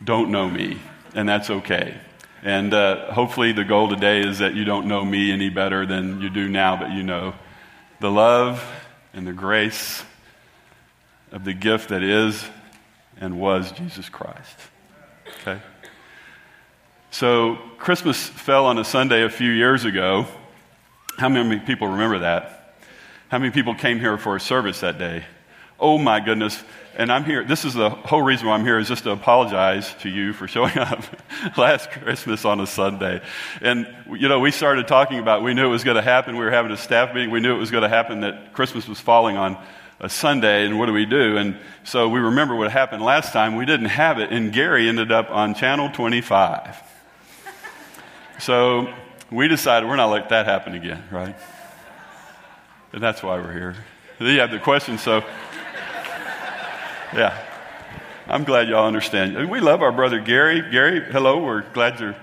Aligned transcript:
don't 0.02 0.32
know 0.32 0.50
me, 0.50 0.78
and 1.14 1.28
that's 1.28 1.50
okay. 1.50 2.00
And 2.44 2.74
uh, 2.74 3.12
hopefully, 3.12 3.52
the 3.52 3.66
goal 3.66 3.90
today 3.90 4.22
is 4.22 4.40
that 4.40 4.56
you 4.56 4.64
don't 4.64 4.88
know 4.88 5.04
me 5.04 5.32
any 5.32 5.50
better 5.50 5.86
than 5.86 6.22
you 6.22 6.30
do 6.30 6.48
now, 6.48 6.78
but 6.78 6.92
you 6.92 7.04
know 7.04 7.34
the 8.00 8.10
love 8.10 8.64
and 9.14 9.28
the 9.28 9.34
grace 9.34 10.04
of 11.32 11.44
the 11.44 11.54
gift 11.54 11.90
that 11.90 12.02
is 12.02 12.46
and 13.20 13.40
was 13.40 13.72
Jesus 13.74 14.08
Christ. 14.08 14.56
Okay? 15.42 15.62
So, 17.12 17.58
Christmas 17.78 18.26
fell 18.28 18.66
on 18.66 18.78
a 18.78 18.86
Sunday 18.86 19.24
a 19.24 19.30
few 19.30 19.52
years 19.52 19.84
ago. 19.84 20.26
How 21.18 21.28
many 21.28 21.60
people 21.60 21.88
remember 21.88 22.20
that? 22.20 22.76
How 23.28 23.38
many 23.38 23.52
people 23.52 23.76
came 23.76 24.00
here 24.00 24.18
for 24.18 24.36
a 24.36 24.40
service 24.40 24.80
that 24.80 24.98
day? 24.98 25.26
Oh 25.80 25.98
my 25.98 26.20
goodness. 26.20 26.64
And 26.98 27.12
I'm 27.12 27.24
here, 27.24 27.44
this 27.46 27.66
is 27.66 27.74
the 27.74 27.90
whole 27.90 28.22
reason 28.22 28.48
why 28.48 28.56
I'm 28.56 28.66
here, 28.66 28.78
is 28.78 28.88
just 28.88 29.04
to 29.04 29.12
apologize 29.12 29.94
to 30.02 30.10
you 30.10 30.34
for 30.34 30.48
showing 30.48 30.78
up 30.78 31.04
last 31.58 31.92
Christmas 31.92 32.46
on 32.46 32.60
a 32.60 32.68
Sunday. 32.68 33.22
And, 33.62 33.88
you 34.12 34.28
know, 34.28 34.40
we 34.40 34.52
started 34.52 34.88
talking 34.88 35.20
about, 35.20 35.44
we 35.44 35.54
knew 35.54 35.66
it 35.66 35.70
was 35.70 35.84
going 35.84 35.96
to 35.96 36.02
happen. 36.02 36.36
We 36.36 36.44
were 36.44 36.52
having 36.52 36.72
a 36.72 36.78
staff 36.78 37.14
meeting. 37.14 37.32
We 37.32 37.40
knew 37.40 37.56
it 37.56 37.60
was 37.60 37.72
going 37.72 37.84
to 37.84 37.90
happen 37.90 38.22
that 38.22 38.54
Christmas 38.54 38.88
was 38.88 39.00
falling 39.00 39.38
on 39.38 39.58
a 40.02 40.10
Sunday, 40.10 40.66
and 40.66 40.80
what 40.80 40.86
do 40.86 40.94
we 40.94 41.06
do? 41.06 41.38
And 41.38 41.58
so 41.84 42.08
we 42.08 42.20
remember 42.20 42.56
what 42.56 42.72
happened 42.72 43.04
last 43.04 43.34
time. 43.34 43.56
We 43.56 43.66
didn't 43.66 43.88
have 43.88 44.20
it, 44.20 44.32
and 44.32 44.54
Gary 44.54 44.88
ended 44.88 45.12
up 45.12 45.30
on 45.30 45.54
channel 45.56 45.90
25. 45.90 46.82
So 48.40 48.94
we 49.30 49.48
decided 49.50 49.90
we're 49.90 49.98
not 49.98 50.10
let 50.10 50.30
that 50.30 50.46
happen 50.46 50.74
again, 50.74 51.04
right? 51.12 51.36
And 52.94 53.04
that's 53.04 53.22
why 53.22 53.38
we're 53.38 53.52
here. 53.52 53.76
You 54.20 54.40
have 54.40 54.52
the 54.52 54.60
question, 54.60 54.98
so 54.98 55.24
yeah. 57.14 57.46
I'm 58.28 58.44
glad 58.44 58.70
y'all 58.70 58.86
understand. 58.86 59.50
We 59.50 59.60
love 59.60 59.82
our 59.82 59.92
brother 59.92 60.20
Gary. 60.20 60.62
Gary, 60.72 61.02
hello. 61.12 61.44
We're 61.44 61.64
glad 61.74 62.00
you're 62.00 62.16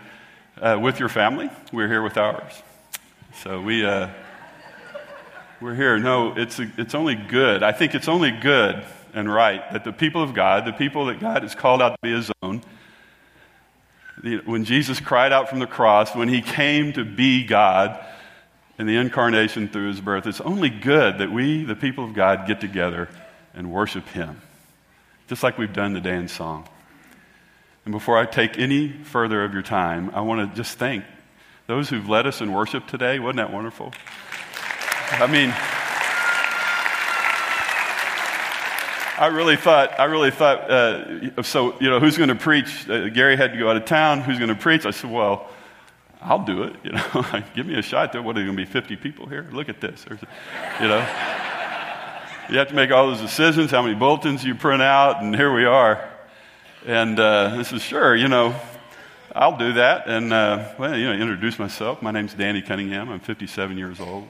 uh, 0.60 0.78
with 0.80 1.00
your 1.00 1.08
family. 1.08 1.50
We're 1.72 1.88
here 1.88 2.02
with 2.02 2.16
ours. 2.16 2.52
So 3.42 3.60
we, 3.60 3.84
uh, 3.84 4.08
we're 5.60 5.74
here. 5.74 5.98
No, 5.98 6.34
it's, 6.36 6.60
a, 6.60 6.70
it's 6.78 6.94
only 6.94 7.16
good. 7.16 7.64
I 7.64 7.72
think 7.72 7.94
it's 7.96 8.06
only 8.06 8.30
good 8.30 8.84
and 9.14 9.32
right 9.32 9.72
that 9.72 9.82
the 9.82 9.92
people 9.92 10.22
of 10.22 10.32
God, 10.32 10.64
the 10.64 10.72
people 10.72 11.06
that 11.06 11.18
God 11.18 11.42
has 11.42 11.54
called 11.54 11.82
out 11.82 11.90
to 11.90 11.98
be 12.02 12.12
his 12.12 12.30
own, 12.42 12.62
when 14.44 14.64
Jesus 14.64 15.00
cried 15.00 15.32
out 15.32 15.48
from 15.48 15.58
the 15.58 15.66
cross, 15.66 16.14
when 16.14 16.28
he 16.28 16.40
came 16.40 16.92
to 16.92 17.04
be 17.04 17.44
God 17.44 18.02
in 18.78 18.86
the 18.86 18.96
incarnation 18.96 19.68
through 19.68 19.88
his 19.88 20.00
birth, 20.00 20.26
it's 20.26 20.40
only 20.40 20.70
good 20.70 21.18
that 21.18 21.32
we, 21.32 21.64
the 21.64 21.76
people 21.76 22.04
of 22.04 22.14
God, 22.14 22.46
get 22.46 22.60
together 22.60 23.08
and 23.54 23.72
worship 23.72 24.06
him 24.08 24.40
just 25.28 25.42
like 25.42 25.58
we've 25.58 25.72
done 25.72 25.94
today 25.94 26.16
in 26.16 26.28
song. 26.28 26.68
And 27.84 27.92
before 27.92 28.18
I 28.18 28.26
take 28.26 28.58
any 28.58 28.88
further 28.88 29.44
of 29.44 29.52
your 29.52 29.62
time, 29.62 30.10
I 30.14 30.20
want 30.20 30.50
to 30.50 30.56
just 30.56 30.78
thank 30.78 31.04
those 31.66 31.88
who've 31.88 32.08
led 32.08 32.26
us 32.26 32.40
in 32.40 32.52
worship 32.52 32.86
today. 32.86 33.18
Wasn't 33.18 33.36
that 33.36 33.52
wonderful? 33.52 33.92
I 35.12 35.26
mean, 35.26 35.52
I 39.18 39.28
really 39.28 39.56
thought, 39.56 39.98
I 39.98 40.04
really 40.04 40.30
thought, 40.30 40.70
uh, 40.70 41.42
so, 41.42 41.78
you 41.80 41.88
know, 41.88 42.00
who's 42.00 42.16
going 42.16 42.28
to 42.28 42.34
preach? 42.34 42.88
Uh, 42.88 43.08
Gary 43.08 43.36
had 43.36 43.52
to 43.52 43.58
go 43.58 43.70
out 43.70 43.76
of 43.76 43.84
town. 43.84 44.20
Who's 44.20 44.38
going 44.38 44.48
to 44.48 44.54
preach? 44.54 44.84
I 44.84 44.90
said, 44.90 45.10
well, 45.10 45.48
I'll 46.20 46.44
do 46.44 46.64
it. 46.64 46.76
You 46.84 46.92
know, 46.92 47.42
give 47.54 47.66
me 47.66 47.78
a 47.78 47.82
shot. 47.82 48.12
There, 48.12 48.22
what 48.22 48.36
are 48.36 48.44
going 48.44 48.56
to 48.56 48.64
be 48.64 48.70
50 48.70 48.96
people 48.96 49.26
here? 49.26 49.46
Look 49.52 49.68
at 49.68 49.80
this. 49.80 50.04
You 50.80 50.88
know. 50.88 51.42
You 52.48 52.58
have 52.58 52.68
to 52.68 52.74
make 52.74 52.92
all 52.92 53.08
those 53.08 53.20
decisions, 53.20 53.72
how 53.72 53.82
many 53.82 53.96
bulletins 53.96 54.44
you 54.44 54.54
print 54.54 54.80
out, 54.80 55.20
and 55.20 55.34
here 55.34 55.52
we 55.52 55.64
are. 55.64 56.08
And 56.86 57.18
uh, 57.18 57.56
this 57.56 57.72
is 57.72 57.82
sure, 57.82 58.14
you 58.14 58.28
know, 58.28 58.54
I'll 59.34 59.56
do 59.56 59.72
that. 59.72 60.06
And, 60.06 60.32
uh, 60.32 60.68
well, 60.78 60.96
you 60.96 61.06
know, 61.06 61.12
introduce 61.12 61.58
myself. 61.58 62.02
My 62.02 62.12
name's 62.12 62.34
Danny 62.34 62.62
Cunningham. 62.62 63.08
I'm 63.08 63.18
57 63.18 63.76
years 63.76 63.98
old. 63.98 64.28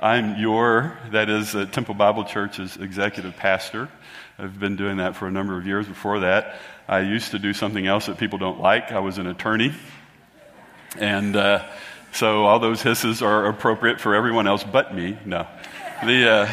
I'm 0.00 0.38
your, 0.38 0.96
that 1.10 1.28
is, 1.28 1.56
uh, 1.56 1.64
Temple 1.64 1.94
Bible 1.94 2.22
Church's 2.24 2.76
executive 2.76 3.36
pastor. 3.36 3.88
I've 4.38 4.60
been 4.60 4.76
doing 4.76 4.98
that 4.98 5.16
for 5.16 5.26
a 5.26 5.32
number 5.32 5.58
of 5.58 5.66
years. 5.66 5.88
Before 5.88 6.20
that, 6.20 6.60
I 6.86 7.00
used 7.00 7.32
to 7.32 7.40
do 7.40 7.52
something 7.52 7.84
else 7.84 8.06
that 8.06 8.18
people 8.18 8.38
don't 8.38 8.60
like. 8.60 8.92
I 8.92 9.00
was 9.00 9.18
an 9.18 9.26
attorney. 9.26 9.74
And 11.00 11.34
uh, 11.34 11.66
so 12.12 12.44
all 12.44 12.60
those 12.60 12.80
hisses 12.80 13.22
are 13.22 13.46
appropriate 13.46 14.00
for 14.00 14.14
everyone 14.14 14.46
else 14.46 14.62
but 14.62 14.94
me. 14.94 15.18
No. 15.24 15.48
The, 16.04 16.30
uh, 16.30 16.52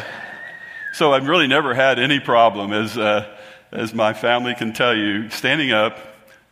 so 0.92 1.12
I've 1.12 1.28
really 1.28 1.46
never 1.46 1.74
had 1.74 1.98
any 1.98 2.20
problem, 2.20 2.72
as, 2.72 2.98
uh, 2.98 3.26
as 3.70 3.94
my 3.94 4.12
family 4.12 4.54
can 4.54 4.72
tell 4.72 4.96
you, 4.96 5.30
standing 5.30 5.70
up 5.70 5.98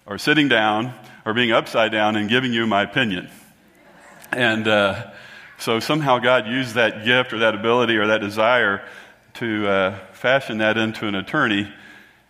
or 0.06 0.18
sitting 0.18 0.48
down 0.48 0.94
or 1.24 1.34
being 1.34 1.52
upside 1.52 1.92
down 1.92 2.16
and 2.16 2.28
giving 2.28 2.52
you 2.52 2.66
my 2.66 2.82
opinion. 2.82 3.28
And 4.30 4.68
uh, 4.68 5.10
so 5.58 5.80
somehow 5.80 6.18
God 6.18 6.46
used 6.46 6.74
that 6.74 7.04
gift 7.04 7.32
or 7.32 7.38
that 7.40 7.54
ability 7.54 7.96
or 7.96 8.06
that 8.08 8.20
desire 8.20 8.86
to 9.34 9.68
uh, 9.68 9.98
fashion 10.12 10.58
that 10.58 10.76
into 10.76 11.06
an 11.06 11.14
attorney. 11.14 11.72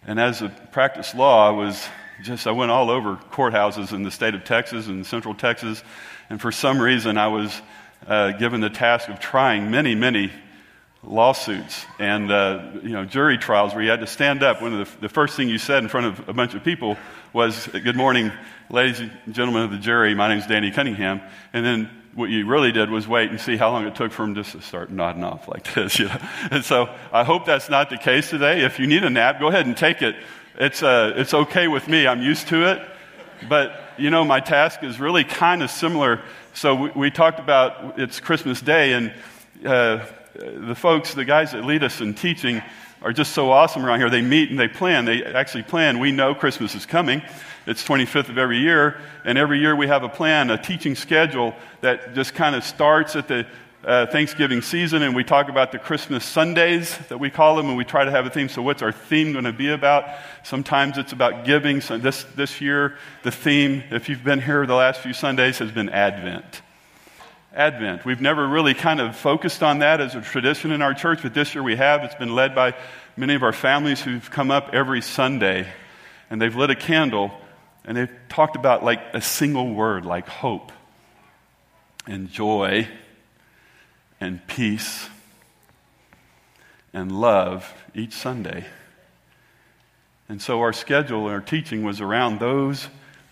And 0.07 0.19
as 0.19 0.41
a 0.41 0.49
practice 0.73 1.15
law, 1.15 1.47
I 1.47 1.51
was 1.51 1.87
just, 2.23 2.47
I 2.47 2.53
went 2.53 2.71
all 2.71 2.91
over 2.91 3.17
courthouses 3.31 3.93
in 3.93 4.03
the 4.03 4.11
state 4.11 4.35
of 4.35 4.45
Texas 4.45 4.87
and 4.87 5.07
central 5.07 5.35
Texas. 5.35 5.83
And 6.31 6.41
for 6.41 6.51
some 6.51 6.81
reason, 6.81 7.19
I 7.19 7.29
was 7.29 7.61
uh, 8.07 8.33
given 8.33 8.61
the 8.61 8.71
task 8.71 9.09
of 9.09 9.21
trying 9.21 9.71
many, 9.71 9.95
many 9.95 10.33
lawsuits 11.09 11.87
and 11.99 12.31
uh, 12.31 12.71
you 12.83 12.91
know 12.91 13.05
jury 13.05 13.39
trials 13.39 13.75
where 13.75 13.83
you 13.83 13.91
had 13.91 14.01
to 14.01 14.07
stand 14.07 14.43
up. 14.43 14.63
One 14.63 14.75
of 14.75 14.93
the, 14.93 15.01
the, 15.03 15.09
first 15.09 15.37
thing 15.37 15.49
you 15.49 15.59
said 15.59 15.83
in 15.83 15.89
front 15.89 16.07
of 16.07 16.29
a 16.29 16.33
bunch 16.33 16.55
of 16.55 16.63
people 16.63 16.97
was, 17.33 17.67
"Good 17.67 17.97
morning, 17.97 18.31
ladies 18.71 19.01
and 19.01 19.11
gentlemen 19.31 19.63
of 19.63 19.71
the 19.71 19.79
jury. 19.79 20.15
My 20.15 20.29
name 20.29 20.39
is 20.39 20.47
Danny 20.47 20.71
Cunningham." 20.71 21.21
And 21.53 21.65
then 21.65 21.91
what 22.15 22.31
you 22.31 22.47
really 22.47 22.73
did 22.73 22.91
was 22.91 23.09
wait 23.09 23.31
and 23.31 23.41
see 23.41 23.57
how 23.57 23.71
long 23.71 23.87
it 23.87 23.95
took 23.95 24.13
for 24.13 24.25
him 24.25 24.35
just 24.35 24.53
to 24.53 24.61
start 24.61 24.91
nodding 24.91 25.25
off 25.25 25.49
like 25.49 25.73
this. 25.75 25.99
You 25.99 26.07
know? 26.07 26.21
And 26.51 26.65
so 26.65 26.95
I 27.13 27.25
hope 27.25 27.47
that's 27.47 27.71
not 27.71 27.91
the 27.91 27.99
case 27.99 28.31
today. 28.31 28.65
If 28.65 28.79
you 28.79 28.87
need 28.87 29.05
a 29.05 29.11
nap, 29.11 29.41
go 29.41 29.49
ahead 29.49 29.67
and 29.67 29.77
take 29.77 30.03
it. 30.03 30.17
It's 30.57 30.83
uh, 30.83 31.15
it's 31.17 31.33
okay 31.33 31.69
with 31.69 31.89
me. 31.89 32.07
I'm 32.07 32.23
used 32.23 32.49
to 32.49 32.71
it. 32.71 32.87
But 33.49 33.81
you 33.97 34.11
know, 34.11 34.25
my 34.25 34.41
task 34.41 34.83
is 34.83 35.01
really 35.01 35.25
kind 35.25 35.63
of 35.63 35.71
similar. 35.71 36.21
So 36.55 36.75
we, 36.75 36.91
we 36.91 37.11
talked 37.11 37.41
about 37.41 37.99
it's 37.99 38.21
Christmas 38.21 38.61
Day 38.61 38.93
and. 38.93 39.13
Uh, 39.65 40.05
the 40.35 40.75
folks, 40.75 41.15
the 41.15 41.25
guys 41.25 41.53
that 41.53 41.65
lead 41.65 41.83
us 41.83 42.01
in 42.01 42.15
teaching, 42.15 42.63
are 43.03 43.13
just 43.13 43.33
so 43.33 43.51
awesome 43.51 43.85
around 43.85 44.01
here. 44.01 44.11
They 44.11 44.23
meet 44.23 44.51
and 44.51 44.59
they 44.59 44.69
plan. 44.69 45.05
They 45.05 45.25
actually 45.25 45.63
plan. 45.63 45.99
We 45.99 46.13
know 46.13 46.35
Christmas 46.35 46.75
is 46.75 46.87
coming. 46.87 47.23
It's 47.67 47.85
25th 47.85 48.29
of 48.31 48.39
every 48.39 48.59
year, 48.59 48.99
and 49.25 49.37
every 49.37 49.61
year 49.61 49.77
we 49.77 49.89
have 49.89 50.03
a 50.03 50.09
plan, 50.09 50.51
a 50.51 50.57
teaching 50.57 50.95
schedule 50.95 51.55
that 51.83 52.15
just 52.15 52.35
kind 52.35 52.57
of 52.57 52.65
starts 52.65 53.15
at 53.15 53.29
the 53.29 53.47
uh, 53.85 54.07
Thanksgiving 54.07 54.63
season, 54.63 55.03
and 55.03 55.15
we 55.15 55.23
talk 55.23 55.49
about 55.49 55.71
the 55.71 55.79
Christmas 55.79 56.25
Sundays 56.25 56.97
that 57.09 57.19
we 57.19 57.31
call 57.31 57.57
them, 57.57 57.69
and 57.69 57.77
we 57.77 57.85
try 57.85 58.05
to 58.05 58.11
have 58.11 58.27
a 58.27 58.31
theme. 58.31 58.49
So, 58.49 58.63
what's 58.63 58.83
our 58.83 58.91
theme 58.91 59.33
going 59.33 59.45
to 59.45 59.53
be 59.53 59.71
about? 59.71 60.05
Sometimes 60.43 60.99
it's 60.99 61.13
about 61.13 61.45
giving. 61.45 61.81
So 61.81 61.99
this, 61.99 62.25
this 62.35 62.61
year, 62.61 62.97
the 63.23 63.31
theme, 63.31 63.85
if 63.91 64.09
you've 64.09 64.25
been 64.25 64.41
here 64.41 64.67
the 64.67 64.75
last 64.75 65.01
few 65.01 65.13
Sundays, 65.13 65.59
has 65.59 65.71
been 65.71 65.91
Advent. 65.91 66.63
Advent. 67.59 68.05
We've 68.05 68.21
never 68.21 68.47
really 68.47 68.73
kind 68.73 69.01
of 69.01 69.17
focused 69.17 69.65
on 69.65 69.81
that 69.81 70.01
as 70.01 70.15
a 70.15 70.21
tradition 70.21 70.71
in 70.71 70.81
our 70.81 70.95
church, 70.95 71.23
but 71.25 71.35
this 71.35 71.57
year 71.57 71.65
we 71.65 71.75
have. 71.75 72.05
It's 72.05 72.15
been 72.15 72.33
led 72.33 72.55
by 72.55 72.77
many 73.17 73.35
of 73.35 73.43
our 73.43 73.53
families 73.53 74.01
who've 74.01 74.31
come 74.31 74.53
up 74.53 74.71
every 74.73 75.03
Sunday 75.03 75.67
and 76.31 76.41
they've 76.41 76.55
lit 76.55 76.71
a 76.71 76.77
candle 76.77 77.33
and 77.85 77.97
they've 77.97 78.11
talked 78.29 78.55
about 78.55 78.85
like 78.85 79.01
a 79.13 79.21
single 79.21 79.75
word 79.75 80.07
like 80.07 80.29
hope 80.29 80.71
and 82.07 82.31
joy 82.31 82.87
and 84.21 84.47
peace 84.47 85.09
and 86.93 87.11
love 87.11 87.75
each 87.93 88.13
Sunday. 88.13 88.67
And 90.29 90.41
so 90.41 90.61
our 90.61 90.73
schedule 90.73 91.25
and 91.25 91.35
our 91.35 91.41
teaching 91.41 91.83
was 91.83 92.01
around 92.01 92.39
those 92.39 92.87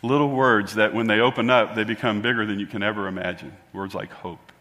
little 0.07 0.31
words 0.31 0.75
that 0.75 0.95
when 0.95 1.07
they 1.07 1.21
open 1.21 1.51
up, 1.51 1.75
they 1.75 1.85
become 1.85 2.23
bigger 2.23 2.47
than 2.47 2.59
you 2.59 2.67
can 2.67 2.83
ever 2.83 3.09
imagine. 3.09 3.53
Words 3.73 3.95
like 3.95 4.11
hope 4.11 4.53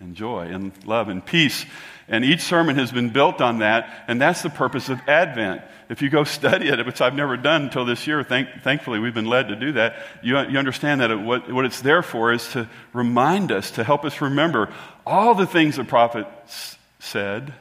and 0.00 0.14
joy 0.14 0.46
and 0.46 0.72
love 0.86 1.08
and 1.08 1.24
peace. 1.24 1.64
And 2.08 2.24
each 2.24 2.42
sermon 2.42 2.76
has 2.76 2.92
been 2.92 3.10
built 3.10 3.40
on 3.40 3.58
that, 3.58 4.04
and 4.06 4.20
that's 4.20 4.42
the 4.42 4.50
purpose 4.50 4.88
of 4.88 5.00
Advent. 5.08 5.62
If 5.88 6.02
you 6.02 6.10
go 6.10 6.24
study 6.24 6.68
it, 6.68 6.84
which 6.84 7.00
I've 7.00 7.14
never 7.14 7.36
done 7.36 7.62
until 7.62 7.84
this 7.84 8.06
year, 8.06 8.22
thank, 8.22 8.48
thankfully 8.62 8.98
we've 8.98 9.14
been 9.14 9.26
led 9.26 9.48
to 9.48 9.56
do 9.56 9.72
that, 9.72 9.96
you, 10.22 10.38
you 10.40 10.58
understand 10.58 11.00
that 11.00 11.10
it, 11.10 11.20
what, 11.20 11.50
what 11.50 11.64
it's 11.64 11.80
there 11.80 12.02
for 12.02 12.32
is 12.32 12.46
to 12.52 12.68
remind 12.92 13.50
us, 13.50 13.72
to 13.72 13.84
help 13.84 14.04
us 14.04 14.20
remember 14.20 14.72
all 15.06 15.34
the 15.34 15.46
things 15.46 15.76
the 15.76 15.84
prophet 15.84 16.26
said, 16.98 17.54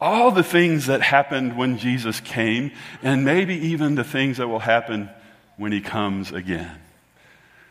all 0.00 0.30
the 0.30 0.42
things 0.42 0.86
that 0.86 1.00
happened 1.00 1.56
when 1.56 1.78
Jesus 1.78 2.20
came, 2.20 2.72
and 3.02 3.24
maybe 3.24 3.54
even 3.54 3.94
the 3.94 4.04
things 4.04 4.36
that 4.38 4.48
will 4.48 4.58
happen 4.58 5.08
when 5.56 5.72
he 5.72 5.80
comes 5.80 6.32
again. 6.32 6.70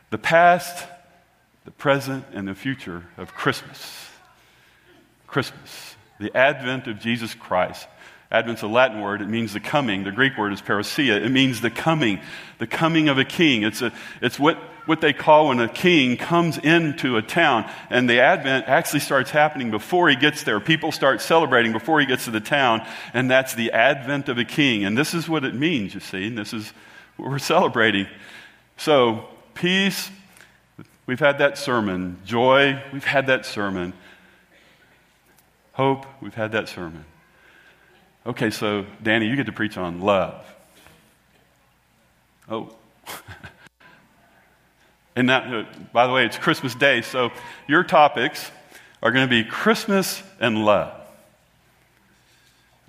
The 0.10 0.18
past, 0.18 0.86
the 1.66 1.72
present, 1.72 2.26
and 2.34 2.48
the 2.48 2.56
future 2.56 3.04
of 3.18 3.34
Christmas. 3.34 4.10
Christmas, 5.28 5.96
the 6.20 6.36
advent 6.36 6.88
of 6.88 7.00
Jesus 7.00 7.34
Christ. 7.34 7.88
Advent's 8.32 8.64
a 8.64 8.68
Latin 8.68 9.02
word. 9.02 9.22
It 9.22 9.30
means 9.30 9.54
the 9.54 9.60
coming. 9.60 10.04
The 10.04 10.12
Greek 10.12 10.38
word 10.38 10.52
is 10.52 10.62
parousia. 10.62 11.24
It 11.24 11.30
means 11.30 11.62
the 11.62 11.70
coming, 11.70 12.20
the 12.58 12.68
coming 12.68 13.08
of 13.08 13.18
a 13.18 13.26
king. 13.26 13.64
It's, 13.64 13.82
a, 13.82 13.94
it's 14.22 14.40
what, 14.40 14.58
what 14.88 15.00
they 15.00 15.14
call 15.14 15.50
when 15.50 15.60
a 15.60 15.70
king 15.70 16.18
comes 16.18 16.58
into 16.58 17.18
a 17.18 17.22
town. 17.22 17.70
And 17.90 18.10
the 18.10 18.22
Advent 18.22 18.68
actually 18.68 19.02
starts 19.02 19.30
happening 19.30 19.70
before 19.70 20.10
he 20.10 20.16
gets 20.16 20.44
there. 20.44 20.60
People 20.60 20.92
start 20.92 21.22
celebrating 21.22 21.72
before 21.72 22.00
he 22.00 22.06
gets 22.06 22.26
to 22.26 22.32
the 22.32 22.40
town. 22.40 22.86
And 23.14 23.30
that's 23.30 23.54
the 23.54 23.72
Advent 23.72 24.28
of 24.28 24.38
a 24.38 24.46
king. 24.46 24.86
And 24.86 24.98
this 24.98 25.14
is 25.14 25.30
what 25.30 25.46
it 25.46 25.54
means, 25.54 25.94
you 25.94 26.00
see. 26.00 26.28
And 26.28 26.38
this 26.38 26.52
is 26.52 26.74
we're 27.18 27.40
celebrating. 27.40 28.08
So, 28.78 29.26
peace, 29.54 30.10
we've 31.06 31.20
had 31.20 31.40
that 31.40 31.58
sermon. 31.58 32.18
Joy, 32.26 32.82
we've 32.92 33.04
had 33.04 33.28
that 33.28 33.46
sermon. 33.46 33.94
Hope, 35.74 36.06
we've 36.22 36.34
had 36.34 36.54
that 36.54 36.70
sermon. 36.70 37.06
Okay, 38.26 38.50
so 38.50 38.86
Danny, 39.04 39.28
you 39.28 39.36
get 39.36 39.46
to 39.46 39.52
preach 39.52 39.78
on 39.78 40.02
love. 40.02 40.46
Oh. 42.50 42.74
and 45.16 45.30
that, 45.30 45.54
uh, 45.54 45.66
by 45.94 46.08
the 46.08 46.14
way, 46.14 46.26
it's 46.26 46.38
Christmas 46.38 46.76
Day, 46.76 47.02
so 47.02 47.32
your 47.68 47.84
topics 47.84 48.52
are 49.02 49.12
going 49.12 49.28
to 49.28 49.30
be 49.30 49.44
Christmas 49.44 50.24
and 50.40 50.66
love. 50.66 50.94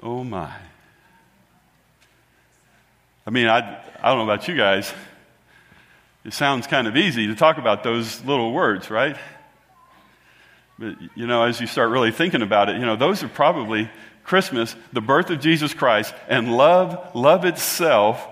Oh 0.02 0.24
my. 0.24 0.52
I 3.26 3.30
mean, 3.30 3.48
I, 3.48 3.82
I 4.00 4.08
don't 4.10 4.18
know 4.18 4.32
about 4.32 4.46
you 4.46 4.56
guys. 4.56 4.92
It 6.24 6.32
sounds 6.32 6.68
kind 6.68 6.86
of 6.86 6.96
easy 6.96 7.26
to 7.26 7.34
talk 7.34 7.58
about 7.58 7.82
those 7.82 8.24
little 8.24 8.52
words, 8.52 8.88
right? 8.88 9.16
But, 10.78 10.94
you 11.16 11.26
know, 11.26 11.42
as 11.42 11.60
you 11.60 11.66
start 11.66 11.90
really 11.90 12.12
thinking 12.12 12.42
about 12.42 12.68
it, 12.68 12.76
you 12.76 12.86
know, 12.86 12.94
those 12.94 13.24
are 13.24 13.28
probably 13.28 13.90
Christmas, 14.22 14.76
the 14.92 15.00
birth 15.00 15.30
of 15.30 15.40
Jesus 15.40 15.74
Christ, 15.74 16.14
and 16.28 16.56
love, 16.56 17.16
love 17.16 17.44
itself 17.44 18.24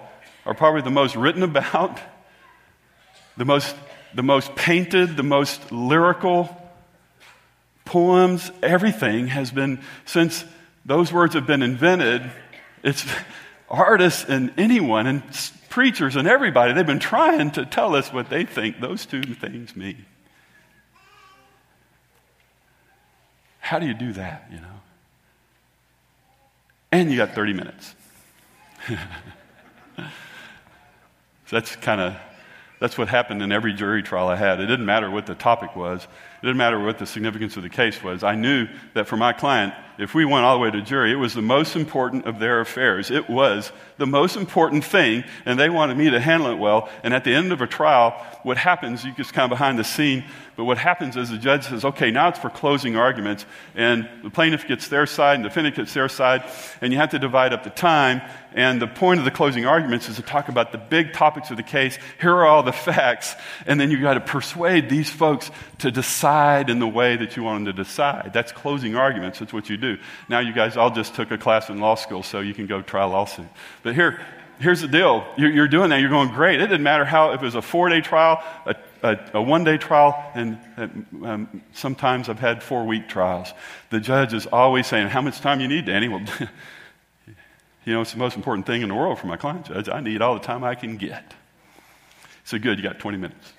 are 0.46 0.54
probably 0.54 0.82
the 0.82 0.90
most 0.90 1.16
written 1.16 1.42
about, 1.42 1.98
the 3.36 3.44
most, 3.44 3.74
the 4.14 4.22
most 4.22 4.54
painted, 4.54 5.16
the 5.16 5.24
most 5.24 5.72
lyrical 5.72 6.56
poems, 7.84 8.52
everything 8.62 9.26
has 9.26 9.50
been, 9.50 9.80
since 10.04 10.44
those 10.84 11.12
words 11.12 11.34
have 11.34 11.48
been 11.48 11.62
invented, 11.62 12.30
it's 12.84 13.04
artists 13.68 14.24
and 14.28 14.52
anyone 14.56 15.06
and 15.06 15.22
preachers 15.68 16.16
and 16.16 16.28
everybody, 16.28 16.72
they've 16.72 16.86
been 16.86 16.98
trying 16.98 17.50
to 17.52 17.66
tell 17.66 17.96
us 17.96 18.12
what 18.12 18.28
they 18.28 18.44
think 18.44 18.80
those 18.80 19.06
two 19.06 19.22
things 19.22 19.74
mean. 19.74 20.04
How 23.58 23.78
do 23.78 23.86
you 23.86 23.94
do 23.94 24.12
that, 24.12 24.46
you 24.52 24.58
know? 24.60 24.80
And 26.92 27.10
you 27.10 27.16
got 27.16 27.34
30 27.34 27.54
minutes. 27.54 27.94
so 28.88 28.96
that's 31.50 31.74
kind 31.76 32.00
of 32.00 32.16
that's 32.78 32.98
what 32.98 33.08
happened 33.08 33.40
in 33.40 33.50
every 33.50 33.72
jury 33.72 34.02
trial 34.02 34.28
I 34.28 34.36
had. 34.36 34.60
It 34.60 34.66
didn't 34.66 34.84
matter 34.84 35.10
what 35.10 35.24
the 35.26 35.34
topic 35.34 35.74
was. 35.74 36.06
It 36.44 36.48
didn't 36.48 36.58
matter 36.58 36.78
what 36.78 36.98
the 36.98 37.06
significance 37.06 37.56
of 37.56 37.62
the 37.62 37.70
case 37.70 38.02
was. 38.02 38.22
I 38.22 38.34
knew 38.34 38.68
that 38.92 39.06
for 39.08 39.16
my 39.16 39.32
client, 39.32 39.72
if 39.96 40.12
we 40.12 40.26
went 40.26 40.44
all 40.44 40.56
the 40.56 40.60
way 40.60 40.70
to 40.70 40.82
jury, 40.82 41.10
it 41.10 41.16
was 41.16 41.32
the 41.32 41.40
most 41.40 41.74
important 41.74 42.26
of 42.26 42.38
their 42.38 42.60
affairs. 42.60 43.10
It 43.10 43.30
was 43.30 43.72
the 43.96 44.06
most 44.06 44.36
important 44.36 44.84
thing, 44.84 45.24
and 45.46 45.58
they 45.58 45.70
wanted 45.70 45.96
me 45.96 46.10
to 46.10 46.20
handle 46.20 46.50
it 46.50 46.56
well. 46.56 46.90
And 47.02 47.14
at 47.14 47.24
the 47.24 47.32
end 47.32 47.52
of 47.52 47.62
a 47.62 47.66
trial, 47.66 48.10
what 48.42 48.58
happens, 48.58 49.04
you 49.04 49.14
just 49.14 49.32
kind 49.32 49.44
of 49.44 49.56
behind 49.56 49.78
the 49.78 49.84
scene, 49.84 50.24
but 50.56 50.64
what 50.64 50.78
happens 50.78 51.16
is 51.16 51.30
the 51.30 51.38
judge 51.38 51.64
says, 51.64 51.84
okay, 51.84 52.10
now 52.10 52.28
it's 52.28 52.38
for 52.38 52.50
closing 52.50 52.96
arguments, 52.96 53.46
and 53.74 54.08
the 54.22 54.30
plaintiff 54.30 54.66
gets 54.66 54.88
their 54.88 55.06
side, 55.06 55.36
and 55.36 55.44
the 55.44 55.48
defendant 55.48 55.76
gets 55.76 55.94
their 55.94 56.08
side, 56.08 56.44
and 56.80 56.92
you 56.92 56.98
have 56.98 57.10
to 57.10 57.18
divide 57.18 57.52
up 57.52 57.64
the 57.64 57.70
time. 57.70 58.20
And 58.52 58.82
the 58.82 58.86
point 58.86 59.18
of 59.18 59.24
the 59.24 59.32
closing 59.32 59.66
arguments 59.66 60.08
is 60.08 60.16
to 60.16 60.22
talk 60.22 60.48
about 60.48 60.70
the 60.72 60.78
big 60.78 61.12
topics 61.12 61.50
of 61.50 61.56
the 61.56 61.64
case. 61.64 61.98
Here 62.20 62.32
are 62.32 62.46
all 62.46 62.62
the 62.62 62.72
facts, 62.72 63.34
and 63.66 63.80
then 63.80 63.90
you've 63.90 64.02
got 64.02 64.14
to 64.14 64.20
persuade 64.20 64.88
these 64.88 65.10
folks 65.10 65.50
to 65.78 65.90
decide 65.90 66.33
in 66.68 66.78
the 66.78 66.88
way 66.88 67.16
that 67.16 67.36
you 67.36 67.42
want 67.42 67.64
them 67.64 67.74
to 67.74 67.82
decide. 67.82 68.32
That's 68.32 68.52
closing 68.52 68.96
arguments. 68.96 69.38
That's 69.38 69.52
what 69.52 69.68
you 69.68 69.76
do. 69.76 69.98
Now, 70.28 70.40
you 70.40 70.52
guys 70.52 70.76
all 70.76 70.90
just 70.90 71.14
took 71.14 71.30
a 71.30 71.38
class 71.38 71.68
in 71.68 71.78
law 71.78 71.94
school, 71.94 72.22
so 72.22 72.40
you 72.40 72.54
can 72.54 72.66
go 72.66 72.82
try 72.82 73.04
lawsuit. 73.04 73.46
But 73.82 73.94
here, 73.94 74.20
here's 74.58 74.80
the 74.80 74.88
deal. 74.88 75.26
You're, 75.36 75.50
you're, 75.50 75.68
doing 75.68 75.90
that. 75.90 76.00
You're 76.00 76.10
going 76.10 76.30
great. 76.30 76.60
It 76.60 76.66
didn't 76.66 76.82
matter 76.82 77.04
how, 77.04 77.32
if 77.32 77.42
it 77.42 77.44
was 77.44 77.54
a 77.54 77.62
four 77.62 77.88
day 77.88 78.00
trial, 78.00 78.42
a, 78.66 78.76
a, 79.02 79.18
a 79.34 79.42
one 79.42 79.64
day 79.64 79.76
trial, 79.76 80.32
and 80.34 80.58
um, 81.22 81.62
sometimes 81.72 82.28
I've 82.28 82.38
had 82.38 82.62
four 82.62 82.84
week 82.84 83.08
trials. 83.08 83.52
The 83.90 84.00
judge 84.00 84.32
is 84.32 84.46
always 84.46 84.86
saying, 84.86 85.08
How 85.08 85.20
much 85.20 85.40
time 85.40 85.60
you 85.60 85.68
need, 85.68 85.86
Danny? 85.86 86.08
Well, 86.08 86.22
you 87.84 87.92
know, 87.92 88.00
it's 88.00 88.12
the 88.12 88.18
most 88.18 88.36
important 88.36 88.66
thing 88.66 88.82
in 88.82 88.88
the 88.88 88.94
world 88.94 89.18
for 89.18 89.26
my 89.26 89.36
client 89.36 89.66
judge. 89.66 89.88
I 89.88 90.00
need 90.00 90.22
all 90.22 90.34
the 90.34 90.44
time 90.44 90.64
I 90.64 90.74
can 90.74 90.96
get. 90.96 91.34
So, 92.44 92.58
good, 92.58 92.78
you 92.78 92.84
got 92.84 92.98
20 92.98 93.18
minutes. 93.18 93.52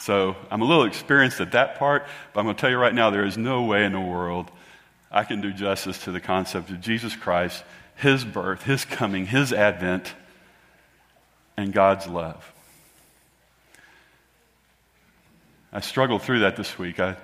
So, 0.00 0.34
I'm 0.50 0.62
a 0.62 0.64
little 0.64 0.84
experienced 0.84 1.40
at 1.40 1.52
that 1.52 1.78
part, 1.78 2.06
but 2.32 2.40
I'm 2.40 2.46
going 2.46 2.56
to 2.56 2.60
tell 2.60 2.70
you 2.70 2.78
right 2.78 2.94
now 2.94 3.10
there 3.10 3.24
is 3.24 3.36
no 3.36 3.64
way 3.64 3.84
in 3.84 3.92
the 3.92 4.00
world 4.00 4.50
I 5.10 5.24
can 5.24 5.40
do 5.40 5.52
justice 5.52 5.98
to 6.04 6.12
the 6.12 6.20
concept 6.20 6.70
of 6.70 6.80
Jesus 6.80 7.14
Christ, 7.14 7.62
His 7.96 8.24
birth, 8.24 8.62
His 8.62 8.84
coming, 8.84 9.26
His 9.26 9.52
advent, 9.52 10.14
and 11.56 11.72
God's 11.72 12.06
love. 12.06 12.50
I 15.72 15.80
struggled 15.80 16.22
through 16.22 16.40
that 16.40 16.56
this 16.56 16.78
week. 16.78 16.98
I, 16.98 17.16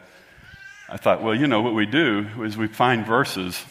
I 0.88 0.98
thought, 0.98 1.22
well, 1.22 1.34
you 1.34 1.46
know, 1.46 1.62
what 1.62 1.74
we 1.74 1.86
do 1.86 2.26
is 2.42 2.56
we 2.56 2.68
find 2.68 3.06
verses. 3.06 3.64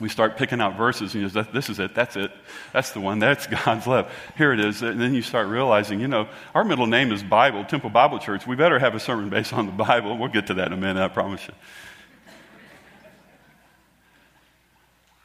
We 0.00 0.08
start 0.08 0.36
picking 0.36 0.60
out 0.60 0.76
verses, 0.76 1.14
and 1.14 1.22
you 1.22 1.28
say, 1.28 1.46
this 1.52 1.70
is 1.70 1.78
it, 1.78 1.94
that's 1.94 2.16
it, 2.16 2.32
that's 2.72 2.90
the 2.90 3.00
one, 3.00 3.20
that's 3.20 3.46
God's 3.64 3.86
love. 3.86 4.12
Here 4.36 4.52
it 4.52 4.58
is. 4.58 4.82
And 4.82 5.00
then 5.00 5.14
you 5.14 5.22
start 5.22 5.46
realizing, 5.46 6.00
you 6.00 6.08
know, 6.08 6.28
our 6.52 6.64
middle 6.64 6.86
name 6.86 7.12
is 7.12 7.22
Bible, 7.22 7.64
Temple 7.64 7.90
Bible 7.90 8.18
Church. 8.18 8.44
We 8.46 8.56
better 8.56 8.78
have 8.78 8.96
a 8.96 9.00
sermon 9.00 9.28
based 9.28 9.52
on 9.52 9.66
the 9.66 9.72
Bible. 9.72 10.18
We'll 10.18 10.30
get 10.30 10.48
to 10.48 10.54
that 10.54 10.68
in 10.68 10.72
a 10.72 10.76
minute, 10.76 11.00
I 11.00 11.08
promise 11.08 11.46
you. 11.46 11.54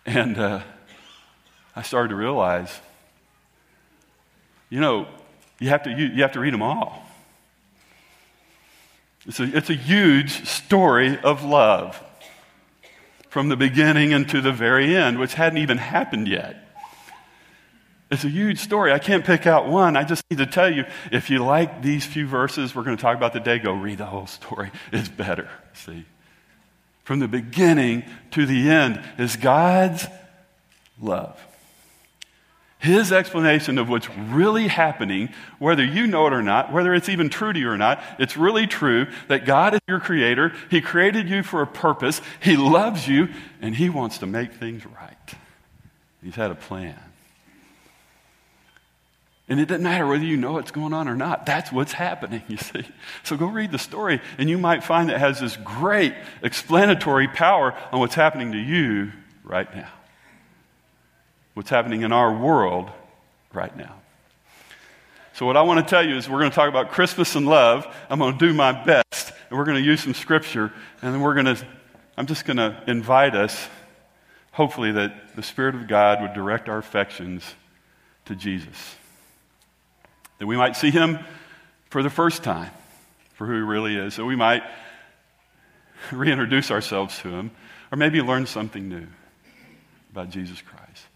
And 0.05 0.37
uh, 0.37 0.61
I 1.75 1.81
started 1.81 2.09
to 2.09 2.15
realize, 2.15 2.79
you 4.69 4.79
know, 4.79 5.07
you 5.59 5.69
have 5.69 5.83
to, 5.83 5.89
you, 5.89 6.05
you 6.05 6.21
have 6.21 6.33
to 6.33 6.39
read 6.39 6.53
them 6.53 6.61
all. 6.61 7.05
It's 9.25 9.39
a, 9.39 9.43
it's 9.55 9.69
a 9.69 9.75
huge 9.75 10.47
story 10.47 11.19
of 11.19 11.43
love 11.43 12.03
from 13.29 13.49
the 13.49 13.55
beginning 13.55 14.11
into 14.11 14.41
the 14.41 14.51
very 14.51 14.95
end, 14.95 15.19
which 15.19 15.33
hadn't 15.33 15.59
even 15.59 15.77
happened 15.77 16.27
yet. 16.27 16.65
It's 18.11 18.23
a 18.23 18.29
huge 18.29 18.59
story. 18.59 18.91
I 18.91 18.99
can't 18.99 19.23
pick 19.23 19.45
out 19.45 19.67
one. 19.67 19.95
I 19.95 20.03
just 20.03 20.23
need 20.31 20.37
to 20.37 20.47
tell 20.47 20.73
you 20.73 20.85
if 21.11 21.29
you 21.29 21.43
like 21.43 21.83
these 21.83 22.05
few 22.05 22.27
verses 22.27 22.75
we're 22.75 22.83
going 22.83 22.97
to 22.97 23.01
talk 23.01 23.15
about 23.15 23.33
today, 23.33 23.59
go 23.59 23.71
read 23.71 23.99
the 23.99 24.05
whole 24.05 24.27
story. 24.27 24.71
It's 24.91 25.09
better. 25.09 25.47
See? 25.73 26.05
from 27.09 27.17
the 27.17 27.27
beginning 27.27 28.03
to 28.29 28.45
the 28.45 28.69
end 28.69 29.03
is 29.17 29.35
God's 29.35 30.05
love. 31.01 31.43
His 32.79 33.11
explanation 33.11 33.77
of 33.77 33.89
what's 33.89 34.09
really 34.09 34.69
happening, 34.69 35.29
whether 35.59 35.83
you 35.83 36.07
know 36.07 36.27
it 36.27 36.33
or 36.33 36.41
not, 36.41 36.71
whether 36.71 36.93
it's 36.93 37.09
even 37.09 37.29
true 37.29 37.51
to 37.51 37.59
you 37.59 37.69
or 37.69 37.77
not, 37.77 38.01
it's 38.19 38.37
really 38.37 38.67
true 38.67 39.07
that 39.27 39.45
God 39.45 39.73
is 39.73 39.81
your 39.85 39.99
creator. 39.99 40.53
He 40.71 40.79
created 40.79 41.29
you 41.29 41.43
for 41.43 41.61
a 41.61 41.67
purpose. 41.67 42.21
He 42.41 42.55
loves 42.55 43.05
you, 43.05 43.27
and 43.61 43.75
He 43.75 43.89
wants 43.89 44.19
to 44.19 44.25
make 44.25 44.53
things 44.53 44.85
right. 44.85 45.35
He's 46.23 46.35
had 46.35 46.51
a 46.51 46.55
plan. 46.55 46.97
And 49.49 49.59
it 49.59 49.65
doesn't 49.67 49.83
matter 49.83 50.07
whether 50.07 50.23
you 50.23 50.37
know 50.37 50.53
what's 50.53 50.71
going 50.71 50.93
on 50.93 51.09
or 51.09 51.15
not. 51.15 51.45
That's 51.45 51.73
what's 51.73 51.91
happening, 51.91 52.43
you 52.47 52.55
see. 52.55 52.85
So 53.23 53.35
go 53.35 53.47
read 53.47 53.73
the 53.73 53.79
story, 53.79 54.21
and 54.37 54.49
you 54.49 54.57
might 54.57 54.85
find 54.85 55.09
it 55.09 55.17
has 55.17 55.41
this 55.41 55.57
great 55.57 56.13
explanatory 56.41 57.27
power 57.27 57.75
on 57.91 57.99
what's 57.99 58.15
happening 58.15 58.53
to 58.53 58.57
you 58.57 59.11
right 59.43 59.75
now. 59.75 59.89
What's 61.59 61.69
happening 61.69 62.03
in 62.03 62.13
our 62.13 62.33
world 62.33 62.89
right 63.51 63.75
now. 63.75 63.93
So, 65.33 65.45
what 65.45 65.57
I 65.57 65.61
want 65.63 65.85
to 65.85 65.89
tell 65.89 66.07
you 66.07 66.15
is 66.15 66.29
we're 66.29 66.39
going 66.39 66.51
to 66.51 66.55
talk 66.55 66.69
about 66.69 66.91
Christmas 66.91 67.35
and 67.35 67.45
love. 67.45 67.85
I'm 68.09 68.17
going 68.17 68.37
to 68.37 68.47
do 68.47 68.53
my 68.53 68.71
best, 68.71 69.33
and 69.49 69.59
we're 69.59 69.65
going 69.65 69.75
to 69.75 69.83
use 69.83 70.01
some 70.01 70.13
scripture, 70.13 70.71
and 71.01 71.13
then 71.13 71.19
we're 71.19 71.33
going 71.33 71.53
to, 71.53 71.67
I'm 72.15 72.27
just 72.27 72.45
going 72.45 72.55
to 72.55 72.81
invite 72.87 73.35
us, 73.35 73.67
hopefully, 74.53 74.93
that 74.93 75.35
the 75.35 75.43
Spirit 75.43 75.75
of 75.75 75.89
God 75.89 76.21
would 76.21 76.31
direct 76.31 76.69
our 76.69 76.77
affections 76.77 77.43
to 78.23 78.37
Jesus. 78.37 78.95
That 80.37 80.47
we 80.47 80.55
might 80.55 80.77
see 80.77 80.91
Him 80.91 81.19
for 81.89 82.01
the 82.01 82.09
first 82.09 82.41
time 82.41 82.71
for 83.33 83.45
who 83.45 83.55
He 83.55 83.59
really 83.59 83.97
is. 83.97 84.13
So, 84.13 84.25
we 84.25 84.37
might 84.37 84.63
reintroduce 86.13 86.71
ourselves 86.71 87.19
to 87.19 87.27
Him, 87.27 87.51
or 87.91 87.97
maybe 87.97 88.21
learn 88.21 88.45
something 88.45 88.87
new 88.87 89.07
about 90.13 90.29
Jesus 90.29 90.61
Christ. 90.61 91.08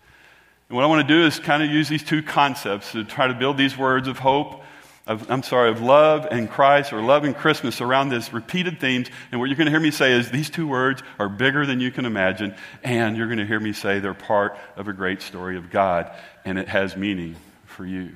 And 0.74 0.78
what 0.78 0.86
I 0.86 0.88
want 0.88 1.08
to 1.08 1.14
do 1.14 1.24
is 1.24 1.38
kind 1.38 1.62
of 1.62 1.70
use 1.70 1.88
these 1.88 2.02
two 2.02 2.24
concepts 2.24 2.94
to 2.94 3.04
try 3.04 3.28
to 3.28 3.36
build 3.36 3.58
these 3.58 3.78
words 3.78 4.08
of 4.08 4.18
hope, 4.18 4.64
of, 5.06 5.30
I'm 5.30 5.44
sorry, 5.44 5.70
of 5.70 5.84
love 5.84 6.28
and 6.32 6.50
Christ 6.50 6.92
or 6.92 7.00
love 7.04 7.26
and 7.26 7.38
Christmas 7.38 7.80
around 7.80 8.10
this 8.10 8.34
repeated 8.34 8.80
themes. 8.80 9.08
And 9.32 9.40
what 9.40 9.50
you're 9.50 9.56
going 9.56 9.68
to 9.68 9.72
hear 9.72 9.80
me 9.80 9.92
say 9.92 10.14
is 10.14 10.32
these 10.32 10.50
two 10.50 10.68
words 10.68 11.04
are 11.20 11.30
bigger 11.30 11.64
than 11.68 11.80
you 11.80 11.92
can 11.92 12.06
imagine. 12.06 12.56
And 12.84 13.16
you're 13.16 13.28
going 13.28 13.38
to 13.38 13.46
hear 13.46 13.60
me 13.60 13.72
say 13.72 14.00
they're 14.00 14.16
part 14.16 14.58
of 14.76 14.88
a 14.88 14.94
great 14.94 15.22
story 15.22 15.58
of 15.58 15.70
God. 15.70 16.12
And 16.44 16.58
it 16.58 16.68
has 16.70 16.98
meaning 16.98 17.36
for 17.66 17.86
you. 17.86 18.10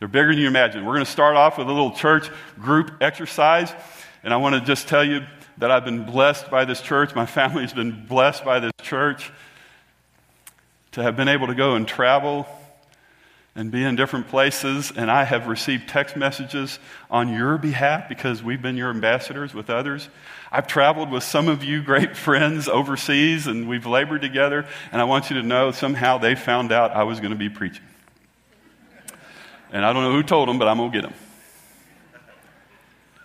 They're 0.00 0.08
bigger 0.08 0.30
than 0.30 0.38
you 0.38 0.48
imagine. 0.48 0.84
We're 0.84 0.94
going 0.94 1.06
to 1.06 1.12
start 1.12 1.36
off 1.36 1.58
with 1.58 1.68
a 1.68 1.72
little 1.72 1.92
church 1.92 2.28
group 2.58 2.90
exercise. 3.02 3.72
And 4.24 4.34
I 4.34 4.38
want 4.38 4.56
to 4.56 4.60
just 4.62 4.88
tell 4.88 5.04
you 5.04 5.20
that 5.58 5.70
I've 5.70 5.84
been 5.84 6.06
blessed 6.06 6.50
by 6.50 6.64
this 6.64 6.80
church. 6.80 7.14
My 7.14 7.26
family's 7.40 7.72
been 7.72 8.04
blessed 8.04 8.44
by 8.44 8.58
this 8.58 8.72
church 8.82 9.30
to 10.94 11.02
have 11.02 11.16
been 11.16 11.28
able 11.28 11.48
to 11.48 11.54
go 11.54 11.74
and 11.74 11.86
travel 11.88 12.46
and 13.56 13.70
be 13.70 13.84
in 13.84 13.96
different 13.96 14.28
places. 14.28 14.92
And 14.94 15.10
I 15.10 15.24
have 15.24 15.48
received 15.48 15.88
text 15.88 16.16
messages 16.16 16.78
on 17.10 17.32
your 17.32 17.58
behalf 17.58 18.08
because 18.08 18.42
we've 18.42 18.62
been 18.62 18.76
your 18.76 18.90
ambassadors 18.90 19.54
with 19.54 19.70
others. 19.70 20.08
I've 20.52 20.68
traveled 20.68 21.10
with 21.10 21.24
some 21.24 21.48
of 21.48 21.64
you 21.64 21.82
great 21.82 22.16
friends 22.16 22.68
overseas 22.68 23.48
and 23.48 23.68
we've 23.68 23.86
labored 23.86 24.22
together. 24.22 24.66
And 24.92 25.00
I 25.00 25.04
want 25.04 25.30
you 25.30 25.36
to 25.36 25.42
know 25.42 25.72
somehow 25.72 26.18
they 26.18 26.36
found 26.36 26.70
out 26.70 26.92
I 26.92 27.02
was 27.02 27.18
going 27.18 27.32
to 27.32 27.38
be 27.38 27.48
preaching. 27.48 27.84
And 29.72 29.84
I 29.84 29.92
don't 29.92 30.04
know 30.04 30.12
who 30.12 30.22
told 30.22 30.48
them, 30.48 30.58
but 30.60 30.68
I'm 30.68 30.76
going 30.76 30.92
to 30.92 31.00
get 31.00 31.08
them. 31.08 31.14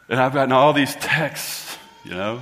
And 0.10 0.20
I've 0.20 0.34
gotten 0.34 0.52
all 0.52 0.74
these 0.74 0.96
texts, 0.96 1.78
you 2.04 2.16
know, 2.16 2.42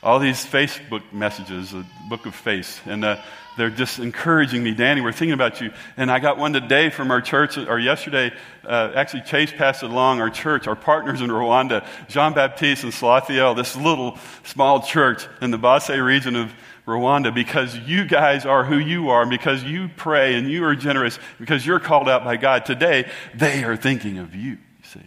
all 0.00 0.20
these 0.20 0.46
Facebook 0.46 1.02
messages, 1.12 1.72
the 1.72 1.84
book 2.08 2.26
of 2.26 2.36
face. 2.36 2.80
And 2.86 3.04
uh, 3.04 3.20
they're 3.58 3.70
just 3.70 3.98
encouraging 3.98 4.62
me. 4.62 4.72
Danny, 4.72 5.00
we're 5.00 5.12
thinking 5.12 5.32
about 5.32 5.60
you. 5.60 5.72
And 5.96 6.10
I 6.10 6.20
got 6.20 6.38
one 6.38 6.52
today 6.52 6.90
from 6.90 7.10
our 7.10 7.20
church, 7.20 7.58
or 7.58 7.78
yesterday, 7.78 8.32
uh, 8.64 8.92
actually, 8.94 9.22
Chase 9.22 9.52
passed 9.52 9.82
it 9.82 9.90
along. 9.90 10.20
Our 10.20 10.30
church, 10.30 10.68
our 10.68 10.76
partners 10.76 11.20
in 11.20 11.28
Rwanda, 11.28 11.84
Jean 12.08 12.32
Baptiste 12.32 12.84
and 12.84 12.92
Salathiel, 12.92 13.56
this 13.56 13.76
little 13.76 14.16
small 14.44 14.80
church 14.80 15.26
in 15.42 15.50
the 15.50 15.58
Basse 15.58 15.90
region 15.90 16.36
of 16.36 16.54
Rwanda, 16.86 17.34
because 17.34 17.76
you 17.76 18.06
guys 18.06 18.46
are 18.46 18.64
who 18.64 18.78
you 18.78 19.10
are, 19.10 19.26
because 19.26 19.64
you 19.64 19.90
pray 19.96 20.36
and 20.36 20.48
you 20.48 20.64
are 20.64 20.76
generous, 20.76 21.18
because 21.38 21.66
you're 21.66 21.80
called 21.80 22.08
out 22.08 22.24
by 22.24 22.36
God. 22.36 22.64
Today, 22.64 23.10
they 23.34 23.64
are 23.64 23.76
thinking 23.76 24.18
of 24.18 24.34
you, 24.34 24.52
you 24.52 24.84
see. 24.84 25.00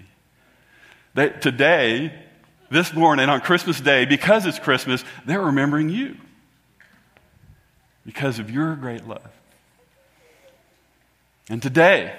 They, 1.14 1.30
today, 1.30 2.14
this 2.70 2.94
morning 2.94 3.30
on 3.30 3.40
Christmas 3.40 3.80
Day, 3.80 4.06
because 4.06 4.46
it's 4.46 4.60
Christmas, 4.60 5.04
they're 5.26 5.42
remembering 5.42 5.90
you 5.90 6.18
because 8.06 8.40
of 8.40 8.50
your 8.50 8.76
great 8.76 9.08
love. 9.08 9.30
And 11.50 11.62
today, 11.62 12.18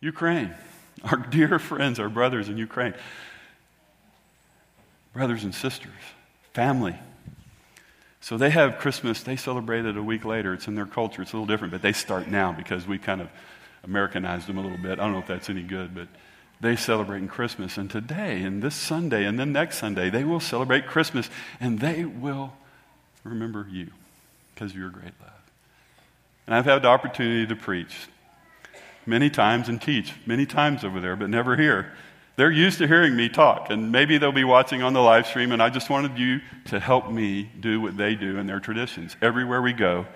Ukraine, 0.00 0.54
our 1.04 1.18
dear 1.18 1.58
friends, 1.58 1.98
our 1.98 2.08
brothers 2.08 2.48
in 2.48 2.56
Ukraine, 2.56 2.94
brothers 5.12 5.44
and 5.44 5.54
sisters, 5.54 5.92
family. 6.52 6.96
So 8.20 8.36
they 8.36 8.50
have 8.50 8.78
Christmas, 8.78 9.22
they 9.22 9.36
celebrate 9.36 9.84
it 9.86 9.96
a 9.96 10.02
week 10.02 10.24
later. 10.24 10.52
It's 10.52 10.68
in 10.68 10.74
their 10.74 10.86
culture, 10.86 11.22
it's 11.22 11.32
a 11.32 11.36
little 11.36 11.46
different, 11.46 11.72
but 11.72 11.82
they 11.82 11.92
start 11.92 12.28
now 12.28 12.52
because 12.52 12.86
we 12.86 12.98
kind 12.98 13.20
of 13.20 13.28
Americanized 13.82 14.46
them 14.46 14.58
a 14.58 14.60
little 14.60 14.78
bit. 14.78 14.98
I 14.98 15.04
don't 15.04 15.12
know 15.12 15.20
if 15.20 15.26
that's 15.26 15.48
any 15.48 15.62
good, 15.62 15.94
but 15.94 16.08
they 16.60 16.76
celebrating 16.76 17.28
Christmas. 17.28 17.78
And 17.78 17.90
today, 17.90 18.42
and 18.42 18.62
this 18.62 18.74
Sunday, 18.74 19.24
and 19.24 19.38
then 19.38 19.52
next 19.52 19.78
Sunday, 19.78 20.10
they 20.10 20.24
will 20.24 20.40
celebrate 20.40 20.86
Christmas 20.86 21.30
and 21.58 21.78
they 21.80 22.04
will 22.04 22.52
remember 23.24 23.66
you 23.70 23.90
because 24.60 24.72
of 24.72 24.78
your 24.78 24.90
great 24.90 25.14
love. 25.22 25.52
And 26.46 26.54
I've 26.54 26.66
had 26.66 26.82
the 26.82 26.88
opportunity 26.88 27.46
to 27.46 27.56
preach 27.56 28.08
many 29.06 29.30
times 29.30 29.70
and 29.70 29.80
teach 29.80 30.12
many 30.26 30.44
times 30.44 30.84
over 30.84 31.00
there, 31.00 31.16
but 31.16 31.30
never 31.30 31.56
here. 31.56 31.94
They're 32.36 32.50
used 32.50 32.76
to 32.78 32.86
hearing 32.86 33.16
me 33.16 33.30
talk, 33.30 33.70
and 33.70 33.90
maybe 33.90 34.18
they'll 34.18 34.32
be 34.32 34.44
watching 34.44 34.82
on 34.82 34.92
the 34.92 35.00
live 35.00 35.26
stream, 35.26 35.52
and 35.52 35.62
I 35.62 35.70
just 35.70 35.88
wanted 35.88 36.18
you 36.18 36.40
to 36.66 36.78
help 36.78 37.10
me 37.10 37.50
do 37.58 37.80
what 37.80 37.96
they 37.96 38.14
do 38.14 38.36
in 38.36 38.46
their 38.46 38.60
traditions. 38.60 39.16
Everywhere 39.22 39.62
we 39.62 39.72
go, 39.72 40.06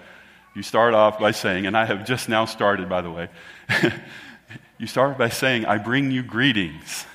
you 0.54 0.62
start 0.62 0.92
off 0.92 1.18
by 1.18 1.30
saying, 1.30 1.64
and 1.64 1.74
I 1.74 1.86
have 1.86 2.04
just 2.04 2.28
now 2.28 2.44
started, 2.44 2.86
by 2.86 3.00
the 3.00 3.10
way, 3.10 3.30
you 4.78 4.86
start 4.86 5.16
by 5.16 5.30
saying, 5.30 5.64
I 5.64 5.78
bring 5.78 6.10
you 6.10 6.22
greetings. 6.22 7.06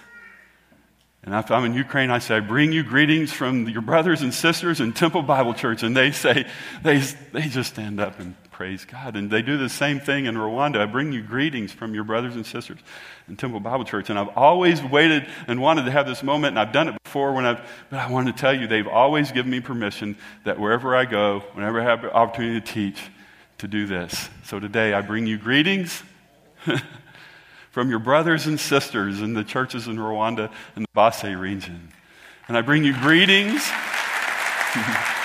And 1.24 1.36
if 1.36 1.52
I'm 1.52 1.66
in 1.66 1.74
Ukraine, 1.74 2.12
I 2.12 2.20
say, 2.20 2.38
I 2.38 2.40
bring 2.40 2.72
you 2.72 2.82
greetings 2.82 3.34
from 3.34 3.68
your 3.68 3.82
brothers 3.82 4.22
and 4.22 4.34
sisters 4.34 4.80
in 4.80 4.94
Temple 4.94 5.22
Bible 5.22 5.54
Church. 5.54 5.84
And 5.84 5.96
they 5.96 6.12
say, 6.12 6.46
they, 6.82 7.00
they 7.34 7.50
just 7.50 7.72
stand 7.72 8.00
up 8.00 8.20
and 8.20 8.36
praise 8.52 8.86
God. 8.86 9.18
And 9.18 9.30
they 9.30 9.42
do 9.42 9.58
the 9.58 9.68
same 9.70 10.00
thing 10.00 10.26
in 10.26 10.36
Rwanda. 10.36 10.78
I 10.78 10.86
bring 10.86 11.12
you 11.12 11.22
greetings 11.22 11.74
from 11.74 11.94
your 11.94 12.06
brothers 12.06 12.36
and 12.36 12.46
sisters 12.46 12.80
in 13.28 13.36
Temple 13.36 13.60
Bible 13.60 13.84
Church. 13.84 14.10
And 14.10 14.18
I've 14.18 14.38
always 14.38 14.82
waited 14.82 15.28
and 15.48 15.62
wanted 15.62 15.86
to 15.86 15.92
have 15.92 16.08
this 16.08 16.24
moment, 16.24 16.58
and 16.58 16.60
I've 16.60 16.74
done 16.74 16.88
it 16.88 17.04
before 17.04 17.34
when 17.34 17.46
I've, 17.46 17.62
but 17.90 18.00
I 18.00 18.10
want 18.10 18.28
to 18.28 18.34
tell 18.34 18.54
you, 18.54 18.68
they've 18.68 18.88
always 18.88 19.32
given 19.32 19.52
me 19.52 19.60
permission 19.60 20.18
that 20.46 20.58
wherever 20.58 20.96
I 20.96 21.06
go, 21.06 21.40
whenever 21.54 21.82
I 21.82 21.84
have 21.84 22.02
the 22.02 22.14
opportunity 22.14 22.62
to 22.62 22.74
teach, 22.74 23.02
to 23.60 23.68
do 23.68 23.86
this. 23.86 24.30
So 24.44 24.60
today 24.60 24.94
I 24.94 25.02
bring 25.02 25.28
you 25.28 25.38
greetings. 25.38 26.02
from 27.72 27.90
your 27.90 28.00
brothers 28.00 28.48
and 28.48 28.60
sisters 28.60 29.22
in 29.22 29.34
the 29.34 29.44
churches 29.44 29.88
in 29.88 29.98
Rwanda 29.98 30.52
and 30.76 30.86
the 30.86 30.90
Basse 30.94 31.24
region. 31.24 31.90
And 32.48 32.58
I 32.58 32.62
bring 32.62 32.84
you 32.84 32.94
greetings. 32.94 33.62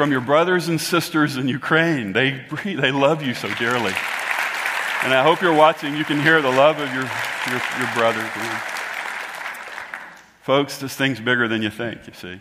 from 0.00 0.12
your 0.12 0.22
brothers 0.22 0.68
and 0.68 0.80
sisters 0.80 1.36
in 1.36 1.46
Ukraine. 1.46 2.14
They, 2.14 2.42
they 2.64 2.90
love 2.90 3.22
you 3.22 3.34
so 3.34 3.52
dearly. 3.56 3.92
And 5.02 5.12
I 5.12 5.22
hope 5.22 5.42
you're 5.42 5.52
watching. 5.52 5.94
You 5.94 6.06
can 6.06 6.18
hear 6.18 6.40
the 6.40 6.48
love 6.48 6.78
of 6.78 6.88
your, 6.94 7.04
your, 7.50 7.62
your 7.78 7.94
brothers. 7.94 8.30
Folks, 10.40 10.78
this 10.78 10.94
thing's 10.94 11.20
bigger 11.20 11.48
than 11.48 11.60
you 11.60 11.68
think, 11.68 12.06
you 12.06 12.14
see. 12.14 12.40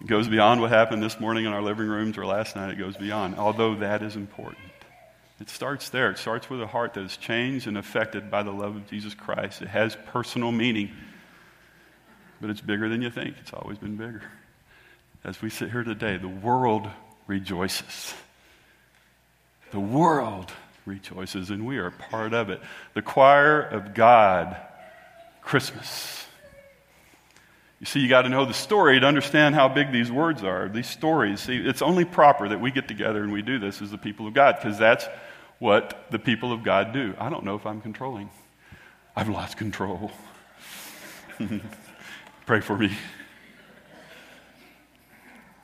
It 0.00 0.06
goes 0.06 0.26
beyond 0.26 0.62
what 0.62 0.70
happened 0.70 1.02
this 1.02 1.20
morning 1.20 1.44
in 1.44 1.52
our 1.52 1.60
living 1.60 1.88
rooms 1.88 2.16
or 2.16 2.24
last 2.24 2.56
night. 2.56 2.70
It 2.70 2.78
goes 2.78 2.96
beyond, 2.96 3.36
although 3.36 3.74
that 3.74 4.02
is 4.02 4.16
important. 4.16 4.64
It 5.40 5.50
starts 5.50 5.88
there. 5.88 6.10
It 6.10 6.18
starts 6.18 6.48
with 6.48 6.62
a 6.62 6.66
heart 6.66 6.94
that 6.94 7.02
is 7.02 7.16
changed 7.16 7.66
and 7.66 7.76
affected 7.76 8.30
by 8.30 8.42
the 8.42 8.52
love 8.52 8.76
of 8.76 8.88
Jesus 8.88 9.14
Christ. 9.14 9.62
It 9.62 9.68
has 9.68 9.96
personal 10.06 10.52
meaning, 10.52 10.90
but 12.40 12.50
it's 12.50 12.60
bigger 12.60 12.88
than 12.88 13.02
you 13.02 13.10
think. 13.10 13.36
It's 13.40 13.52
always 13.52 13.78
been 13.78 13.96
bigger. 13.96 14.22
As 15.24 15.42
we 15.42 15.50
sit 15.50 15.70
here 15.70 15.82
today, 15.82 16.18
the 16.18 16.28
world 16.28 16.88
rejoices. 17.26 18.14
The 19.72 19.80
world 19.80 20.52
rejoices, 20.86 21.50
and 21.50 21.66
we 21.66 21.78
are 21.78 21.90
part 21.90 22.32
of 22.32 22.50
it. 22.50 22.60
The 22.92 23.02
choir 23.02 23.60
of 23.60 23.94
God, 23.94 24.56
Christmas. 25.42 26.26
You 27.84 27.86
see, 27.86 28.00
you 28.00 28.08
got 28.08 28.22
to 28.22 28.30
know 28.30 28.46
the 28.46 28.54
story 28.54 28.98
to 28.98 29.06
understand 29.06 29.54
how 29.54 29.68
big 29.68 29.92
these 29.92 30.10
words 30.10 30.42
are, 30.42 30.70
these 30.70 30.86
stories. 30.86 31.40
See, 31.42 31.58
it's 31.58 31.82
only 31.82 32.06
proper 32.06 32.48
that 32.48 32.58
we 32.58 32.70
get 32.70 32.88
together 32.88 33.22
and 33.22 33.30
we 33.30 33.42
do 33.42 33.58
this 33.58 33.82
as 33.82 33.90
the 33.90 33.98
people 33.98 34.26
of 34.26 34.32
God, 34.32 34.56
because 34.56 34.78
that's 34.78 35.06
what 35.58 36.06
the 36.10 36.18
people 36.18 36.50
of 36.50 36.62
God 36.62 36.94
do. 36.94 37.12
I 37.18 37.28
don't 37.28 37.44
know 37.44 37.56
if 37.56 37.66
I'm 37.66 37.82
controlling. 37.82 38.30
I've 39.14 39.28
lost 39.28 39.58
control. 39.58 40.10
Pray 42.46 42.62
for 42.62 42.78
me. 42.78 42.90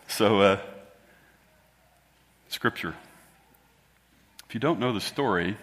So, 0.07 0.41
uh, 0.43 0.59
Scripture. 2.51 2.95
If 4.47 4.53
you 4.53 4.61
don't 4.61 4.79
know 4.79 4.93
the 4.93 5.01
story 5.01 5.57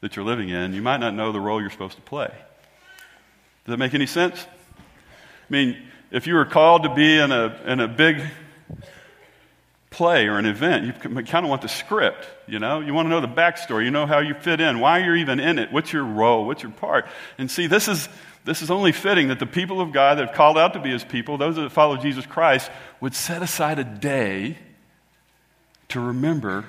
that 0.00 0.16
you're 0.16 0.24
living 0.24 0.48
in, 0.48 0.74
you 0.74 0.82
might 0.82 0.98
not 0.98 1.14
know 1.14 1.30
the 1.30 1.38
role 1.38 1.60
you're 1.60 1.70
supposed 1.70 1.94
to 1.94 2.02
play. 2.02 2.26
Does 2.26 3.70
that 3.70 3.76
make 3.76 3.94
any 3.94 4.06
sense? 4.06 4.44
I 4.44 5.52
mean, 5.52 5.90
if 6.12 6.26
you 6.26 6.34
were 6.34 6.44
called 6.44 6.82
to 6.82 6.94
be 6.94 7.18
in 7.18 7.32
a, 7.32 7.58
in 7.66 7.80
a 7.80 7.88
big 7.88 8.22
play 9.90 10.26
or 10.26 10.38
an 10.38 10.44
event, 10.44 10.84
you 10.84 10.92
kind 10.92 11.44
of 11.44 11.50
want 11.50 11.62
the 11.62 11.68
script, 11.68 12.28
you 12.46 12.58
know? 12.58 12.80
You 12.80 12.92
want 12.92 13.06
to 13.06 13.10
know 13.10 13.20
the 13.20 13.28
backstory. 13.28 13.84
You 13.84 13.90
know 13.90 14.06
how 14.06 14.18
you 14.18 14.34
fit 14.34 14.60
in, 14.60 14.78
why 14.78 14.98
you're 14.98 15.16
even 15.16 15.40
in 15.40 15.58
it, 15.58 15.72
what's 15.72 15.92
your 15.92 16.04
role, 16.04 16.46
what's 16.46 16.62
your 16.62 16.72
part. 16.72 17.06
And 17.38 17.50
see, 17.50 17.66
this 17.66 17.88
is, 17.88 18.08
this 18.44 18.60
is 18.60 18.70
only 18.70 18.92
fitting 18.92 19.28
that 19.28 19.38
the 19.38 19.46
people 19.46 19.80
of 19.80 19.92
God 19.92 20.18
that 20.18 20.26
have 20.26 20.36
called 20.36 20.58
out 20.58 20.74
to 20.74 20.80
be 20.80 20.90
his 20.90 21.02
people, 21.02 21.38
those 21.38 21.56
that 21.56 21.72
follow 21.72 21.96
Jesus 21.96 22.26
Christ, 22.26 22.70
would 23.00 23.14
set 23.14 23.42
aside 23.42 23.78
a 23.78 23.84
day 23.84 24.58
to 25.88 26.00
remember 26.00 26.66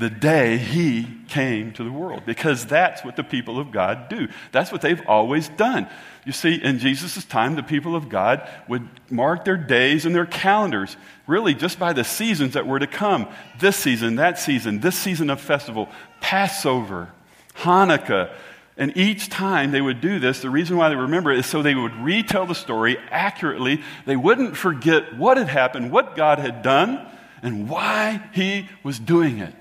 the 0.00 0.10
day 0.10 0.56
he 0.56 1.06
came 1.28 1.72
to 1.74 1.84
the 1.84 1.92
world 1.92 2.22
because 2.24 2.64
that's 2.64 3.04
what 3.04 3.16
the 3.16 3.22
people 3.22 3.60
of 3.60 3.70
God 3.70 4.08
do. 4.08 4.28
That's 4.50 4.72
what 4.72 4.80
they've 4.80 5.06
always 5.06 5.50
done. 5.50 5.88
You 6.24 6.32
see, 6.32 6.54
in 6.54 6.78
Jesus' 6.78 7.22
time, 7.24 7.54
the 7.54 7.62
people 7.62 7.94
of 7.94 8.08
God 8.08 8.48
would 8.66 8.88
mark 9.10 9.44
their 9.44 9.58
days 9.58 10.06
and 10.06 10.14
their 10.14 10.24
calendars 10.24 10.96
really 11.26 11.52
just 11.54 11.78
by 11.78 11.92
the 11.92 12.02
seasons 12.02 12.54
that 12.54 12.66
were 12.66 12.78
to 12.78 12.86
come 12.86 13.28
this 13.58 13.76
season, 13.76 14.16
that 14.16 14.38
season, 14.38 14.80
this 14.80 14.96
season 14.96 15.28
of 15.28 15.38
festival, 15.38 15.88
Passover, 16.22 17.12
Hanukkah. 17.56 18.32
And 18.78 18.96
each 18.96 19.28
time 19.28 19.70
they 19.70 19.82
would 19.82 20.00
do 20.00 20.18
this, 20.18 20.40
the 20.40 20.48
reason 20.48 20.78
why 20.78 20.88
they 20.88 20.96
remember 20.96 21.30
it 21.30 21.40
is 21.40 21.46
so 21.46 21.60
they 21.60 21.74
would 21.74 21.94
retell 21.96 22.46
the 22.46 22.54
story 22.54 22.96
accurately. 23.10 23.82
They 24.06 24.16
wouldn't 24.16 24.56
forget 24.56 25.14
what 25.18 25.36
had 25.36 25.48
happened, 25.48 25.90
what 25.92 26.16
God 26.16 26.38
had 26.38 26.62
done, 26.62 27.06
and 27.42 27.68
why 27.68 28.22
he 28.32 28.70
was 28.82 28.98
doing 28.98 29.38
it 29.38 29.54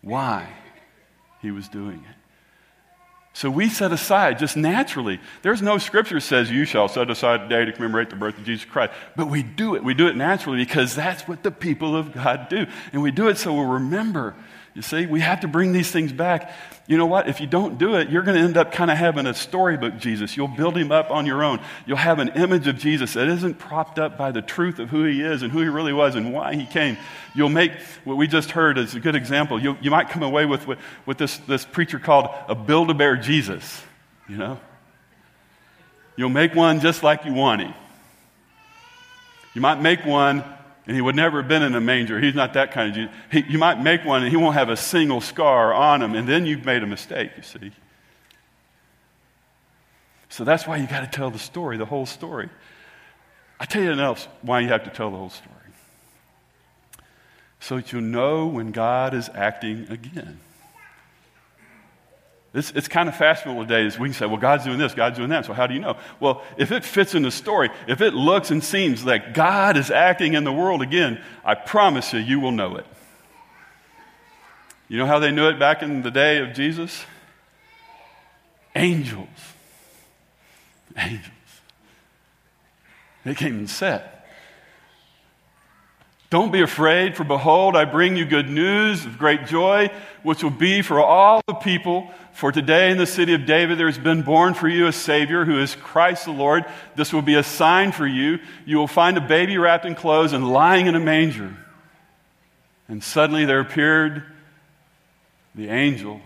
why 0.00 0.48
he 1.40 1.50
was 1.50 1.68
doing 1.68 2.04
it. 2.08 2.16
So 3.32 3.50
we 3.50 3.68
set 3.68 3.92
aside 3.92 4.40
just 4.40 4.56
naturally. 4.56 5.20
There's 5.42 5.62
no 5.62 5.78
scripture 5.78 6.18
says 6.18 6.50
you 6.50 6.64
shall 6.64 6.88
set 6.88 7.08
aside 7.08 7.42
a 7.42 7.48
day 7.48 7.64
to 7.64 7.72
commemorate 7.72 8.10
the 8.10 8.16
birth 8.16 8.36
of 8.36 8.44
Jesus 8.44 8.64
Christ. 8.64 8.92
But 9.14 9.30
we 9.30 9.44
do 9.44 9.76
it. 9.76 9.84
We 9.84 9.94
do 9.94 10.08
it 10.08 10.16
naturally 10.16 10.58
because 10.58 10.96
that's 10.96 11.28
what 11.28 11.44
the 11.44 11.52
people 11.52 11.94
of 11.94 12.12
God 12.12 12.48
do. 12.48 12.66
And 12.92 13.00
we 13.00 13.12
do 13.12 13.28
it 13.28 13.38
so 13.38 13.54
we'll 13.54 13.64
remember 13.66 14.34
you 14.78 14.82
see, 14.82 15.06
we 15.06 15.18
have 15.18 15.40
to 15.40 15.48
bring 15.48 15.72
these 15.72 15.90
things 15.90 16.12
back. 16.12 16.52
You 16.86 16.98
know 16.98 17.06
what? 17.06 17.28
If 17.28 17.40
you 17.40 17.48
don't 17.48 17.78
do 17.78 17.96
it, 17.96 18.10
you're 18.10 18.22
going 18.22 18.36
to 18.36 18.44
end 18.44 18.56
up 18.56 18.70
kind 18.70 18.92
of 18.92 18.96
having 18.96 19.26
a 19.26 19.34
storybook 19.34 19.98
Jesus. 19.98 20.36
You'll 20.36 20.46
build 20.46 20.76
him 20.76 20.92
up 20.92 21.10
on 21.10 21.26
your 21.26 21.42
own. 21.42 21.58
You'll 21.84 21.96
have 21.96 22.20
an 22.20 22.28
image 22.36 22.68
of 22.68 22.78
Jesus 22.78 23.14
that 23.14 23.26
isn't 23.26 23.58
propped 23.58 23.98
up 23.98 24.16
by 24.16 24.30
the 24.30 24.40
truth 24.40 24.78
of 24.78 24.88
who 24.88 25.02
he 25.02 25.20
is 25.20 25.42
and 25.42 25.50
who 25.50 25.62
he 25.62 25.66
really 25.66 25.92
was 25.92 26.14
and 26.14 26.32
why 26.32 26.54
he 26.54 26.64
came. 26.64 26.96
You'll 27.34 27.48
make 27.48 27.72
what 28.04 28.16
we 28.16 28.28
just 28.28 28.52
heard 28.52 28.78
as 28.78 28.94
a 28.94 29.00
good 29.00 29.16
example. 29.16 29.60
you 29.60 29.76
you 29.80 29.90
might 29.90 30.10
come 30.10 30.22
away 30.22 30.46
with, 30.46 30.68
with, 30.68 30.78
with 31.06 31.18
this, 31.18 31.38
this 31.38 31.64
preacher 31.64 31.98
called 31.98 32.28
a 32.46 32.54
Build 32.54 32.88
a 32.88 32.94
Bear 32.94 33.16
Jesus. 33.16 33.82
You 34.28 34.36
know? 34.36 34.60
You'll 36.14 36.28
make 36.28 36.54
one 36.54 36.78
just 36.78 37.02
like 37.02 37.24
you 37.24 37.34
want 37.34 37.62
him. 37.62 37.74
You 39.54 39.60
might 39.60 39.80
make 39.80 40.06
one 40.06 40.44
and 40.88 40.96
he 40.96 41.02
would 41.02 41.14
never 41.14 41.42
have 41.42 41.48
been 41.48 41.62
in 41.62 41.74
a 41.74 41.82
manger. 41.82 42.18
He's 42.18 42.34
not 42.34 42.54
that 42.54 42.72
kind 42.72 42.88
of 42.88 42.94
Jesus. 42.94 43.14
He, 43.30 43.44
you 43.52 43.58
might 43.58 43.80
make 43.80 44.06
one 44.06 44.22
and 44.22 44.30
he 44.30 44.38
won't 44.38 44.54
have 44.54 44.70
a 44.70 44.76
single 44.76 45.20
scar 45.20 45.74
on 45.74 46.00
him, 46.00 46.14
and 46.14 46.26
then 46.26 46.46
you've 46.46 46.64
made 46.64 46.82
a 46.82 46.86
mistake, 46.86 47.32
you 47.36 47.42
see. 47.42 47.72
So 50.30 50.44
that's 50.44 50.66
why 50.66 50.78
you 50.78 50.86
got 50.86 51.00
to 51.00 51.06
tell 51.06 51.30
the 51.30 51.38
story, 51.38 51.76
the 51.76 51.84
whole 51.84 52.06
story. 52.06 52.48
I 53.60 53.66
tell 53.66 53.82
you 53.82 53.92
else 53.92 54.26
why 54.40 54.60
you 54.60 54.68
have 54.68 54.84
to 54.84 54.90
tell 54.90 55.10
the 55.10 55.18
whole 55.18 55.30
story. 55.30 55.54
So 57.60 57.76
that 57.76 57.92
you 57.92 58.00
know 58.00 58.46
when 58.46 58.72
God 58.72 59.12
is 59.12 59.28
acting 59.34 59.88
again. 59.90 60.40
It's, 62.54 62.70
it's 62.70 62.88
kind 62.88 63.08
of 63.08 63.16
fashionable 63.16 63.64
days. 63.66 63.98
We 63.98 64.08
can 64.08 64.14
say, 64.14 64.26
well, 64.26 64.38
God's 64.38 64.64
doing 64.64 64.78
this, 64.78 64.94
God's 64.94 65.18
doing 65.18 65.28
that. 65.30 65.44
So 65.44 65.52
how 65.52 65.66
do 65.66 65.74
you 65.74 65.80
know? 65.80 65.98
Well, 66.18 66.42
if 66.56 66.72
it 66.72 66.82
fits 66.82 67.14
in 67.14 67.22
the 67.22 67.30
story, 67.30 67.70
if 67.86 68.00
it 68.00 68.14
looks 68.14 68.50
and 68.50 68.64
seems 68.64 69.04
like 69.04 69.34
God 69.34 69.76
is 69.76 69.90
acting 69.90 70.34
in 70.34 70.44
the 70.44 70.52
world 70.52 70.80
again, 70.80 71.22
I 71.44 71.54
promise 71.54 72.12
you, 72.12 72.20
you 72.20 72.40
will 72.40 72.52
know 72.52 72.76
it. 72.76 72.86
You 74.88 74.96
know 74.96 75.06
how 75.06 75.18
they 75.18 75.30
knew 75.30 75.48
it 75.48 75.58
back 75.58 75.82
in 75.82 76.02
the 76.02 76.10
day 76.10 76.38
of 76.38 76.54
Jesus? 76.54 77.04
Angels. 78.74 79.28
Angels. 80.96 81.28
They 83.24 83.34
came 83.34 83.58
and 83.58 83.68
said, 83.68 84.08
don't 86.30 86.52
be 86.52 86.60
afraid, 86.60 87.16
for 87.16 87.24
behold, 87.24 87.74
I 87.74 87.86
bring 87.86 88.16
you 88.16 88.26
good 88.26 88.50
news 88.50 89.06
of 89.06 89.16
great 89.16 89.46
joy, 89.46 89.90
which 90.22 90.42
will 90.42 90.50
be 90.50 90.82
for 90.82 91.00
all 91.00 91.40
the 91.46 91.54
people. 91.54 92.10
For 92.34 92.52
today 92.52 92.90
in 92.90 92.98
the 92.98 93.06
city 93.06 93.32
of 93.32 93.46
David 93.46 93.78
there 93.78 93.86
has 93.86 93.98
been 93.98 94.22
born 94.22 94.52
for 94.52 94.68
you 94.68 94.86
a 94.86 94.92
Savior 94.92 95.46
who 95.46 95.58
is 95.58 95.74
Christ 95.74 96.26
the 96.26 96.32
Lord. 96.32 96.66
This 96.96 97.14
will 97.14 97.22
be 97.22 97.34
a 97.34 97.42
sign 97.42 97.92
for 97.92 98.06
you. 98.06 98.40
You 98.66 98.76
will 98.76 98.86
find 98.86 99.16
a 99.16 99.22
baby 99.22 99.56
wrapped 99.56 99.86
in 99.86 99.94
clothes 99.94 100.34
and 100.34 100.52
lying 100.52 100.86
in 100.86 100.94
a 100.94 101.00
manger. 101.00 101.56
And 102.88 103.02
suddenly 103.02 103.46
there 103.46 103.60
appeared 103.60 104.22
the 105.54 105.70
angel, 105.70 106.20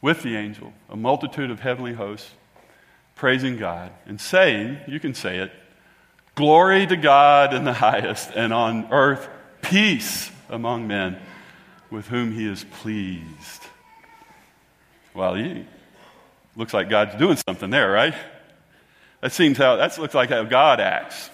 with 0.00 0.22
the 0.22 0.36
angel, 0.36 0.72
a 0.88 0.96
multitude 0.96 1.50
of 1.50 1.60
heavenly 1.60 1.92
hosts, 1.92 2.30
praising 3.14 3.58
God 3.58 3.92
and 4.06 4.18
saying, 4.18 4.78
You 4.88 5.00
can 5.00 5.12
say 5.12 5.38
it. 5.38 5.52
Glory 6.36 6.86
to 6.86 6.96
God 6.96 7.54
in 7.54 7.64
the 7.64 7.72
highest, 7.72 8.30
and 8.34 8.52
on 8.52 8.92
earth 8.92 9.26
peace 9.62 10.30
among 10.50 10.86
men 10.86 11.18
with 11.90 12.06
whom 12.06 12.30
he 12.30 12.46
is 12.46 12.62
pleased. 12.82 13.62
Well, 15.14 15.34
he, 15.34 15.64
looks 16.54 16.74
like 16.74 16.90
God's 16.90 17.16
doing 17.16 17.38
something 17.48 17.70
there, 17.70 17.90
right? 17.90 18.14
That 19.22 19.32
seems 19.32 19.56
how 19.56 19.76
that 19.76 19.96
looks 19.98 20.14
like 20.14 20.28
how 20.28 20.44
God 20.44 20.78
acts. 20.78 21.30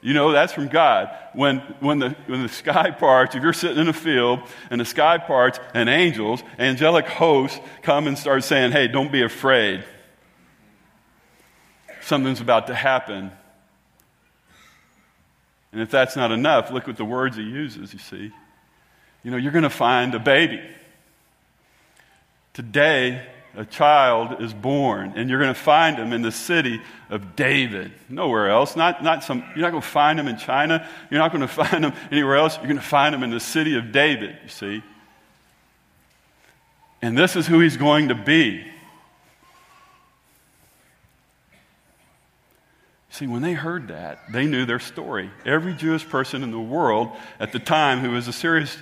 You 0.00 0.14
know, 0.14 0.32
that's 0.32 0.54
from 0.54 0.68
God. 0.68 1.14
When, 1.34 1.58
when, 1.80 1.98
the, 1.98 2.16
when 2.26 2.42
the 2.42 2.48
sky 2.48 2.90
parts, 2.90 3.36
if 3.36 3.42
you're 3.42 3.52
sitting 3.52 3.78
in 3.78 3.88
a 3.88 3.92
field 3.92 4.40
and 4.70 4.80
the 4.80 4.84
sky 4.86 5.18
parts 5.18 5.60
and 5.74 5.90
angels, 5.90 6.42
angelic 6.58 7.06
hosts 7.06 7.60
come 7.82 8.08
and 8.08 8.18
start 8.18 8.44
saying, 8.44 8.72
hey, 8.72 8.88
don't 8.88 9.12
be 9.12 9.22
afraid. 9.22 9.84
Something's 12.00 12.40
about 12.40 12.66
to 12.66 12.74
happen. 12.74 13.30
And 15.72 15.80
if 15.80 15.90
that's 15.90 16.16
not 16.16 16.30
enough, 16.30 16.70
look 16.70 16.88
at 16.88 16.96
the 16.96 17.04
words 17.04 17.36
he 17.36 17.42
uses, 17.42 17.92
you 17.92 17.98
see. 17.98 18.30
You 19.22 19.30
know, 19.30 19.36
you're 19.36 19.52
going 19.52 19.62
to 19.62 19.70
find 19.70 20.14
a 20.14 20.18
baby. 20.18 20.60
Today, 22.52 23.26
a 23.56 23.64
child 23.64 24.42
is 24.42 24.52
born, 24.52 25.14
and 25.16 25.28
you're 25.28 25.40
going 25.40 25.52
to 25.52 25.60
find 25.60 25.96
him 25.96 26.12
in 26.12 26.22
the 26.22 26.32
city 26.32 26.80
of 27.10 27.36
David. 27.36 27.92
Nowhere 28.08 28.50
else. 28.50 28.76
Not, 28.76 29.02
not 29.02 29.24
some, 29.24 29.44
you're 29.54 29.62
not 29.62 29.70
going 29.70 29.82
to 29.82 29.88
find 29.88 30.18
him 30.18 30.28
in 30.28 30.36
China. 30.36 30.86
You're 31.10 31.20
not 31.20 31.32
going 31.32 31.40
to 31.46 31.48
find 31.48 31.84
him 31.84 31.92
anywhere 32.10 32.36
else. 32.36 32.56
You're 32.56 32.66
going 32.66 32.76
to 32.76 32.82
find 32.82 33.14
him 33.14 33.22
in 33.22 33.30
the 33.30 33.40
city 33.40 33.76
of 33.76 33.92
David, 33.92 34.36
you 34.42 34.48
see. 34.48 34.82
And 37.00 37.16
this 37.18 37.34
is 37.36 37.46
who 37.46 37.60
he's 37.60 37.76
going 37.76 38.08
to 38.08 38.14
be. 38.14 38.64
See, 43.12 43.26
when 43.26 43.42
they 43.42 43.52
heard 43.52 43.88
that, 43.88 44.32
they 44.32 44.46
knew 44.46 44.64
their 44.64 44.78
story. 44.78 45.30
Every 45.44 45.74
Jewish 45.74 46.08
person 46.08 46.42
in 46.42 46.50
the 46.50 46.58
world 46.58 47.10
at 47.38 47.52
the 47.52 47.58
time 47.58 48.00
who 48.00 48.12
was 48.12 48.26
a 48.26 48.32
serious 48.32 48.74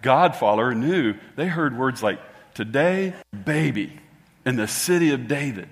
God 0.00 0.34
follower 0.34 0.74
knew. 0.74 1.16
They 1.36 1.46
heard 1.46 1.76
words 1.76 2.02
like, 2.02 2.18
Today, 2.54 3.12
baby, 3.44 4.00
in 4.46 4.56
the 4.56 4.66
city 4.66 5.10
of 5.10 5.28
David. 5.28 5.68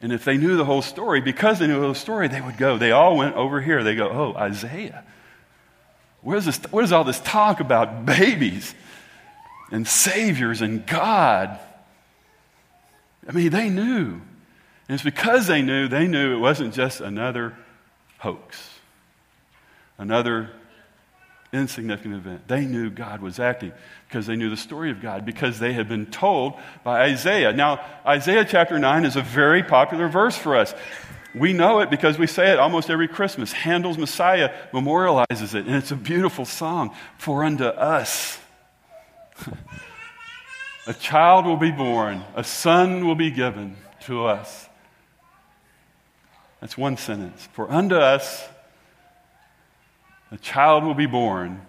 And 0.00 0.12
if 0.12 0.24
they 0.24 0.38
knew 0.38 0.56
the 0.56 0.64
whole 0.64 0.82
story, 0.82 1.20
because 1.20 1.60
they 1.60 1.68
knew 1.68 1.78
the 1.78 1.86
whole 1.86 1.94
story, 1.94 2.26
they 2.26 2.40
would 2.40 2.56
go. 2.56 2.78
They 2.78 2.90
all 2.90 3.16
went 3.16 3.36
over 3.36 3.60
here. 3.60 3.84
They 3.84 3.94
go, 3.94 4.10
Oh, 4.10 4.34
Isaiah. 4.36 5.04
Where's 6.22 6.46
this, 6.46 6.58
what 6.72 6.82
is 6.82 6.90
all 6.90 7.04
this 7.04 7.20
talk 7.20 7.60
about 7.60 8.06
babies 8.06 8.74
and 9.70 9.86
saviors 9.86 10.62
and 10.62 10.84
God? 10.84 11.60
I 13.28 13.30
mean, 13.30 13.50
they 13.50 13.68
knew. 13.70 14.20
And 14.90 14.96
it's 14.96 15.04
because 15.04 15.46
they 15.46 15.62
knew, 15.62 15.86
they 15.86 16.08
knew 16.08 16.34
it 16.34 16.40
wasn't 16.40 16.74
just 16.74 17.00
another 17.00 17.54
hoax, 18.18 18.70
another 19.98 20.50
insignificant 21.52 22.16
event. 22.16 22.48
They 22.48 22.66
knew 22.66 22.90
God 22.90 23.22
was 23.22 23.38
acting 23.38 23.70
because 24.08 24.26
they 24.26 24.34
knew 24.34 24.50
the 24.50 24.56
story 24.56 24.90
of 24.90 25.00
God, 25.00 25.24
because 25.24 25.60
they 25.60 25.74
had 25.74 25.88
been 25.88 26.06
told 26.06 26.54
by 26.82 27.02
Isaiah. 27.02 27.52
Now, 27.52 27.86
Isaiah 28.04 28.44
chapter 28.44 28.80
9 28.80 29.04
is 29.04 29.14
a 29.14 29.22
very 29.22 29.62
popular 29.62 30.08
verse 30.08 30.36
for 30.36 30.56
us. 30.56 30.74
We 31.36 31.52
know 31.52 31.78
it 31.78 31.88
because 31.88 32.18
we 32.18 32.26
say 32.26 32.50
it 32.50 32.58
almost 32.58 32.90
every 32.90 33.06
Christmas. 33.06 33.52
Handel's 33.52 33.96
Messiah 33.96 34.52
memorializes 34.72 35.54
it, 35.54 35.66
and 35.66 35.76
it's 35.76 35.92
a 35.92 35.96
beautiful 35.96 36.44
song. 36.44 36.96
For 37.16 37.44
unto 37.44 37.62
us 37.62 38.40
a 40.88 40.94
child 40.94 41.46
will 41.46 41.58
be 41.58 41.70
born, 41.70 42.24
a 42.34 42.42
son 42.42 43.06
will 43.06 43.14
be 43.14 43.30
given 43.30 43.76
to 44.00 44.24
us. 44.24 44.66
That's 46.60 46.76
one 46.76 46.96
sentence. 46.96 47.48
For 47.52 47.70
unto 47.70 47.96
us 47.96 48.46
a 50.30 50.38
child 50.38 50.84
will 50.84 50.94
be 50.94 51.06
born, 51.06 51.60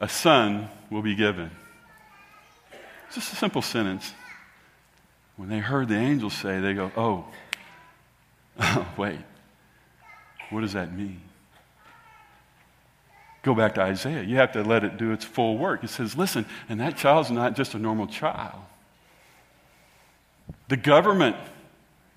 a 0.00 0.08
son 0.08 0.68
will 0.90 1.02
be 1.02 1.14
given. 1.14 1.50
It's 3.06 3.16
just 3.16 3.32
a 3.32 3.36
simple 3.36 3.62
sentence. 3.62 4.14
When 5.36 5.48
they 5.48 5.58
heard 5.58 5.88
the 5.88 5.96
angels 5.96 6.34
say, 6.34 6.60
they 6.60 6.72
go, 6.72 6.90
oh, 6.96 7.26
oh 8.60 8.88
wait, 8.96 9.18
what 10.50 10.60
does 10.60 10.72
that 10.72 10.94
mean? 10.94 11.20
Go 13.42 13.54
back 13.54 13.74
to 13.74 13.82
Isaiah. 13.82 14.22
You 14.22 14.36
have 14.36 14.52
to 14.52 14.62
let 14.62 14.84
it 14.84 14.98
do 14.98 15.12
its 15.12 15.24
full 15.24 15.58
work. 15.58 15.82
It 15.82 15.90
says, 15.90 16.16
listen, 16.16 16.46
and 16.68 16.80
that 16.80 16.96
child's 16.96 17.30
not 17.30 17.56
just 17.56 17.74
a 17.74 17.78
normal 17.78 18.06
child. 18.06 18.60
The 20.68 20.76
government 20.76 21.36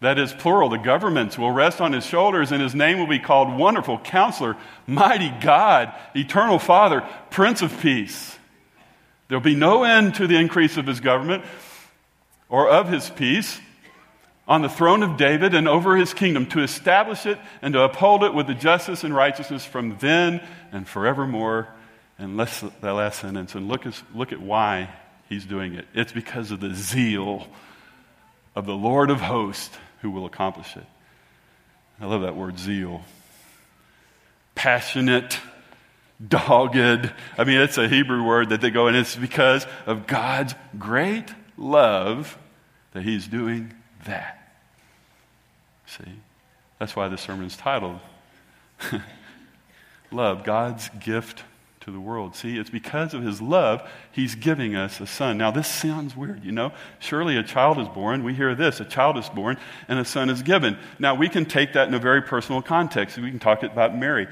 that 0.02 0.20
is 0.20 0.34
plural, 0.34 0.70
the 0.70 0.78
governments 0.78 1.38
will 1.38 1.52
rest 1.52 1.80
on 1.80 1.94
his 1.94 2.06
shoulders, 2.06 2.52
and 2.52 2.62
his 2.62 2.76
name 2.76 3.00
will 3.00 3.08
be 3.08 3.20
called 3.20 3.58
Wonderful 3.58 4.00
Counselor, 4.00 4.58
Mighty 4.86 5.34
God, 5.42 5.94
Eternal 6.16 6.60
Father, 6.60 7.08
Prince 7.30 7.62
of 7.62 7.80
Peace. 7.80 8.38
There'll 9.28 9.42
be 9.42 9.56
no 9.56 9.84
end 9.84 10.16
to 10.16 10.28
the 10.28 10.36
increase 10.36 10.78
of 10.78 10.86
his 10.86 11.00
government 11.00 11.44
or 12.50 12.70
of 12.70 12.90
his 12.90 13.10
peace 13.10 13.60
on 14.48 14.62
the 14.62 14.70
throne 14.70 15.02
of 15.02 15.18
David 15.18 15.56
and 15.56 15.68
over 15.68 15.96
his 15.96 16.14
kingdom 16.14 16.46
to 16.48 16.62
establish 16.62 17.26
it 17.26 17.40
and 17.62 17.74
to 17.74 17.82
uphold 17.82 18.24
it 18.24 18.34
with 18.34 18.48
the 18.48 18.54
justice 18.54 19.04
and 19.04 19.16
righteousness 19.16 19.66
from 19.66 19.98
then 20.00 20.46
and 20.72 20.88
forevermore. 20.88 21.68
And 22.20 22.38
let's, 22.38 22.62
that 22.62 22.94
last 22.94 23.20
sentence, 23.20 23.56
and 23.56 23.68
look, 23.68 23.86
look 24.14 24.32
at 24.32 24.40
why 24.40 24.90
he's 25.28 25.46
doing 25.46 25.74
it. 25.74 25.88
It's 25.94 26.12
because 26.12 26.52
of 26.52 26.60
the 26.60 26.76
zeal 26.76 27.48
of 28.56 28.66
the 28.68 28.76
Lord 28.76 29.10
of 29.10 29.20
hosts 29.20 29.76
who 30.06 30.12
will 30.12 30.28
accomplish 30.28 30.78
it. 30.78 30.86
I 32.00 32.06
love 32.06 32.22
that 32.22 32.36
word 32.36 32.60
zeal. 32.60 33.02
Passionate, 34.54 35.40
dogged. 36.26 37.12
I 37.40 37.44
mean, 37.44 37.60
it's 37.60 37.80
a 37.80 37.88
Hebrew 37.88 38.24
word 38.24 38.50
that 38.50 38.62
they 38.62 38.70
go, 38.70 38.86
and 38.86 38.96
it's 38.96 39.16
because 39.16 39.66
of 39.88 40.06
God's 40.06 40.54
great 40.78 41.34
love 41.58 42.38
that 42.92 43.02
He's 43.02 43.28
doing 43.28 43.74
that. 44.06 44.38
See? 45.88 46.04
That's 46.78 46.96
why 46.96 47.08
the 47.08 47.18
sermon 47.18 47.48
is 47.48 47.58
titled 47.58 48.00
Love, 50.12 50.44
God's 50.44 50.88
gift 51.00 51.44
to 51.86 51.92
the 51.92 52.00
world. 52.00 52.36
See, 52.36 52.58
it's 52.58 52.72
because 52.72 53.14
of 53.14 53.22
his 53.22 53.40
love 53.40 53.88
he's 54.12 54.34
giving 54.34 54.76
us 54.76 55.00
a 55.00 55.06
son. 55.06 55.38
Now, 55.38 55.52
this 55.52 55.68
sounds 55.68 56.18
weird, 56.18 56.44
you 56.44 56.52
know? 56.52 56.74
Surely 56.98 57.38
a 57.38 57.44
child 57.44 57.78
is 57.78 57.88
born. 57.88 58.24
We 58.24 58.34
hear 58.34 58.56
this 58.56 58.80
a 58.80 58.86
child 58.86 59.18
is 59.18 59.30
born 59.30 59.58
and 59.88 60.00
a 60.00 60.06
son 60.06 60.32
is 60.32 60.42
given. 60.42 60.78
Now, 60.98 61.14
we 61.14 61.30
can 61.30 61.46
take 61.46 61.74
that 61.74 61.88
in 61.88 61.94
a 61.94 62.00
very 62.00 62.24
personal 62.24 62.64
context. 62.64 63.18
We 63.20 63.30
can 63.30 63.40
talk 63.40 63.62
about 63.62 63.96
Mary. 63.96 64.28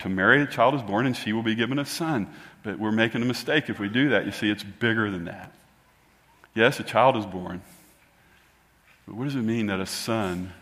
To 0.00 0.08
Mary, 0.08 0.42
a 0.42 0.46
child 0.46 0.74
is 0.74 0.82
born 0.82 1.04
and 1.04 1.14
she 1.14 1.34
will 1.34 1.42
be 1.42 1.54
given 1.54 1.78
a 1.78 1.84
son. 1.84 2.26
But 2.62 2.78
we're 2.78 2.90
making 2.90 3.20
a 3.20 3.26
mistake 3.26 3.68
if 3.68 3.78
we 3.78 3.90
do 3.90 4.08
that. 4.08 4.24
You 4.24 4.32
see, 4.32 4.48
it's 4.48 4.64
bigger 4.64 5.10
than 5.10 5.26
that. 5.26 5.52
Yes, 6.54 6.80
a 6.80 6.84
child 6.84 7.18
is 7.18 7.26
born. 7.26 7.60
But 9.06 9.16
what 9.16 9.24
does 9.24 9.34
it 9.34 9.42
mean 9.42 9.66
that 9.66 9.78
a 9.78 9.86
son 9.86 10.54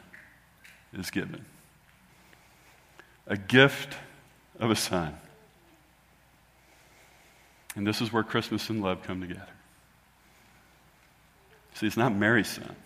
is 0.92 1.10
given? 1.10 1.44
A 3.28 3.36
gift 3.36 3.94
of 4.58 4.72
a 4.72 4.76
son. 4.76 5.16
And 7.74 7.86
this 7.86 8.00
is 8.00 8.12
where 8.12 8.22
Christmas 8.22 8.68
and 8.68 8.82
love 8.82 9.02
come 9.02 9.20
together. 9.20 9.48
See, 11.74 11.86
it's 11.86 11.96
not 11.96 12.14
Mary's 12.14 12.48
son. 12.48 12.76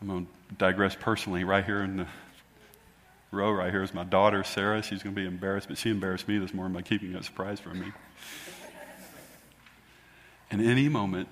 I'm 0.00 0.06
going 0.06 0.26
to 0.26 0.54
digress 0.54 0.96
personally. 0.98 1.42
Right 1.42 1.64
here 1.64 1.82
in 1.82 1.96
the 1.96 2.06
row, 3.32 3.50
right 3.50 3.70
here 3.70 3.82
is 3.82 3.92
my 3.92 4.04
daughter, 4.04 4.44
Sarah. 4.44 4.80
She's 4.82 5.02
going 5.02 5.14
to 5.14 5.20
be 5.20 5.26
embarrassed, 5.26 5.68
but 5.68 5.76
she 5.76 5.90
embarrassed 5.90 6.28
me 6.28 6.38
this 6.38 6.54
morning 6.54 6.72
by 6.72 6.82
keeping 6.82 7.14
a 7.16 7.22
surprise 7.22 7.58
from 7.58 7.80
me. 7.80 7.92
And 10.50 10.62
any 10.62 10.88
moment, 10.88 11.28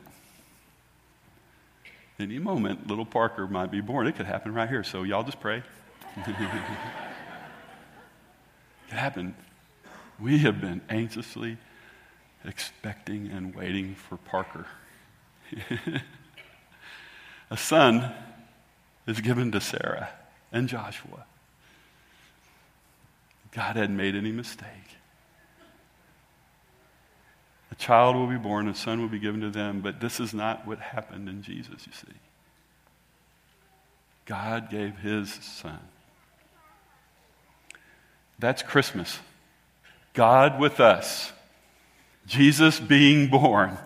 any 2.19 2.39
moment, 2.39 2.89
little 2.89 3.07
Parker 3.07 3.47
might 3.47 3.71
be 3.71 3.81
born. 3.81 4.07
It 4.07 4.17
could 4.17 4.27
happen 4.27 4.53
right 4.53 4.69
here. 4.69 4.85
So 4.85 5.05
y'all 5.05 5.23
just 5.23 5.41
pray. 5.41 5.63
It 8.89 8.95
happened. 8.95 9.35
We 10.19 10.39
have 10.39 10.61
been 10.61 10.81
anxiously 10.89 11.59
expecting 12.45 13.29
and 13.29 13.55
waiting 13.55 13.95
for 13.95 14.17
Parker. 14.17 14.67
a 17.51 17.57
son 17.57 18.13
is 19.07 19.21
given 19.21 19.53
to 19.53 19.61
Sarah 19.61 20.09
and 20.53 20.69
Joshua. 20.69 21.27
God 23.53 23.77
hadn't 23.77 23.97
made 23.97 24.15
any 24.15 24.33
mistake. 24.33 24.69
A 27.71 27.75
child 27.75 28.17
will 28.17 28.27
be 28.27 28.37
born, 28.37 28.69
a 28.69 28.75
son 28.75 29.01
will 29.01 29.09
be 29.09 29.19
given 29.19 29.41
to 29.41 29.51
them, 29.51 29.81
but 29.81 30.01
this 30.01 30.21
is 30.21 30.33
not 30.33 30.67
what 30.67 30.79
happened 30.79 31.29
in 31.29 31.43
Jesus, 31.43 31.87
you 31.87 31.93
see. 31.93 32.15
God 34.25 34.71
gave 34.71 34.99
his 34.99 35.33
son 35.33 35.81
that's 38.39 38.63
Christmas. 38.63 39.19
God 40.13 40.59
with 40.59 40.81
us. 40.81 41.33
Jesus 42.27 42.81
being 42.81 43.29
born 43.29 43.79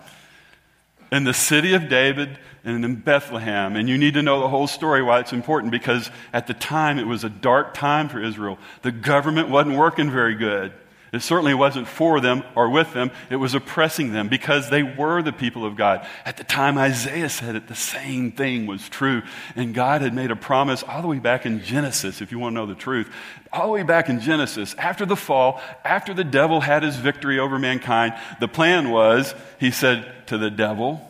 in 1.11 1.25
the 1.25 1.33
city 1.33 1.73
of 1.73 1.89
David 1.89 2.39
and 2.63 2.83
in 2.83 2.95
Bethlehem. 2.95 3.75
And 3.75 3.89
you 3.89 3.97
need 3.97 4.13
to 4.15 4.21
know 4.21 4.39
the 4.39 4.47
whole 4.47 4.67
story 4.67 5.03
why 5.03 5.19
it's 5.19 5.33
important 5.33 5.71
because 5.71 6.09
at 6.33 6.47
the 6.47 6.53
time 6.53 6.99
it 6.99 7.07
was 7.07 7.23
a 7.23 7.29
dark 7.29 7.73
time 7.73 8.09
for 8.09 8.23
Israel. 8.23 8.57
The 8.81 8.91
government 8.91 9.49
wasn't 9.49 9.77
working 9.77 10.09
very 10.09 10.35
good. 10.35 10.73
It 11.13 11.21
certainly 11.21 11.53
wasn't 11.53 11.89
for 11.89 12.21
them 12.21 12.43
or 12.55 12.69
with 12.69 12.93
them. 12.93 13.11
It 13.29 13.35
was 13.35 13.53
oppressing 13.53 14.13
them 14.13 14.29
because 14.29 14.69
they 14.69 14.81
were 14.81 15.21
the 15.21 15.33
people 15.33 15.65
of 15.65 15.75
God. 15.75 16.07
At 16.23 16.37
the 16.37 16.45
time 16.45 16.77
Isaiah 16.77 17.27
said 17.27 17.57
it, 17.57 17.67
the 17.67 17.75
same 17.75 18.31
thing 18.31 18.65
was 18.65 18.87
true. 18.87 19.21
And 19.57 19.73
God 19.73 20.01
had 20.01 20.13
made 20.13 20.31
a 20.31 20.37
promise 20.37 20.83
all 20.83 21.01
the 21.01 21.09
way 21.09 21.19
back 21.19 21.45
in 21.45 21.63
Genesis, 21.63 22.21
if 22.21 22.31
you 22.31 22.39
want 22.39 22.53
to 22.53 22.61
know 22.61 22.65
the 22.65 22.75
truth. 22.75 23.11
All 23.51 23.65
the 23.65 23.73
way 23.73 23.83
back 23.83 24.07
in 24.07 24.21
Genesis, 24.21 24.73
after 24.75 25.05
the 25.05 25.17
fall, 25.17 25.59
after 25.83 26.13
the 26.13 26.23
devil 26.23 26.61
had 26.61 26.81
his 26.81 26.95
victory 26.95 27.39
over 27.39 27.59
mankind, 27.59 28.13
the 28.39 28.47
plan 28.47 28.89
was, 28.89 29.35
he 29.59 29.71
said 29.71 30.09
to 30.27 30.37
the 30.37 30.49
devil, 30.49 31.05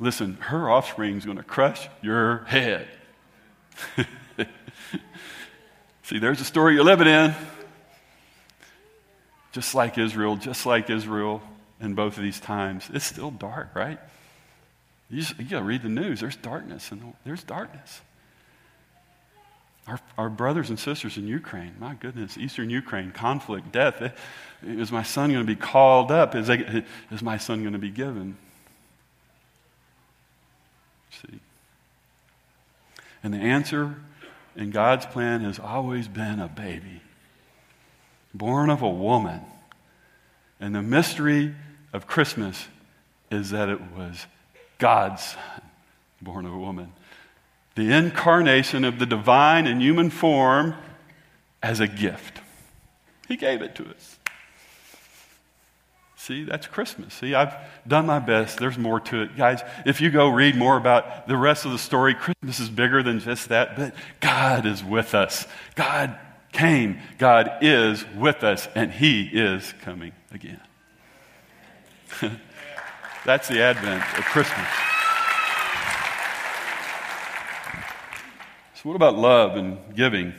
Listen, 0.00 0.34
her 0.40 0.68
offspring 0.68 1.16
is 1.16 1.24
going 1.24 1.38
to 1.38 1.44
crush 1.44 1.88
your 2.02 2.38
head. 2.46 2.88
See, 6.02 6.18
there's 6.18 6.38
the 6.38 6.44
story 6.44 6.74
you're 6.74 6.84
living 6.84 7.06
in 7.06 7.34
just 9.52 9.74
like 9.74 9.98
Israel, 9.98 10.36
just 10.36 10.66
like 10.66 10.90
Israel 10.90 11.42
in 11.80 11.94
both 11.94 12.16
of 12.16 12.22
these 12.22 12.40
times. 12.40 12.88
It's 12.92 13.04
still 13.04 13.30
dark, 13.30 13.74
right? 13.74 13.98
You, 15.10 15.20
just, 15.20 15.38
you 15.38 15.44
got 15.44 15.60
to 15.60 15.64
read 15.64 15.82
the 15.82 15.88
news. 15.88 16.20
There's 16.20 16.36
darkness, 16.36 16.90
and 16.90 17.14
there's 17.24 17.42
darkness. 17.42 18.00
Our, 19.86 20.00
our 20.18 20.28
brothers 20.28 20.68
and 20.68 20.78
sisters 20.78 21.16
in 21.16 21.28
Ukraine, 21.28 21.74
my 21.78 21.94
goodness, 21.94 22.36
Eastern 22.36 22.70
Ukraine, 22.70 23.12
conflict, 23.12 23.70
death. 23.70 24.12
Is 24.64 24.90
my 24.90 25.04
son 25.04 25.30
going 25.30 25.46
to 25.46 25.54
be 25.54 25.54
called 25.54 26.10
up? 26.10 26.34
Is, 26.34 26.48
they, 26.48 26.84
is 27.12 27.22
my 27.22 27.38
son 27.38 27.60
going 27.60 27.74
to 27.74 27.78
be 27.78 27.90
given? 27.90 28.36
See? 31.10 31.38
And 33.22 33.32
the 33.32 33.38
answer 33.38 33.94
in 34.56 34.70
God's 34.70 35.06
plan 35.06 35.42
has 35.42 35.60
always 35.60 36.08
been 36.08 36.40
a 36.40 36.48
baby 36.48 37.00
born 38.34 38.70
of 38.70 38.82
a 38.82 38.88
woman. 38.88 39.40
And 40.60 40.74
the 40.74 40.82
mystery 40.82 41.54
of 41.92 42.06
Christmas 42.06 42.66
is 43.30 43.50
that 43.50 43.68
it 43.68 43.80
was 43.96 44.26
God's 44.78 45.22
son, 45.22 45.62
born 46.20 46.46
of 46.46 46.52
a 46.52 46.58
woman. 46.58 46.92
The 47.74 47.92
incarnation 47.92 48.84
of 48.84 48.98
the 48.98 49.06
divine 49.06 49.66
and 49.66 49.82
human 49.82 50.10
form 50.10 50.74
as 51.62 51.80
a 51.80 51.86
gift. 51.86 52.40
He 53.28 53.36
gave 53.36 53.60
it 53.60 53.74
to 53.76 53.84
us. 53.90 54.18
See, 56.26 56.44
that's 56.44 56.66
Christmas. 56.66 57.14
See, 57.14 57.34
I've 57.34 57.54
done 57.86 58.06
my 58.06 58.18
best. 58.18 58.58
There's 58.58 58.78
more 58.78 58.98
to 59.00 59.22
it. 59.22 59.36
Guys, 59.36 59.62
if 59.84 60.00
you 60.00 60.10
go 60.10 60.28
read 60.28 60.56
more 60.56 60.76
about 60.76 61.28
the 61.28 61.36
rest 61.36 61.64
of 61.64 61.72
the 61.72 61.78
story, 61.78 62.14
Christmas 62.14 62.58
is 62.58 62.68
bigger 62.68 63.02
than 63.02 63.20
just 63.20 63.50
that, 63.50 63.76
but 63.76 63.94
God 64.20 64.66
is 64.66 64.82
with 64.82 65.14
us. 65.14 65.46
God 65.74 66.18
came, 66.56 66.98
God 67.18 67.58
is 67.60 68.04
with 68.16 68.42
us, 68.42 68.66
and 68.74 68.90
He 68.90 69.22
is 69.24 69.74
coming 69.82 70.12
again. 70.32 70.60
That's 73.24 73.48
the 73.48 73.60
advent 73.60 74.02
of 74.18 74.24
Christmas. 74.24 74.66
So, 78.74 78.88
what 78.88 78.96
about 78.96 79.16
love 79.16 79.56
and 79.56 79.78
giving? 79.94 80.32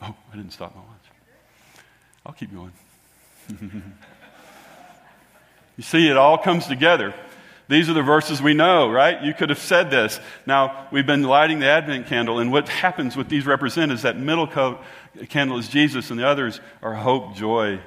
Oh, 0.00 0.14
I 0.32 0.36
didn't 0.36 0.52
stop 0.52 0.74
my 0.74 0.80
watch. 0.80 0.90
I'll 2.24 2.32
keep 2.32 2.54
going. 2.54 2.72
you 5.76 5.82
see, 5.82 6.08
it 6.08 6.16
all 6.16 6.38
comes 6.38 6.66
together. 6.66 7.14
These 7.68 7.88
are 7.88 7.94
the 7.94 8.02
verses 8.02 8.40
we 8.40 8.54
know, 8.54 8.88
right? 8.88 9.22
You 9.22 9.34
could 9.34 9.48
have 9.48 9.58
said 9.58 9.90
this. 9.90 10.20
Now, 10.46 10.86
we've 10.92 11.06
been 11.06 11.24
lighting 11.24 11.58
the 11.58 11.66
Advent 11.66 12.06
candle, 12.06 12.38
and 12.38 12.52
what 12.52 12.68
happens, 12.68 13.16
what 13.16 13.28
these 13.28 13.44
represent, 13.44 13.90
is 13.90 14.02
that 14.02 14.16
middle 14.16 14.46
candle 14.46 15.58
is 15.58 15.68
Jesus, 15.68 16.10
and 16.10 16.18
the 16.18 16.26
others 16.26 16.60
are 16.80 16.94
hope, 16.94 17.34
joy, 17.34 17.80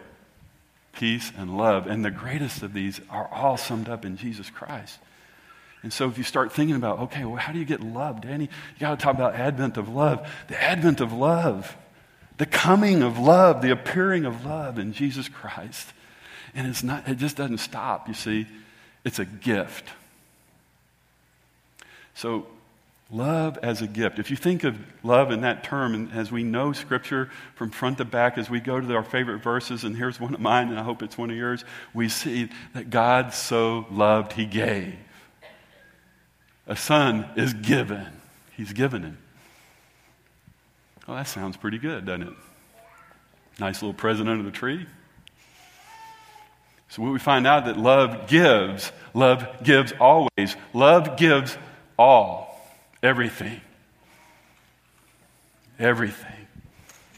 peace, 0.91 1.31
and 1.37 1.57
love. 1.57 1.87
And 1.87 2.03
the 2.03 2.11
greatest 2.11 2.61
of 2.61 2.73
these 2.73 2.99
are 3.09 3.29
all 3.31 3.55
summed 3.55 3.87
up 3.87 4.03
in 4.03 4.17
Jesus 4.17 4.49
Christ. 4.49 4.99
And 5.81 5.93
so, 5.93 6.09
if 6.09 6.17
you 6.17 6.25
start 6.25 6.51
thinking 6.51 6.75
about, 6.75 6.99
okay, 6.99 7.23
well, 7.23 7.37
how 7.37 7.53
do 7.53 7.59
you 7.59 7.63
get 7.63 7.79
love, 7.79 8.19
Danny? 8.19 8.45
You 8.45 8.79
got 8.79 8.99
to 8.99 9.01
talk 9.03 9.15
about 9.15 9.35
Advent 9.35 9.77
of 9.77 9.87
love. 9.87 10.29
The 10.49 10.61
Advent 10.61 10.99
of 10.99 11.13
love, 11.13 11.77
the 12.37 12.45
coming 12.45 13.01
of 13.01 13.17
love, 13.17 13.61
the 13.61 13.71
appearing 13.71 14.25
of 14.25 14.45
love 14.45 14.77
in 14.77 14.91
Jesus 14.91 15.29
Christ. 15.29 15.93
And 16.53 16.67
it's 16.67 16.83
not, 16.83 17.07
it 17.07 17.15
just 17.15 17.37
doesn't 17.37 17.59
stop, 17.59 18.09
you 18.09 18.13
see. 18.13 18.45
It's 19.03 19.19
a 19.19 19.25
gift. 19.25 19.89
So 22.15 22.47
Love 23.11 23.57
as 23.63 23.81
a 23.81 23.87
gift. 23.87 24.19
If 24.19 24.29
you 24.29 24.37
think 24.37 24.63
of 24.63 24.77
love 25.03 25.31
in 25.31 25.41
that 25.41 25.63
term, 25.63 25.95
and 25.95 26.11
as 26.13 26.31
we 26.31 26.43
know 26.43 26.73
Scripture 26.73 27.31
from 27.55 27.71
front 27.71 27.97
to 27.97 28.05
back, 28.05 28.37
as 28.37 28.51
we 28.51 28.59
go 28.59 28.79
to 28.79 28.95
our 28.95 29.03
favorite 29.03 29.39
verses, 29.39 29.83
and 29.83 29.97
here's 29.97 30.19
one 30.19 30.35
of 30.35 30.39
mine, 30.39 30.69
and 30.69 30.79
I 30.79 30.83
hope 30.83 31.01
it's 31.01 31.17
one 31.17 31.31
of 31.31 31.35
yours, 31.35 31.65
we 31.91 32.07
see 32.07 32.49
that 32.75 32.91
God 32.91 33.33
so 33.33 33.87
loved, 33.89 34.33
He 34.33 34.45
gave. 34.45 34.93
A 36.67 36.75
son 36.75 37.27
is 37.35 37.55
given, 37.55 38.05
He's 38.55 38.73
given 38.73 39.03
it. 39.03 39.13
Well, 41.07 41.17
that 41.17 41.27
sounds 41.27 41.57
pretty 41.57 41.79
good, 41.79 42.05
doesn't 42.05 42.27
it? 42.27 42.33
Nice 43.59 43.81
little 43.81 43.95
present 43.95 44.29
under 44.29 44.43
the 44.43 44.51
tree. 44.51 44.85
So, 46.89 47.03
what 47.03 47.13
we 47.13 47.19
find 47.19 47.45
out 47.45 47.65
that 47.65 47.77
love 47.77 48.27
gives, 48.27 48.91
love 49.13 49.45
gives 49.63 49.93
always, 49.99 50.55
love 50.73 51.17
gives 51.17 51.57
all. 51.97 52.47
Everything. 53.01 53.61
Everything. 55.77 56.47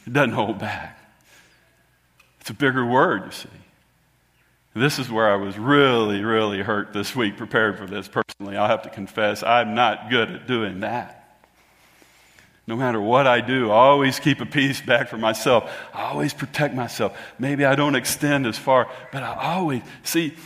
It 0.05 0.13
doesn't 0.13 0.33
hold 0.33 0.59
back. 0.59 0.99
It's 2.41 2.49
a 2.49 2.53
bigger 2.53 2.85
word, 2.85 3.25
you 3.25 3.31
see. 3.31 3.49
This 4.73 4.99
is 4.99 5.09
where 5.09 5.29
I 5.29 5.35
was 5.35 5.57
really, 5.57 6.23
really 6.23 6.61
hurt 6.61 6.93
this 6.93 7.15
week, 7.15 7.37
prepared 7.37 7.77
for 7.77 7.85
this 7.85 8.07
personally. 8.07 8.57
I'll 8.57 8.67
have 8.67 8.83
to 8.83 8.89
confess, 8.89 9.43
I'm 9.43 9.73
not 9.73 10.09
good 10.09 10.31
at 10.31 10.47
doing 10.47 10.81
that. 10.81 11.20
No 12.71 12.77
matter 12.77 13.01
what 13.01 13.27
I 13.27 13.41
do, 13.41 13.69
I 13.69 13.75
always 13.75 14.17
keep 14.17 14.39
a 14.39 14.45
piece 14.45 14.79
back 14.79 15.09
for 15.09 15.17
myself. 15.17 15.69
I 15.93 16.03
always 16.03 16.33
protect 16.33 16.73
myself. 16.73 17.19
Maybe 17.37 17.65
I 17.65 17.75
don't 17.75 17.95
extend 17.95 18.47
as 18.47 18.57
far, 18.57 18.89
but 19.11 19.23
I 19.23 19.55
always 19.55 19.81
see 20.03 20.37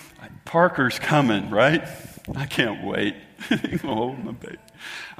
Parker's 0.43 0.97
coming, 0.97 1.51
right? 1.51 1.87
I 2.35 2.47
can't 2.47 2.83
wait. 2.83 3.15
Hold 3.83 4.25
my 4.25 4.31
baby. 4.31 4.57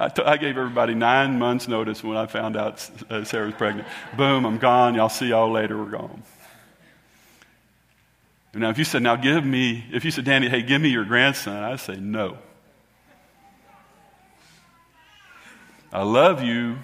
I, 0.00 0.08
t- 0.08 0.24
I 0.24 0.36
gave 0.36 0.58
everybody 0.58 0.96
nine 0.96 1.38
months' 1.38 1.68
notice 1.68 2.02
when 2.02 2.16
I 2.16 2.26
found 2.26 2.56
out 2.56 2.90
uh, 3.08 3.22
Sarah 3.22 3.46
was 3.46 3.54
pregnant. 3.54 3.86
Boom, 4.16 4.44
I'm 4.44 4.58
gone. 4.58 4.96
Y'all 4.96 5.08
see 5.08 5.28
y'all 5.28 5.52
later. 5.52 5.78
We're 5.78 5.90
gone. 5.90 6.24
Now, 8.52 8.70
if 8.70 8.78
you 8.78 8.84
said, 8.84 9.04
now 9.04 9.14
give 9.14 9.46
me, 9.46 9.84
if 9.92 10.04
you 10.04 10.10
said, 10.10 10.24
Danny, 10.24 10.48
hey, 10.48 10.62
give 10.62 10.82
me 10.82 10.88
your 10.88 11.04
grandson, 11.04 11.62
I'd 11.62 11.78
say, 11.78 11.98
no. 11.98 12.36
I 15.92 16.02
love 16.02 16.42
you, 16.42 16.78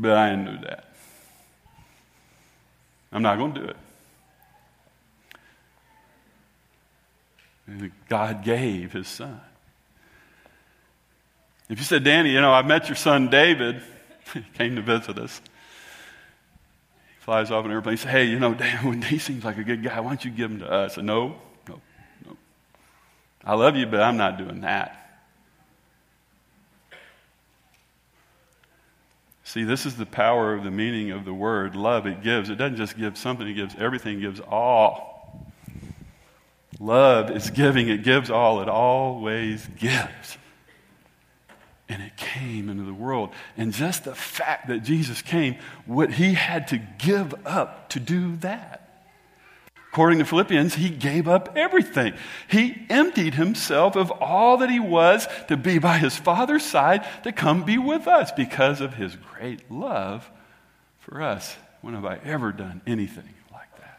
but 0.00 0.12
I 0.12 0.30
didn't 0.30 0.44
do 0.46 0.66
that. 0.66 0.84
I'm 3.10 3.22
not 3.22 3.38
going 3.38 3.54
to 3.54 3.60
do 3.60 3.66
it. 3.66 3.76
God 8.08 8.44
gave 8.44 8.92
his 8.92 9.08
son. 9.08 9.40
If 11.68 11.78
you 11.78 11.84
said, 11.84 12.04
Danny, 12.04 12.30
you 12.30 12.40
know, 12.40 12.52
I 12.52 12.62
met 12.62 12.88
your 12.88 12.96
son 12.96 13.28
David, 13.28 13.82
he 14.32 14.42
came 14.54 14.76
to 14.76 14.82
visit 14.82 15.18
us. 15.18 15.40
He 17.18 17.24
flies 17.24 17.50
off 17.50 17.64
an 17.66 17.70
airplane. 17.70 17.94
He 17.94 18.02
says, 18.02 18.10
Hey, 18.10 18.24
you 18.24 18.38
know, 18.38 18.54
Dan, 18.54 19.02
he 19.02 19.18
seems 19.18 19.44
like 19.44 19.58
a 19.58 19.64
good 19.64 19.82
guy. 19.82 20.00
Why 20.00 20.10
don't 20.10 20.24
you 20.24 20.30
give 20.30 20.50
him 20.50 20.60
to 20.60 20.70
us? 20.70 20.92
I 20.92 20.94
said, 20.96 21.04
No, 21.04 21.36
no, 21.68 21.80
no. 22.26 22.36
I 23.44 23.54
love 23.54 23.76
you, 23.76 23.86
but 23.86 24.00
I'm 24.00 24.16
not 24.16 24.38
doing 24.38 24.62
that. 24.62 24.97
See, 29.48 29.64
this 29.64 29.86
is 29.86 29.96
the 29.96 30.04
power 30.04 30.52
of 30.52 30.62
the 30.62 30.70
meaning 30.70 31.10
of 31.10 31.24
the 31.24 31.32
word 31.32 31.74
love. 31.74 32.06
It 32.06 32.22
gives. 32.22 32.50
It 32.50 32.56
doesn't 32.56 32.76
just 32.76 32.98
give 32.98 33.16
something, 33.16 33.48
it 33.48 33.54
gives 33.54 33.74
everything, 33.78 34.18
it 34.18 34.20
gives 34.20 34.40
all. 34.40 35.50
Love 36.78 37.30
is 37.30 37.48
giving, 37.48 37.88
it 37.88 38.02
gives 38.02 38.30
all, 38.30 38.60
it 38.60 38.68
always 38.68 39.66
gives 39.78 40.36
and 41.88 42.02
it 42.02 42.14
came 42.18 42.68
into 42.68 42.82
the 42.82 42.92
world. 42.92 43.30
And 43.56 43.72
just 43.72 44.04
the 44.04 44.14
fact 44.14 44.68
that 44.68 44.80
Jesus 44.80 45.22
came, 45.22 45.56
what 45.86 46.12
he 46.12 46.34
had 46.34 46.68
to 46.68 46.76
give 46.76 47.34
up 47.46 47.88
to 47.90 48.00
do 48.00 48.36
that. 48.36 48.87
According 49.98 50.20
to 50.20 50.26
Philippians, 50.26 50.76
he 50.76 50.90
gave 50.90 51.26
up 51.26 51.56
everything. 51.56 52.14
He 52.46 52.86
emptied 52.88 53.34
himself 53.34 53.96
of 53.96 54.12
all 54.12 54.58
that 54.58 54.70
he 54.70 54.78
was 54.78 55.26
to 55.48 55.56
be 55.56 55.80
by 55.80 55.98
his 55.98 56.16
Father's 56.16 56.64
side 56.64 57.04
to 57.24 57.32
come 57.32 57.64
be 57.64 57.78
with 57.78 58.06
us 58.06 58.30
because 58.30 58.80
of 58.80 58.94
his 58.94 59.16
great 59.16 59.68
love 59.68 60.30
for 61.00 61.20
us. 61.20 61.56
When 61.80 61.94
have 61.94 62.04
I 62.04 62.18
ever 62.18 62.52
done 62.52 62.80
anything 62.86 63.34
like 63.52 63.76
that? 63.78 63.98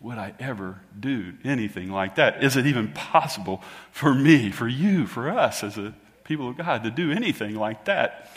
Would 0.00 0.16
I 0.16 0.32
ever 0.40 0.80
do 0.98 1.34
anything 1.44 1.92
like 1.92 2.14
that? 2.14 2.42
Is 2.42 2.56
it 2.56 2.64
even 2.64 2.90
possible 2.92 3.62
for 3.92 4.14
me, 4.14 4.50
for 4.50 4.66
you, 4.66 5.06
for 5.06 5.28
us 5.28 5.62
as 5.62 5.76
a 5.76 5.92
people 6.24 6.48
of 6.48 6.56
God 6.56 6.84
to 6.84 6.90
do 6.90 7.12
anything 7.12 7.54
like 7.54 7.84
that. 7.84 8.30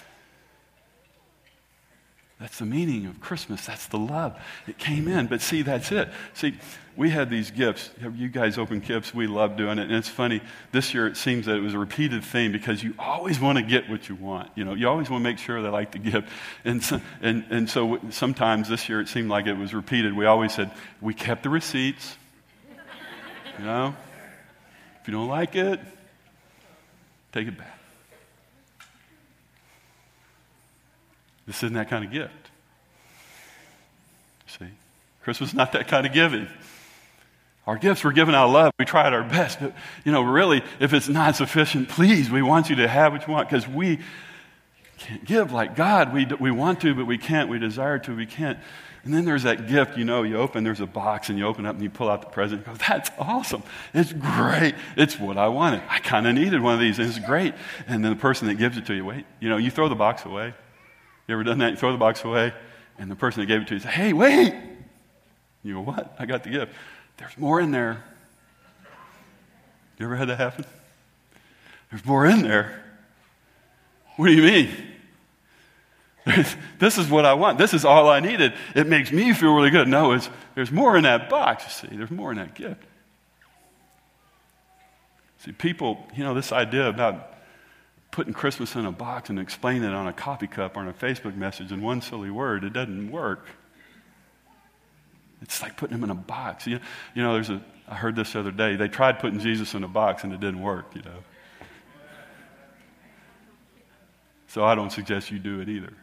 That's 2.39 2.59
the 2.59 2.65
meaning 2.65 3.07
of 3.07 3.19
Christmas. 3.19 3.65
That's 3.65 3.87
the 3.87 3.97
love. 3.97 4.39
It 4.67 4.77
came 4.77 5.07
in. 5.07 5.25
But 5.25 5.41
see, 5.41 5.63
that's 5.63 5.91
it. 5.91 6.09
See, 6.35 6.55
we 6.95 7.09
had 7.09 7.31
these 7.31 7.49
gifts. 7.49 7.89
You 8.15 8.27
guys 8.27 8.59
open 8.59 8.79
gifts. 8.79 9.11
We 9.11 9.25
love 9.25 9.57
doing 9.57 9.79
it. 9.79 9.83
And 9.83 9.93
it's 9.93 10.07
funny. 10.07 10.41
This 10.71 10.93
year 10.93 11.07
it 11.07 11.17
seems 11.17 11.47
that 11.47 11.55
it 11.55 11.61
was 11.61 11.73
a 11.73 11.79
repeated 11.79 12.23
theme 12.23 12.51
because 12.51 12.83
you 12.83 12.93
always 12.99 13.39
want 13.39 13.57
to 13.57 13.63
get 13.63 13.89
what 13.89 14.07
you 14.07 14.13
want. 14.13 14.51
You 14.53 14.65
know, 14.65 14.75
you 14.75 14.87
always 14.87 15.09
want 15.09 15.23
to 15.23 15.29
make 15.29 15.39
sure 15.39 15.63
they 15.63 15.69
like 15.69 15.93
the 15.93 15.99
gift. 15.99 16.29
And 16.63 16.83
so, 16.83 17.01
and, 17.21 17.43
and 17.49 17.67
so 17.67 17.99
sometimes 18.11 18.69
this 18.69 18.87
year 18.87 19.01
it 19.01 19.07
seemed 19.07 19.29
like 19.29 19.47
it 19.47 19.57
was 19.57 19.73
repeated. 19.73 20.13
We 20.13 20.27
always 20.27 20.53
said, 20.53 20.71
we 21.01 21.15
kept 21.15 21.41
the 21.41 21.49
receipts. 21.49 22.17
You 23.57 23.65
know, 23.65 23.95
if 25.01 25.07
you 25.07 25.11
don't 25.11 25.27
like 25.27 25.55
it, 25.55 25.79
take 27.31 27.47
it 27.47 27.57
back. 27.57 27.76
This 31.47 31.63
isn't 31.63 31.73
that 31.73 31.89
kind 31.89 32.03
of 32.03 32.11
gift. 32.11 32.33
See? 34.47 34.67
Christmas 35.23 35.49
is 35.49 35.55
not 35.55 35.71
that 35.71 35.87
kind 35.87 36.05
of 36.05 36.13
giving. 36.13 36.47
Our 37.65 37.77
gifts 37.77 38.03
were 38.03 38.13
given 38.13 38.33
out 38.33 38.47
of 38.47 38.53
love. 38.53 38.73
We 38.79 38.85
tried 38.85 39.13
our 39.13 39.23
best, 39.23 39.59
but 39.59 39.73
you 40.05 40.11
know, 40.11 40.21
really, 40.21 40.63
if 40.79 40.93
it's 40.93 41.09
not 41.09 41.35
sufficient, 41.35 41.89
please, 41.89 42.29
we 42.29 42.41
want 42.41 42.69
you 42.69 42.77
to 42.77 42.87
have 42.87 43.11
what 43.11 43.27
you 43.27 43.33
want 43.33 43.49
because 43.49 43.67
we 43.67 43.99
can't 44.97 45.25
give 45.25 45.51
like 45.51 45.75
God. 45.75 46.13
We, 46.13 46.25
we 46.39 46.49
want 46.49 46.81
to, 46.81 46.95
but 46.95 47.05
we 47.05 47.17
can't. 47.17 47.49
We 47.49 47.59
desire 47.59 47.99
to, 47.99 48.15
we 48.15 48.25
can't. 48.25 48.57
And 49.03 49.13
then 49.13 49.25
there's 49.25 49.43
that 49.43 49.67
gift, 49.67 49.97
you 49.97 50.05
know, 50.05 50.23
you 50.23 50.37
open, 50.37 50.63
there's 50.63 50.81
a 50.81 50.85
box, 50.85 51.29
and 51.29 51.37
you 51.37 51.45
open 51.45 51.65
up 51.65 51.75
and 51.75 51.83
you 51.83 51.89
pull 51.89 52.09
out 52.09 52.21
the 52.21 52.27
present. 52.27 52.65
Go, 52.65 52.73
that's 52.73 53.09
awesome. 53.17 53.63
It's 53.93 54.11
great. 54.11 54.75
It's 54.95 55.19
what 55.19 55.37
I 55.37 55.47
wanted. 55.49 55.81
I 55.89 55.99
kind 55.99 56.27
of 56.27 56.35
needed 56.35 56.61
one 56.61 56.73
of 56.73 56.79
these, 56.79 56.99
and 56.99 57.07
it's 57.07 57.19
great. 57.19 57.53
And 57.87 58.03
then 58.03 58.11
the 58.11 58.19
person 58.19 58.47
that 58.47 58.55
gives 58.55 58.77
it 58.77 58.85
to 58.87 58.93
you, 58.93 59.05
wait, 59.05 59.25
you 59.39 59.49
know, 59.49 59.57
you 59.57 59.71
throw 59.71 59.87
the 59.87 59.95
box 59.95 60.25
away. 60.25 60.53
You 61.27 61.33
ever 61.33 61.43
done 61.43 61.59
that? 61.59 61.71
You 61.71 61.77
throw 61.77 61.91
the 61.91 61.97
box 61.97 62.23
away, 62.23 62.53
and 62.97 63.11
the 63.11 63.15
person 63.15 63.41
that 63.41 63.47
gave 63.47 63.61
it 63.61 63.67
to 63.67 63.73
you 63.75 63.79
says, 63.79 63.91
Hey, 63.91 64.13
wait! 64.13 64.53
You 65.63 65.75
go, 65.75 65.81
What? 65.81 66.15
I 66.17 66.25
got 66.25 66.43
the 66.43 66.49
gift. 66.49 66.73
There's 67.17 67.37
more 67.37 67.59
in 67.59 67.71
there. 67.71 68.03
You 69.99 70.05
ever 70.05 70.15
had 70.15 70.29
that 70.29 70.37
happen? 70.37 70.65
There's 71.89 72.05
more 72.05 72.25
in 72.25 72.43
there. 72.43 72.83
What 74.15 74.27
do 74.27 74.33
you 74.33 74.43
mean? 74.43 74.69
this 76.79 76.97
is 76.97 77.09
what 77.09 77.25
I 77.25 77.33
want. 77.33 77.57
This 77.57 77.73
is 77.73 77.85
all 77.85 78.09
I 78.09 78.19
needed. 78.19 78.53
It 78.75 78.87
makes 78.87 79.11
me 79.11 79.33
feel 79.33 79.53
really 79.53 79.69
good. 79.69 79.87
No, 79.87 80.11
it's, 80.11 80.29
there's 80.55 80.71
more 80.71 80.97
in 80.97 81.03
that 81.03 81.29
box, 81.29 81.63
you 81.63 81.89
see. 81.89 81.95
There's 81.95 82.11
more 82.11 82.31
in 82.31 82.37
that 82.37 82.53
gift. 82.53 82.83
See, 85.39 85.51
people, 85.51 86.05
you 86.15 86.23
know, 86.23 86.33
this 86.33 86.51
idea 86.51 86.87
about 86.87 87.36
putting 88.17 88.33
Christmas 88.33 88.73
in 88.73 88.83
a 88.83 88.91
box 88.91 89.29
and 89.29 89.37
explaining 89.37 89.83
it 89.83 89.93
on 89.93 90.07
a 90.07 90.11
coffee 90.11 90.47
cup 90.47 90.75
or 90.75 90.79
on 90.79 90.87
a 90.87 90.93
Facebook 90.93 91.35
message 91.35 91.71
in 91.71 91.83
one 91.83 92.01
silly 92.01 92.31
word, 92.31 92.63
it 92.63 92.73
doesn't 92.73 93.11
work. 93.11 93.45
It's 95.43 95.61
like 95.61 95.77
putting 95.77 95.95
him 95.95 96.03
in 96.03 96.09
a 96.09 96.15
box. 96.15 96.65
You, 96.65 96.79
you 97.13 97.21
know, 97.21 97.33
there's 97.33 97.51
a, 97.51 97.61
I 97.87 97.93
heard 97.93 98.15
this 98.15 98.33
the 98.33 98.39
other 98.39 98.49
day. 98.49 98.75
They 98.75 98.87
tried 98.87 99.19
putting 99.19 99.39
Jesus 99.39 99.75
in 99.75 99.83
a 99.83 99.87
box 99.87 100.23
and 100.23 100.33
it 100.33 100.39
didn't 100.39 100.63
work, 100.63 100.95
you 100.95 101.03
know. 101.03 101.19
So 104.47 104.65
I 104.65 104.73
don't 104.73 104.91
suggest 104.91 105.29
you 105.29 105.37
do 105.37 105.59
it 105.59 105.69
either. 105.69 105.93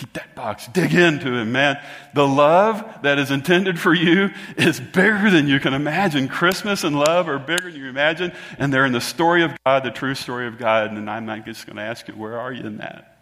Keep 0.00 0.14
that 0.14 0.34
box. 0.34 0.66
Dig 0.68 0.94
into 0.94 1.30
him, 1.34 1.52
man. 1.52 1.78
The 2.14 2.26
love 2.26 3.02
that 3.02 3.18
is 3.18 3.30
intended 3.30 3.78
for 3.78 3.92
you 3.92 4.30
is 4.56 4.80
bigger 4.80 5.30
than 5.30 5.46
you 5.46 5.60
can 5.60 5.74
imagine. 5.74 6.26
Christmas 6.26 6.84
and 6.84 6.98
love 6.98 7.28
are 7.28 7.38
bigger 7.38 7.70
than 7.70 7.78
you 7.78 7.86
imagine, 7.86 8.32
and 8.58 8.72
they're 8.72 8.86
in 8.86 8.94
the 8.94 9.00
story 9.02 9.42
of 9.42 9.52
God, 9.66 9.84
the 9.84 9.90
true 9.90 10.14
story 10.14 10.46
of 10.46 10.56
God. 10.56 10.92
And 10.92 11.10
I'm 11.10 11.26
not 11.26 11.44
just 11.44 11.66
going 11.66 11.76
to 11.76 11.82
ask 11.82 12.08
you, 12.08 12.14
where 12.14 12.40
are 12.40 12.50
you 12.50 12.64
in 12.64 12.78
that? 12.78 13.18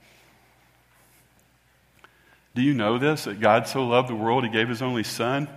Do 2.54 2.62
you 2.62 2.74
know 2.74 2.96
this? 2.96 3.24
That 3.24 3.40
God 3.40 3.66
so 3.66 3.84
loved 3.84 4.08
the 4.08 4.14
world, 4.14 4.44
he 4.44 4.50
gave 4.50 4.68
his 4.68 4.80
only 4.80 5.02
son? 5.02 5.48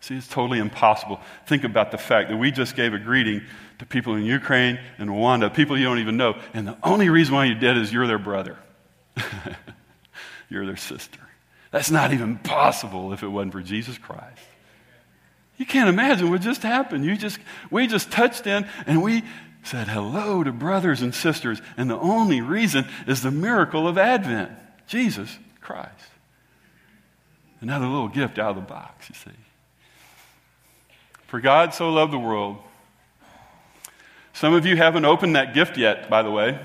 See, 0.00 0.16
it's 0.16 0.26
totally 0.26 0.58
impossible. 0.58 1.20
Think 1.46 1.64
about 1.64 1.90
the 1.90 1.98
fact 1.98 2.30
that 2.30 2.38
we 2.38 2.50
just 2.50 2.76
gave 2.76 2.94
a 2.94 2.98
greeting 2.98 3.42
to 3.80 3.84
people 3.84 4.14
in 4.14 4.24
Ukraine 4.24 4.80
and 4.96 5.10
Rwanda, 5.10 5.52
people 5.52 5.76
you 5.76 5.84
don't 5.84 5.98
even 5.98 6.16
know, 6.16 6.40
and 6.54 6.66
the 6.66 6.78
only 6.82 7.10
reason 7.10 7.34
why 7.34 7.44
you 7.44 7.54
did 7.54 7.76
is 7.76 7.92
you're 7.92 8.06
their 8.06 8.18
brother. 8.18 8.56
You're 10.48 10.66
their 10.66 10.76
sister. 10.76 11.20
That's 11.70 11.90
not 11.90 12.12
even 12.12 12.38
possible 12.38 13.12
if 13.12 13.22
it 13.22 13.28
wasn't 13.28 13.52
for 13.52 13.62
Jesus 13.62 13.98
Christ. 13.98 14.40
You 15.56 15.66
can't 15.66 15.88
imagine 15.88 16.30
what 16.30 16.40
just 16.40 16.62
happened. 16.62 17.04
You 17.04 17.16
just, 17.16 17.38
we 17.70 17.86
just 17.86 18.10
touched 18.10 18.46
in 18.46 18.66
and 18.86 19.02
we 19.02 19.22
said 19.62 19.88
hello 19.88 20.44
to 20.44 20.52
brothers 20.52 21.02
and 21.02 21.12
sisters, 21.14 21.60
and 21.76 21.90
the 21.90 21.98
only 21.98 22.40
reason 22.40 22.86
is 23.06 23.22
the 23.22 23.32
miracle 23.32 23.88
of 23.88 23.98
Advent 23.98 24.52
Jesus 24.86 25.36
Christ. 25.60 25.90
Another 27.60 27.86
little 27.86 28.08
gift 28.08 28.38
out 28.38 28.50
of 28.50 28.56
the 28.56 28.62
box, 28.62 29.08
you 29.08 29.14
see. 29.16 29.36
For 31.26 31.40
God 31.40 31.74
so 31.74 31.90
loved 31.90 32.12
the 32.12 32.18
world. 32.18 32.58
Some 34.34 34.54
of 34.54 34.66
you 34.66 34.76
haven't 34.76 35.04
opened 35.04 35.34
that 35.34 35.54
gift 35.54 35.76
yet, 35.76 36.08
by 36.08 36.22
the 36.22 36.30
way. 36.30 36.60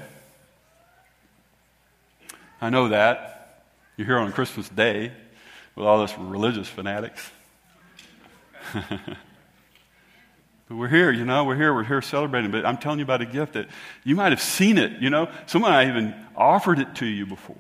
I 2.62 2.69
know 2.69 2.89
that. 2.89 3.65
You're 3.97 4.08
here 4.08 4.19
on 4.19 4.32
Christmas 4.32 4.69
Day 4.69 5.12
with 5.76 5.86
all 5.86 6.02
this 6.02 6.17
religious 6.17 6.67
fanatics. 6.67 7.30
But 10.71 10.78
we're 10.78 10.88
here, 10.88 11.12
you 11.12 11.26
know, 11.26 11.43
we're 11.43 11.58
here, 11.58 11.74
we're 11.74 11.84
here 11.84 12.02
celebrating. 12.02 12.50
But 12.50 12.65
I'm 12.65 12.78
telling 12.78 13.00
you 13.00 13.04
about 13.04 13.19
a 13.19 13.26
gift 13.26 13.54
that 13.54 13.67
you 14.06 14.15
might 14.15 14.32
have 14.32 14.41
seen 14.41 14.78
it, 14.78 15.02
you 15.02 15.10
know. 15.10 15.30
Someone 15.45 15.74
I 15.74 15.89
even 15.89 16.15
offered 16.34 16.80
it 16.80 16.95
to 16.95 17.06
you 17.06 17.26
before. 17.26 17.58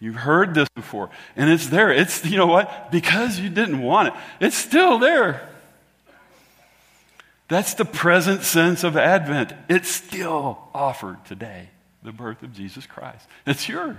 You've 0.00 0.16
heard 0.16 0.52
this 0.52 0.68
before. 0.74 1.08
And 1.34 1.48
it's 1.48 1.68
there. 1.68 1.90
It's, 1.90 2.22
you 2.26 2.36
know 2.36 2.46
what? 2.46 2.92
Because 2.92 3.40
you 3.40 3.48
didn't 3.48 3.80
want 3.80 4.08
it, 4.08 4.14
it's 4.38 4.56
still 4.56 4.98
there. 4.98 5.48
That's 7.48 7.72
the 7.72 7.86
present 7.86 8.42
sense 8.42 8.84
of 8.84 8.98
Advent. 8.98 9.54
It's 9.70 9.88
still 9.88 10.58
offered 10.74 11.24
today, 11.24 11.70
the 12.02 12.12
birth 12.12 12.42
of 12.42 12.52
Jesus 12.52 12.86
Christ. 12.86 13.26
It's 13.46 13.68
yours. 13.68 13.96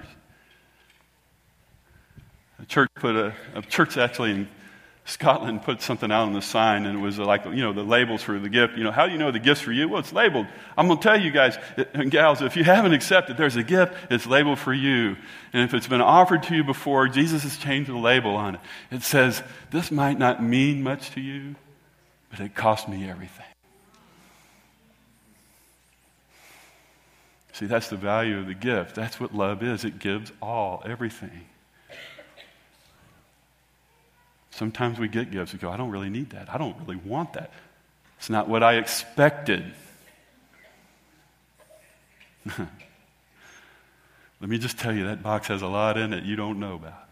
A 2.60 2.66
church 2.66 2.90
put 2.96 3.16
a, 3.16 3.34
a 3.56 3.62
church 3.62 3.98
actually 3.98 4.32
in 4.32 4.48
Scotland 5.06 5.64
put 5.64 5.82
something 5.82 6.12
out 6.12 6.28
on 6.28 6.34
the 6.34 6.42
sign, 6.42 6.86
and 6.86 7.00
it 7.00 7.02
was 7.02 7.18
like, 7.18 7.44
you 7.46 7.64
know, 7.64 7.74
the 7.74 7.84
labels 7.84 8.22
for 8.22 8.38
the 8.38 8.50
gift. 8.50 8.78
You 8.78 8.84
know, 8.84 8.92
how 8.92 9.08
do 9.08 9.12
you 9.12 9.18
know 9.18 9.32
the 9.32 9.40
gift's 9.40 9.64
for 9.64 9.72
you? 9.72 9.90
Well, 9.90 10.00
it's 10.00 10.14
labeled. 10.14 10.46
I'm 10.78 10.88
going 10.88 11.00
to 11.00 11.04
tell 11.04 11.20
you 11.20 11.32
guys 11.32 11.58
and 11.94 12.12
gals, 12.12 12.42
if 12.42 12.56
you 12.56 12.64
haven't 12.64 12.94
accepted, 12.94 13.36
there's 13.36 13.56
a 13.56 13.64
gift, 13.64 13.94
it's 14.12 14.28
labeled 14.28 14.60
for 14.60 14.74
you. 14.74 15.18
And 15.54 15.64
if 15.64 15.74
it's 15.74 15.88
been 15.88 16.02
offered 16.02 16.44
to 16.44 16.56
you 16.56 16.64
before, 16.64 17.08
Jesus 17.08 17.44
has 17.44 17.58
changed 17.58 17.90
the 17.90 17.98
label 17.98 18.36
on 18.36 18.56
it. 18.56 18.62
It 18.92 19.02
says, 19.02 19.42
this 19.72 19.92
might 19.92 20.20
not 20.20 20.44
mean 20.44 20.84
much 20.84 21.12
to 21.12 21.22
you, 21.22 21.56
but 22.30 22.40
it 22.40 22.54
cost 22.54 22.88
me 22.88 23.10
everything. 23.10 23.51
See, 27.54 27.66
that's 27.66 27.90
the 27.90 27.98
value 27.98 28.40
of 28.40 28.48
the 28.48 28.54
gift. 28.54 28.96
That's 28.96 29.20
what 29.20 29.36
love 29.36 29.62
is. 29.62 29.84
It 29.84 30.00
gives 30.00 30.32
all, 30.42 30.82
everything. 30.86 31.46
Sometimes 34.52 35.00
we 35.00 35.08
get 35.08 35.32
gifts. 35.32 35.54
We 35.54 35.60
go, 35.60 35.70
I 35.70 35.78
don't 35.78 35.90
really 35.90 36.10
need 36.10 36.32
that. 36.32 36.54
I 36.54 36.58
don't 36.58 36.78
really 36.80 36.98
want 36.98 37.34
that. 37.34 37.52
It's 38.20 38.30
not 38.30 38.48
what 38.48 38.64
I 38.64 38.76
expected. 38.76 39.74
Let 44.42 44.50
me 44.50 44.58
just 44.58 44.78
tell 44.78 44.94
you, 44.94 45.06
that 45.06 45.24
box 45.24 45.48
has 45.48 45.62
a 45.62 45.68
lot 45.68 45.98
in 45.98 46.14
it 46.14 46.24
you 46.24 46.36
don't 46.36 46.60
know 46.60 46.76
about. 46.76 47.08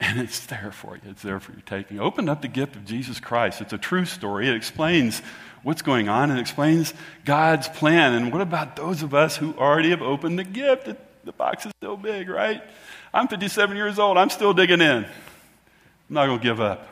And 0.00 0.20
it's 0.20 0.44
there 0.46 0.72
for 0.72 0.96
you. 0.96 1.02
It's 1.10 1.22
there 1.22 1.40
for 1.40 1.52
your 1.52 1.62
taking. 1.62 2.00
Open 2.00 2.28
up 2.28 2.42
the 2.42 2.48
gift 2.48 2.76
of 2.76 2.84
Jesus 2.84 3.20
Christ. 3.20 3.60
It's 3.60 3.72
a 3.72 3.78
true 3.78 4.04
story. 4.04 4.48
It 4.48 4.54
explains 4.54 5.22
what's 5.64 5.82
going 5.82 6.08
on 6.08 6.30
and 6.30 6.38
explains 6.38 6.94
God's 7.24 7.66
plan. 7.66 8.14
And 8.14 8.32
what 8.32 8.40
about 8.40 8.76
those 8.76 9.02
of 9.02 9.14
us 9.14 9.36
who 9.36 9.54
already 9.54 9.90
have 9.90 10.02
opened 10.02 10.38
the 10.38 10.44
gift? 10.44 10.88
The 11.24 11.32
box 11.32 11.66
is 11.66 11.72
still 11.78 11.96
big, 11.96 12.28
right? 12.28 12.62
I'm 13.12 13.26
57 13.26 13.76
years 13.76 13.98
old. 13.98 14.16
I'm 14.16 14.30
still 14.30 14.54
digging 14.54 14.80
in. 14.80 15.04
I'm 15.04 15.10
not 16.08 16.26
going 16.26 16.38
to 16.38 16.42
give 16.42 16.60
up. 16.60 16.86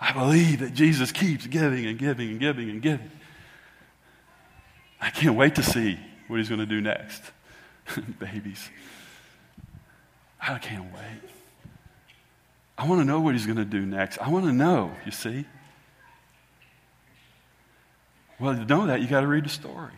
I 0.00 0.12
believe 0.12 0.60
that 0.60 0.74
Jesus 0.74 1.12
keeps 1.12 1.46
giving 1.46 1.86
and 1.86 1.98
giving 1.98 2.30
and 2.30 2.40
giving 2.40 2.70
and 2.70 2.82
giving. 2.82 3.10
I 5.00 5.10
can't 5.10 5.36
wait 5.36 5.54
to 5.56 5.62
see 5.62 5.98
what 6.26 6.38
he's 6.38 6.48
going 6.48 6.60
to 6.60 6.66
do 6.66 6.80
next. 6.80 7.22
Babies. 8.18 8.70
I 10.40 10.58
can't 10.58 10.92
wait. 10.92 11.30
I 12.76 12.88
want 12.88 13.00
to 13.00 13.04
know 13.04 13.20
what 13.20 13.34
he's 13.34 13.46
going 13.46 13.58
to 13.58 13.64
do 13.64 13.86
next. 13.86 14.18
I 14.18 14.28
want 14.28 14.46
to 14.46 14.52
know, 14.52 14.92
you 15.04 15.12
see. 15.12 15.46
Well, 18.44 18.54
to 18.54 18.66
know 18.66 18.88
that, 18.88 19.00
you 19.00 19.06
got 19.06 19.22
to 19.22 19.26
read 19.26 19.46
the 19.46 19.48
story. 19.48 19.94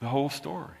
The 0.00 0.06
whole 0.06 0.30
story. 0.30 0.72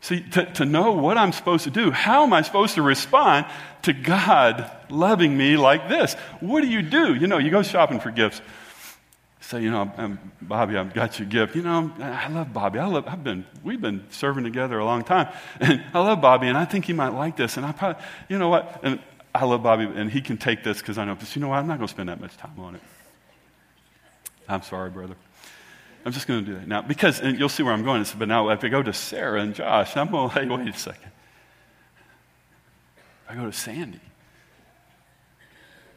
See, 0.00 0.22
to, 0.30 0.50
to 0.54 0.64
know 0.64 0.92
what 0.92 1.18
I'm 1.18 1.30
supposed 1.30 1.64
to 1.64 1.70
do, 1.70 1.90
how 1.90 2.22
am 2.22 2.32
I 2.32 2.40
supposed 2.40 2.76
to 2.76 2.82
respond 2.82 3.44
to 3.82 3.92
God 3.92 4.70
loving 4.88 5.36
me 5.36 5.58
like 5.58 5.90
this? 5.90 6.14
What 6.40 6.62
do 6.62 6.68
you 6.68 6.80
do? 6.80 7.14
You 7.14 7.26
know, 7.26 7.36
you 7.36 7.50
go 7.50 7.62
shopping 7.62 8.00
for 8.00 8.10
gifts. 8.10 8.40
Say, 9.42 9.62
you 9.62 9.70
know, 9.70 9.92
I'm, 9.94 10.18
Bobby, 10.40 10.78
I've 10.78 10.94
got 10.94 11.18
you 11.18 11.26
a 11.26 11.28
gift. 11.28 11.54
You 11.54 11.62
know, 11.62 11.92
I 12.00 12.28
love 12.28 12.50
Bobby. 12.50 12.78
I 12.78 12.86
love, 12.86 13.04
I've 13.06 13.22
been, 13.22 13.44
we've 13.62 13.80
been 13.80 14.06
serving 14.08 14.44
together 14.44 14.78
a 14.78 14.86
long 14.86 15.04
time. 15.04 15.28
And 15.60 15.84
I 15.92 15.98
love 15.98 16.22
Bobby, 16.22 16.48
and 16.48 16.56
I 16.56 16.64
think 16.64 16.86
he 16.86 16.94
might 16.94 17.12
like 17.12 17.36
this. 17.36 17.58
And 17.58 17.66
I 17.66 17.72
probably, 17.72 18.02
you 18.30 18.38
know 18.38 18.48
what? 18.48 18.80
And 18.82 19.00
I 19.34 19.44
love 19.44 19.62
Bobby, 19.62 19.84
and 19.84 20.10
he 20.10 20.22
can 20.22 20.38
take 20.38 20.64
this 20.64 20.78
because 20.78 20.96
I 20.96 21.04
know, 21.04 21.14
but 21.14 21.36
you 21.36 21.42
know 21.42 21.48
what? 21.48 21.58
I'm 21.58 21.66
not 21.66 21.76
going 21.76 21.88
to 21.88 21.92
spend 21.92 22.08
that 22.08 22.22
much 22.22 22.38
time 22.38 22.58
on 22.58 22.76
it. 22.76 22.80
I'm 24.48 24.62
sorry, 24.62 24.90
brother. 24.90 25.16
I'm 26.04 26.12
just 26.12 26.26
going 26.26 26.44
to 26.44 26.46
do 26.52 26.58
that 26.58 26.68
now 26.68 26.82
because, 26.82 27.20
and 27.20 27.38
you'll 27.38 27.48
see 27.48 27.62
where 27.62 27.72
I'm 27.72 27.82
going. 27.82 28.04
But 28.18 28.28
now, 28.28 28.50
if 28.50 28.62
I 28.62 28.68
go 28.68 28.82
to 28.82 28.92
Sarah 28.92 29.40
and 29.40 29.54
Josh, 29.54 29.96
I'm 29.96 30.10
going, 30.10 30.30
hey, 30.30 30.46
wait 30.46 30.68
a 30.68 30.78
second. 30.78 31.10
If 33.24 33.30
I 33.30 33.34
go 33.34 33.46
to 33.46 33.52
Sandy, 33.52 34.00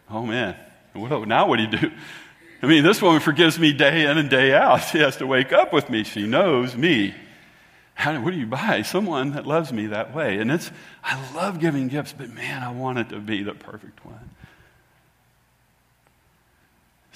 oh 0.10 0.25
man, 0.25 0.55
well, 0.95 1.25
now 1.25 1.47
what 1.47 1.57
do 1.57 1.63
you 1.63 1.71
do? 1.71 1.91
I 2.62 2.65
mean, 2.65 2.83
this 2.83 3.01
woman 3.01 3.19
forgives 3.19 3.60
me 3.60 3.73
day 3.73 4.10
in 4.10 4.17
and 4.17 4.29
day 4.29 4.53
out. 4.53 4.77
She 4.77 4.99
has 4.99 5.17
to 5.17 5.27
wake 5.27 5.53
up 5.53 5.73
with 5.73 5.89
me. 5.89 6.03
She 6.03 6.25
knows 6.25 6.75
me. 6.75 7.13
How, 7.93 8.19
what 8.21 8.31
do 8.31 8.38
you 8.38 8.47
buy? 8.47 8.81
Someone 8.83 9.31
that 9.31 9.45
loves 9.45 9.71
me 9.73 9.88
that 9.88 10.15
way. 10.15 10.38
And 10.38 10.49
it's, 10.49 10.71
I 11.03 11.33
love 11.33 11.60
giving 11.60 11.88
gifts, 11.88 12.13
but 12.17 12.29
man, 12.29 12.63
I 12.63 12.71
want 12.71 12.99
it 12.99 13.10
to 13.10 13.19
be 13.19 13.43
the 13.43 13.53
perfect 13.53 14.03
one. 14.05 14.29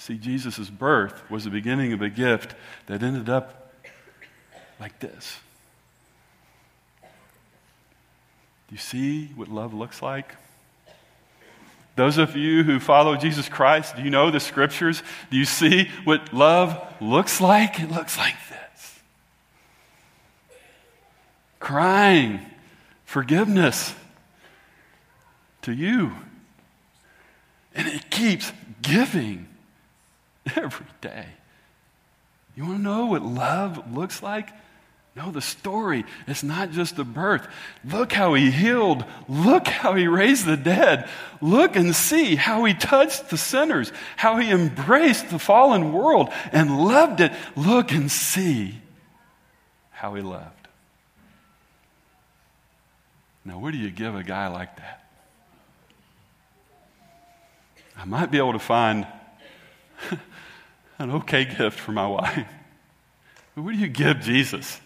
See, 0.02 0.18
Jesus' 0.18 0.68
birth 0.68 1.30
was 1.30 1.44
the 1.44 1.50
beginning 1.50 1.92
of 1.92 2.02
a 2.02 2.08
gift 2.08 2.56
that 2.86 3.04
ended 3.04 3.28
up 3.28 3.72
like 4.80 4.98
this. 4.98 5.38
Do 7.02 8.72
you 8.72 8.78
see 8.78 9.26
what 9.36 9.46
love 9.46 9.72
looks 9.72 10.02
like? 10.02 10.34
Those 11.94 12.18
of 12.18 12.34
you 12.34 12.64
who 12.64 12.80
follow 12.80 13.14
Jesus 13.14 13.48
Christ, 13.48 13.94
do 13.94 14.02
you 14.02 14.10
know 14.10 14.32
the 14.32 14.40
scriptures? 14.40 15.04
Do 15.30 15.36
you 15.36 15.44
see 15.44 15.88
what 16.02 16.34
love 16.34 16.84
looks 17.00 17.40
like? 17.40 17.78
It 17.78 17.92
looks 17.92 18.18
like 18.18 18.34
this 18.48 19.00
crying 21.60 22.40
forgiveness 23.04 23.94
to 25.60 25.72
you. 25.72 26.10
And 27.72 27.86
it 27.86 28.10
keeps 28.10 28.52
giving. 28.82 29.46
every 30.56 30.86
day. 31.00 31.26
You 32.56 32.66
want 32.66 32.78
to 32.78 32.82
know 32.82 33.06
what 33.06 33.22
love 33.22 33.92
looks 33.94 34.22
like? 34.22 34.50
No, 35.14 35.30
the 35.30 35.42
story. 35.42 36.06
It's 36.26 36.42
not 36.42 36.70
just 36.70 36.96
the 36.96 37.04
birth. 37.04 37.46
Look 37.84 38.12
how 38.12 38.32
he 38.32 38.50
healed. 38.50 39.04
Look 39.28 39.68
how 39.68 39.94
he 39.94 40.06
raised 40.06 40.46
the 40.46 40.56
dead. 40.56 41.08
Look 41.42 41.76
and 41.76 41.94
see 41.94 42.34
how 42.34 42.64
he 42.64 42.72
touched 42.72 43.28
the 43.28 43.36
sinners, 43.36 43.92
how 44.16 44.38
he 44.38 44.50
embraced 44.50 45.28
the 45.28 45.38
fallen 45.38 45.92
world 45.92 46.30
and 46.50 46.82
loved 46.82 47.20
it. 47.20 47.32
Look 47.56 47.92
and 47.92 48.10
see 48.10 48.80
how 49.90 50.14
he 50.14 50.22
loved. 50.22 50.46
Now, 53.44 53.58
what 53.58 53.72
do 53.72 53.78
you 53.78 53.90
give 53.90 54.14
a 54.14 54.22
guy 54.22 54.48
like 54.48 54.76
that? 54.76 55.04
I 57.98 58.06
might 58.06 58.30
be 58.30 58.38
able 58.38 58.54
to 58.54 58.58
find 58.58 59.06
an 61.02 61.10
okay 61.16 61.44
gift 61.44 61.78
for 61.78 61.92
my 61.92 62.06
wife. 62.06 62.46
But 63.54 63.62
what 63.64 63.72
do 63.72 63.78
you 63.78 63.88
give 63.88 64.20
Jesus? 64.20 64.80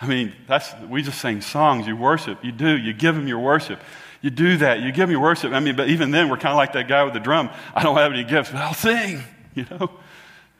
I 0.00 0.06
mean, 0.06 0.32
that's 0.46 0.72
we 0.88 1.02
just 1.02 1.20
sing 1.20 1.40
songs. 1.40 1.86
You 1.86 1.96
worship. 1.96 2.44
You 2.44 2.52
do. 2.52 2.76
You 2.76 2.92
give 2.92 3.16
him 3.16 3.26
your 3.26 3.40
worship. 3.40 3.80
You 4.20 4.30
do 4.30 4.56
that. 4.58 4.80
You 4.80 4.92
give 4.92 5.08
him 5.08 5.12
your 5.12 5.20
worship. 5.20 5.52
I 5.52 5.60
mean, 5.60 5.76
but 5.76 5.88
even 5.88 6.10
then, 6.10 6.28
we're 6.28 6.36
kind 6.36 6.52
of 6.52 6.56
like 6.56 6.72
that 6.72 6.88
guy 6.88 7.04
with 7.04 7.14
the 7.14 7.20
drum. 7.20 7.50
I 7.74 7.82
don't 7.82 7.96
have 7.96 8.12
any 8.12 8.24
gifts, 8.24 8.50
but 8.50 8.60
I'll 8.60 8.74
sing. 8.74 9.22
You 9.54 9.66
know, 9.70 9.90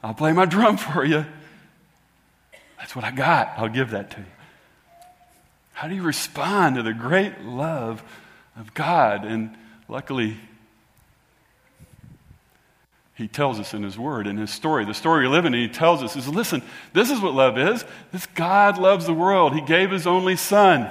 I'll 0.03 0.15
play 0.15 0.33
my 0.33 0.45
drum 0.45 0.77
for 0.77 1.05
you. 1.05 1.25
That's 2.79 2.97
what 2.97 3.05
I 3.05 3.13
got. 3.13 3.53
I'll 3.57 3.69
give 3.69 3.91
that 3.91 4.11
to 4.13 4.19
you. 4.19 4.27
How 5.73 5.87
do 5.87 5.95
you 5.95 6.03
respond 6.03 6.75
to 6.75 6.83
the 6.83 6.95
great 6.95 7.43
love 7.43 8.03
of 8.57 8.75
God? 8.75 9.25
And 9.25 9.57
luckily, 9.87 10.37
he 13.19 13.27
tells 13.27 13.59
us 13.59 13.75
in 13.75 13.83
his 13.83 13.99
word, 13.99 14.29
in 14.29 14.37
his 14.37 14.49
story, 14.49 14.85
the 14.85 14.95
story 14.95 15.27
we 15.27 15.35
live 15.35 15.45
in, 15.45 15.53
he 15.53 15.67
tells 15.67 16.05
us 16.05 16.15
is 16.15 16.29
listen, 16.29 16.63
this 16.93 17.11
is 17.11 17.21
what 17.21 17.35
love 17.35 17.59
is. 17.59 17.85
This 18.13 18.27
God 18.27 18.79
loves 18.79 19.07
the 19.07 19.13
world. 19.13 19.55
He 19.55 19.61
gave 19.61 19.91
his 19.91 20.07
only 20.07 20.37
son. 20.37 20.89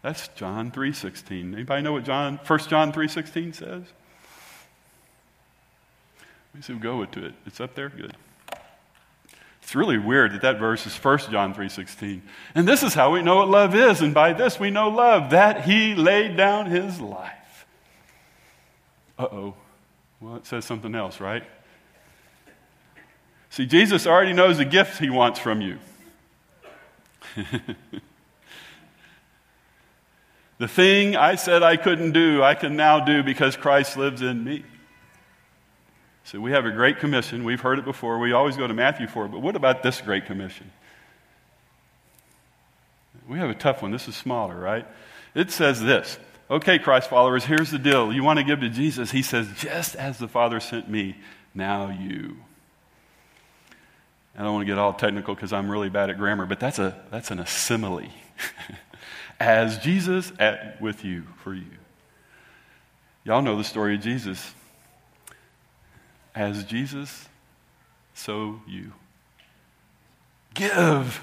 That's 0.00 0.28
John 0.28 0.70
3:16. 0.70 1.54
Anybody 1.54 1.82
know 1.82 1.92
what 1.92 2.04
John 2.04 2.38
1 2.46 2.68
John 2.68 2.92
3:16 2.92 3.52
says? 3.52 3.82
So 6.60 6.76
go 6.76 7.04
to 7.04 7.26
it. 7.26 7.34
It's 7.44 7.60
up 7.60 7.74
there? 7.74 7.88
Good. 7.88 8.14
It's 9.62 9.74
really 9.74 9.98
weird 9.98 10.32
that 10.32 10.42
that 10.42 10.58
verse 10.58 10.86
is 10.86 10.96
1 10.96 11.30
John 11.30 11.52
3.16. 11.52 12.22
And 12.54 12.66
this 12.66 12.82
is 12.82 12.94
how 12.94 13.12
we 13.12 13.22
know 13.22 13.36
what 13.36 13.48
love 13.48 13.74
is. 13.74 14.00
And 14.00 14.14
by 14.14 14.32
this 14.32 14.58
we 14.58 14.70
know 14.70 14.88
love, 14.88 15.30
that 15.30 15.64
he 15.64 15.94
laid 15.94 16.36
down 16.36 16.66
his 16.66 17.00
life. 17.00 17.37
Uh-oh. 19.18 19.54
Well, 20.20 20.36
it 20.36 20.46
says 20.46 20.64
something 20.64 20.94
else, 20.94 21.20
right? 21.20 21.44
See, 23.50 23.66
Jesus 23.66 24.06
already 24.06 24.32
knows 24.32 24.58
the 24.58 24.64
gift 24.64 24.98
he 24.98 25.10
wants 25.10 25.38
from 25.38 25.60
you. 25.60 25.78
the 30.58 30.68
thing 30.68 31.16
I 31.16 31.34
said 31.36 31.62
I 31.62 31.76
couldn't 31.76 32.12
do, 32.12 32.42
I 32.42 32.54
can 32.54 32.76
now 32.76 33.00
do 33.04 33.22
because 33.22 33.56
Christ 33.56 33.96
lives 33.96 34.22
in 34.22 34.44
me. 34.44 34.64
So 36.24 36.40
we 36.40 36.50
have 36.50 36.66
a 36.66 36.70
great 36.70 36.98
commission. 36.98 37.42
We've 37.42 37.60
heard 37.60 37.78
it 37.78 37.86
before. 37.86 38.18
We 38.18 38.32
always 38.32 38.56
go 38.56 38.66
to 38.66 38.74
Matthew 38.74 39.06
for 39.06 39.24
it. 39.24 39.30
But 39.30 39.40
what 39.40 39.56
about 39.56 39.82
this 39.82 40.00
great 40.00 40.26
commission? 40.26 40.70
We 43.26 43.38
have 43.38 43.50
a 43.50 43.54
tough 43.54 43.82
one. 43.82 43.92
This 43.92 44.08
is 44.08 44.16
smaller, 44.16 44.54
right? 44.54 44.86
It 45.34 45.50
says 45.50 45.80
this 45.80 46.18
Okay, 46.50 46.78
Christ 46.78 47.10
followers, 47.10 47.44
here's 47.44 47.70
the 47.70 47.78
deal. 47.78 48.10
You 48.10 48.22
want 48.22 48.38
to 48.38 48.44
give 48.44 48.60
to 48.60 48.70
Jesus? 48.70 49.10
He 49.10 49.20
says, 49.20 49.46
just 49.58 49.94
as 49.96 50.18
the 50.18 50.28
Father 50.28 50.60
sent 50.60 50.88
me, 50.88 51.16
now 51.54 51.90
you. 51.90 52.38
I 54.36 54.42
don't 54.42 54.54
want 54.54 54.62
to 54.62 54.72
get 54.72 54.78
all 54.78 54.94
technical 54.94 55.34
because 55.34 55.52
I'm 55.52 55.70
really 55.70 55.90
bad 55.90 56.08
at 56.08 56.16
grammar, 56.16 56.46
but 56.46 56.58
that's, 56.58 56.78
a, 56.78 56.98
that's 57.10 57.30
an 57.30 57.44
simile. 57.44 58.08
as 59.40 59.78
Jesus 59.78 60.32
at, 60.38 60.80
with 60.80 61.04
you, 61.04 61.24
for 61.42 61.52
you. 61.52 61.66
Y'all 63.24 63.42
know 63.42 63.58
the 63.58 63.64
story 63.64 63.96
of 63.96 64.00
Jesus. 64.00 64.54
As 66.34 66.64
Jesus, 66.64 67.28
so 68.14 68.62
you. 68.66 68.92
Give 70.54 71.22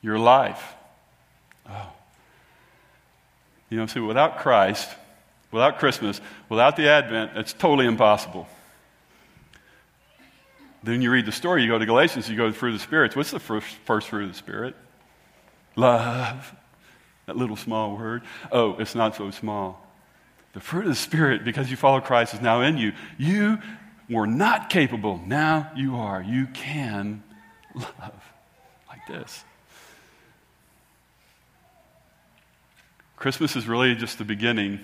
your 0.00 0.18
life. 0.18 0.74
Oh. 1.68 1.92
You 3.72 3.78
know, 3.78 3.86
see, 3.86 4.00
without 4.00 4.40
Christ, 4.40 4.86
without 5.50 5.78
Christmas, 5.78 6.20
without 6.50 6.76
the 6.76 6.90
Advent, 6.90 7.30
it's 7.36 7.54
totally 7.54 7.86
impossible. 7.86 8.46
Then 10.82 11.00
you 11.00 11.10
read 11.10 11.24
the 11.24 11.32
story, 11.32 11.62
you 11.62 11.70
go 11.70 11.78
to 11.78 11.86
Galatians, 11.86 12.28
you 12.28 12.36
go 12.36 12.52
through 12.52 12.74
the 12.74 12.78
spirits. 12.78 13.16
What's 13.16 13.30
the 13.30 13.40
first, 13.40 13.66
first 13.86 14.08
fruit 14.08 14.24
of 14.24 14.28
the 14.28 14.34
Spirit? 14.36 14.76
Love. 15.74 16.54
That 17.24 17.38
little 17.38 17.56
small 17.56 17.96
word. 17.96 18.24
Oh, 18.50 18.76
it's 18.78 18.94
not 18.94 19.16
so 19.16 19.30
small. 19.30 19.82
The 20.52 20.60
fruit 20.60 20.82
of 20.82 20.90
the 20.90 20.94
Spirit, 20.94 21.42
because 21.42 21.70
you 21.70 21.78
follow 21.78 22.02
Christ, 22.02 22.34
is 22.34 22.42
now 22.42 22.60
in 22.60 22.76
you. 22.76 22.92
You 23.16 23.58
were 24.10 24.26
not 24.26 24.68
capable. 24.68 25.18
Now 25.26 25.72
you 25.74 25.96
are. 25.96 26.20
You 26.22 26.46
can 26.48 27.22
love 27.74 28.22
like 28.86 29.06
this. 29.08 29.44
Christmas 33.22 33.54
is 33.54 33.68
really 33.68 33.94
just 33.94 34.18
the 34.18 34.24
beginning 34.24 34.80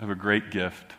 of 0.00 0.10
a 0.10 0.16
great 0.16 0.50
gift. 0.50 0.94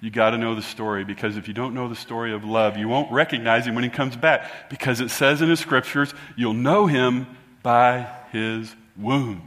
You 0.00 0.10
got 0.10 0.30
to 0.30 0.36
know 0.36 0.56
the 0.56 0.62
story 0.62 1.04
because 1.04 1.36
if 1.36 1.46
you 1.46 1.54
don't 1.54 1.74
know 1.74 1.86
the 1.86 1.94
story 1.94 2.32
of 2.32 2.44
love, 2.44 2.76
you 2.76 2.88
won't 2.88 3.12
recognize 3.12 3.68
him 3.68 3.76
when 3.76 3.84
he 3.84 3.90
comes 3.90 4.16
back 4.16 4.68
because 4.68 5.00
it 5.00 5.10
says 5.10 5.42
in 5.42 5.48
the 5.48 5.56
scriptures, 5.56 6.12
you'll 6.34 6.54
know 6.54 6.88
him 6.88 7.28
by 7.62 8.08
his 8.32 8.74
wounds. 8.96 9.42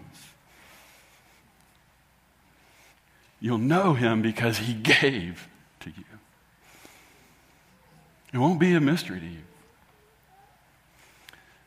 You'll 3.41 3.57
know 3.57 3.95
him 3.95 4.21
because 4.21 4.59
he 4.59 4.73
gave 5.01 5.45
to 5.81 5.89
you. 5.89 6.05
It 8.31 8.37
won't 8.37 8.61
be 8.61 8.73
a 8.75 8.79
mystery 8.79 9.19
to 9.19 9.25
you. 9.25 9.46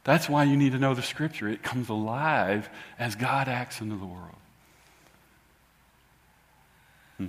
That's 0.04 0.28
why 0.28 0.44
you 0.44 0.56
need 0.56 0.72
to 0.72 0.78
know 0.78 0.94
the 0.94 1.02
scripture. 1.02 1.48
It 1.48 1.62
comes 1.62 1.88
alive 1.88 2.68
as 2.98 3.14
God 3.14 3.48
acts 3.48 3.80
into 3.80 3.96
the 3.96 4.06
world. 4.06 4.36
Hmm. 7.18 7.26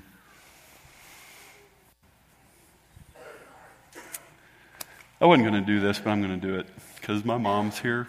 I 5.19 5.25
wasn't 5.25 5.49
going 5.49 5.61
to 5.61 5.67
do 5.67 5.81
this, 5.81 5.99
but 5.99 6.11
I'm 6.11 6.21
going 6.21 6.39
to 6.39 6.47
do 6.47 6.55
it 6.55 6.67
because 6.95 7.25
my 7.25 7.37
mom's 7.37 7.77
here. 7.77 8.07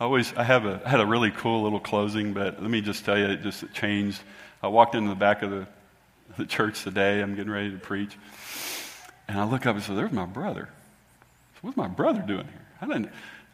I 0.00 0.04
always 0.04 0.32
I 0.34 0.42
have 0.42 0.66
a 0.66 0.80
I 0.84 0.90
had 0.90 1.00
a 1.00 1.06
really 1.06 1.30
cool 1.30 1.62
little 1.62 1.80
closing, 1.80 2.32
but 2.32 2.60
let 2.60 2.70
me 2.70 2.80
just 2.80 3.04
tell 3.04 3.18
you, 3.18 3.26
it 3.26 3.42
just 3.42 3.62
it 3.62 3.72
changed. 3.72 4.20
I 4.62 4.68
walked 4.68 4.94
into 4.94 5.10
the 5.10 5.14
back 5.14 5.42
of 5.42 5.50
the, 5.50 5.66
the 6.36 6.46
church 6.46 6.82
today. 6.82 7.20
I'm 7.20 7.34
getting 7.34 7.52
ready 7.52 7.70
to 7.70 7.78
preach, 7.78 8.16
and 9.28 9.38
I 9.38 9.44
look 9.44 9.64
up 9.64 9.74
and 9.74 9.84
say, 9.84 9.94
"There's 9.94 10.12
my 10.12 10.26
brother." 10.26 10.68
So 11.54 11.60
what's 11.62 11.76
my 11.78 11.88
brother 11.88 12.20
doing 12.20 12.44
here? 12.44 12.65
I 12.80 12.86
didn't. 12.86 13.10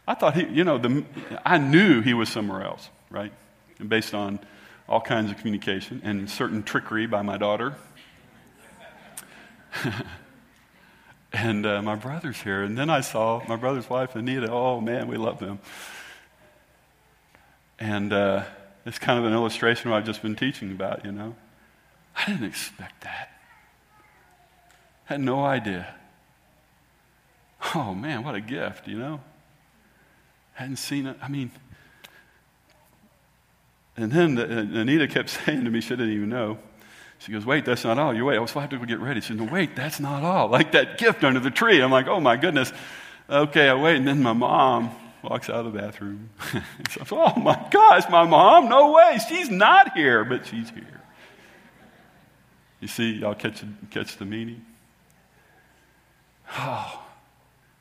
I 0.06 0.14
thought 0.14 0.34
he, 0.34 0.46
you 0.46 0.64
know, 0.64 0.78
the, 0.78 1.04
I 1.44 1.58
knew 1.58 2.00
he 2.00 2.14
was 2.14 2.28
somewhere 2.28 2.62
else, 2.64 2.88
right? 3.10 3.32
And 3.78 3.88
based 3.88 4.14
on 4.14 4.40
all 4.88 5.00
kinds 5.00 5.30
of 5.30 5.38
communication 5.38 6.00
and 6.04 6.28
certain 6.28 6.62
trickery 6.62 7.06
by 7.06 7.22
my 7.22 7.36
daughter. 7.36 7.76
And 11.32 11.64
uh, 11.64 11.80
my 11.80 11.94
brother's 11.94 12.40
here. 12.42 12.62
And 12.62 12.76
then 12.76 12.90
I 12.90 13.00
saw 13.00 13.42
my 13.48 13.56
brother's 13.56 13.88
wife, 13.88 14.14
Anita. 14.14 14.50
Oh, 14.50 14.80
man, 14.80 15.08
we 15.08 15.16
love 15.16 15.38
them. 15.38 15.60
And 17.78 18.12
uh, 18.12 18.44
it's 18.84 18.98
kind 18.98 19.18
of 19.18 19.24
an 19.24 19.32
illustration 19.32 19.88
of 19.88 19.92
what 19.92 19.98
I've 19.98 20.06
just 20.06 20.20
been 20.20 20.36
teaching 20.36 20.70
about, 20.70 21.04
you 21.04 21.12
know. 21.12 21.34
I 22.14 22.26
didn't 22.26 22.44
expect 22.44 23.02
that. 23.04 23.30
Had 25.04 25.20
no 25.20 25.42
idea. 25.42 25.94
Oh, 27.74 27.94
man, 27.94 28.22
what 28.22 28.34
a 28.34 28.40
gift, 28.40 28.86
you 28.86 28.98
know. 28.98 29.20
Hadn't 30.52 30.76
seen 30.76 31.06
it. 31.06 31.16
I 31.22 31.28
mean, 31.28 31.50
and 33.96 34.12
then 34.12 34.34
the, 34.34 34.44
uh, 34.44 34.80
Anita 34.80 35.08
kept 35.08 35.30
saying 35.46 35.64
to 35.64 35.70
me, 35.70 35.80
she 35.80 35.90
didn't 35.90 36.12
even 36.12 36.28
know, 36.28 36.58
she 37.18 37.32
goes, 37.32 37.46
Wait, 37.46 37.64
that's 37.64 37.84
not 37.84 37.98
all. 37.98 38.12
You 38.12 38.24
wait. 38.24 38.34
Oh, 38.34 38.38
I 38.38 38.42
was 38.42 38.52
have 38.52 38.70
to 38.70 38.78
go 38.78 38.84
get 38.84 38.98
ready. 38.98 39.20
She 39.20 39.28
said, 39.28 39.36
No, 39.36 39.44
wait, 39.44 39.76
that's 39.76 40.00
not 40.00 40.24
all. 40.24 40.48
Like 40.48 40.72
that 40.72 40.98
gift 40.98 41.22
under 41.22 41.38
the 41.38 41.52
tree. 41.52 41.80
I'm 41.80 41.92
like, 41.92 42.08
Oh 42.08 42.18
my 42.18 42.36
goodness. 42.36 42.72
Okay, 43.30 43.68
I 43.68 43.74
wait. 43.74 43.96
And 43.96 44.08
then 44.08 44.22
my 44.22 44.32
mom 44.32 44.90
walks 45.22 45.48
out 45.48 45.64
of 45.64 45.72
the 45.72 45.78
bathroom. 45.78 46.30
says, 46.90 47.08
oh 47.12 47.38
my 47.38 47.68
gosh, 47.70 48.10
my 48.10 48.24
mom? 48.24 48.68
No 48.68 48.90
way. 48.90 49.18
She's 49.28 49.48
not 49.48 49.96
here, 49.96 50.24
but 50.24 50.46
she's 50.46 50.68
here. 50.70 51.00
You 52.80 52.88
see, 52.88 53.12
y'all 53.12 53.36
catch, 53.36 53.62
catch 53.90 54.16
the 54.16 54.24
meaning? 54.24 54.64
Oh. 56.54 57.02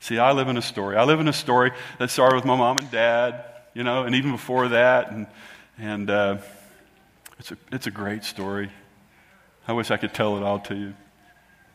See, 0.02 0.18
I 0.18 0.32
live 0.32 0.48
in 0.48 0.56
a 0.56 0.62
story. 0.62 0.96
I 0.96 1.04
live 1.04 1.20
in 1.20 1.28
a 1.28 1.32
story 1.32 1.70
that 2.00 2.10
started 2.10 2.34
with 2.34 2.44
my 2.44 2.56
mom 2.56 2.76
and 2.78 2.90
dad, 2.90 3.44
you 3.72 3.84
know, 3.84 4.02
and 4.02 4.16
even 4.16 4.32
before 4.32 4.66
that. 4.70 5.12
And, 5.12 5.28
and 5.78 6.10
uh, 6.10 6.38
it's, 7.38 7.52
a, 7.52 7.56
it's 7.70 7.86
a 7.86 7.92
great 7.92 8.24
story. 8.24 8.72
I 9.68 9.74
wish 9.74 9.92
I 9.92 9.96
could 9.96 10.12
tell 10.12 10.36
it 10.36 10.42
all 10.42 10.58
to 10.58 10.74
you. 10.74 10.94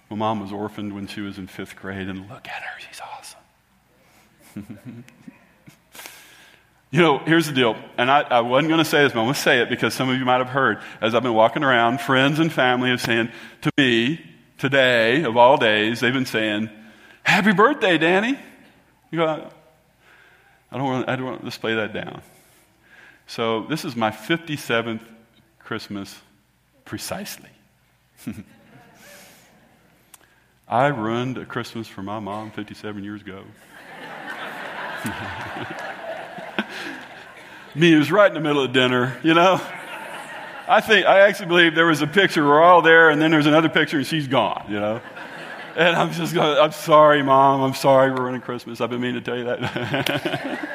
My 0.10 0.18
mom 0.18 0.42
was 0.42 0.52
orphaned 0.52 0.94
when 0.94 1.08
she 1.08 1.22
was 1.22 1.38
in 1.38 1.48
fifth 1.48 1.78
grade, 1.78 2.10
and 2.10 2.28
look 2.28 2.50
at 2.50 2.64
her, 2.64 2.80
she's 2.80 3.00
awesome. 3.00 3.40
you 6.92 7.02
know, 7.02 7.20
here's 7.20 7.48
the 7.48 7.54
deal, 7.54 7.78
and 7.98 8.12
I, 8.12 8.24
I 8.24 8.42
wasn't 8.42 8.68
going 8.68 8.84
to 8.84 8.90
say 8.90 9.04
this, 9.04 9.14
but 9.14 9.20
I'm 9.20 9.26
going 9.28 9.36
to 9.36 9.40
say 9.40 9.62
it 9.62 9.70
because 9.70 9.94
some 9.94 10.10
of 10.10 10.20
you 10.20 10.26
might 10.26 10.40
have 10.40 10.50
heard 10.50 10.80
as 11.00 11.16
I've 11.16 11.24
been 11.24 11.34
walking 11.34 11.64
around, 11.64 12.02
friends 12.02 12.40
and 12.40 12.52
family 12.52 12.90
have 12.90 13.00
saying 13.00 13.32
to 13.62 13.72
me 13.78 14.20
today, 14.58 15.24
of 15.24 15.38
all 15.38 15.56
days, 15.56 16.02
they've 16.02 16.12
been 16.12 16.26
saying, 16.26 16.70
Happy 17.28 17.52
birthday, 17.52 17.98
Danny. 17.98 18.40
You 19.12 19.20
go, 19.20 19.50
I 20.72 20.78
don't 20.78 20.86
want, 20.86 21.10
I 21.10 21.18
don't 21.18 21.26
want 21.26 21.40
to 21.42 21.46
display 21.46 21.76
that 21.76 21.92
down. 21.92 22.22
So, 23.28 23.64
this 23.64 23.84
is 23.84 23.98
my 23.98 24.12
57th 24.12 25.02
Christmas 25.60 26.18
precisely. 26.86 27.50
I 30.70 30.88
ruined 30.88 31.38
a 31.38 31.46
Christmas 31.46 31.86
for 31.86 32.02
my 32.02 32.20
mom 32.20 32.52
57 32.52 33.04
years 33.04 33.20
ago. 33.20 33.44
Me, 37.76 37.94
it 37.94 37.98
was 37.98 38.10
right 38.10 38.30
in 38.30 38.36
the 38.36 38.40
middle 38.40 38.64
of 38.64 38.72
dinner, 38.72 39.20
you 39.22 39.34
know? 39.34 39.60
I 40.70 40.80
think, 40.80 41.06
I 41.06 41.28
actually 41.28 41.48
believe 41.48 41.76
there 41.76 41.88
was 41.88 42.02
a 42.02 42.08
picture, 42.08 42.46
we're 42.46 42.64
all 42.64 42.82
there, 42.82 43.10
and 43.10 43.22
then 43.22 43.32
there's 43.32 43.48
another 43.48 43.68
picture, 43.68 43.98
and 43.98 44.08
she's 44.08 44.30
gone, 44.30 44.64
you 44.70 44.80
know? 44.80 45.02
And 45.78 45.96
I'm 45.96 46.12
just 46.12 46.34
going, 46.34 46.58
I'm 46.58 46.72
sorry, 46.72 47.22
Mom, 47.22 47.62
I'm 47.62 47.76
sorry 47.76 48.10
we're 48.10 48.24
ruining 48.24 48.42
Christmas. 48.42 48.82
I've 48.82 48.90
been 48.90 49.00
meaning 49.00 49.22
to 49.22 49.24
tell 49.24 49.38
you 49.38 49.44
that. 49.44 50.68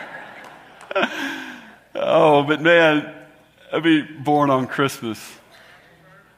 oh, 1.97 2.45
but 2.45 2.63
man, 2.63 3.13
I'd 3.73 3.83
be 3.83 4.03
born 4.03 4.49
on 4.49 4.69
Christmas. 4.69 5.19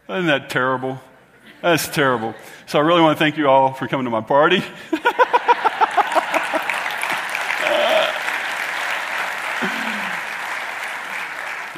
Isn't 0.09 0.29
that 0.29 0.49
terrible? 0.49 0.99
That's 1.61 1.87
terrible. 1.89 2.35
So 2.65 2.79
I 2.79 2.83
really 2.83 3.03
want 3.03 3.19
to 3.19 3.23
thank 3.23 3.37
you 3.37 3.51
all 3.51 3.75
for 3.75 3.87
coming 3.87 4.07
to 4.07 4.11
my 4.11 4.23
party. 4.23 4.57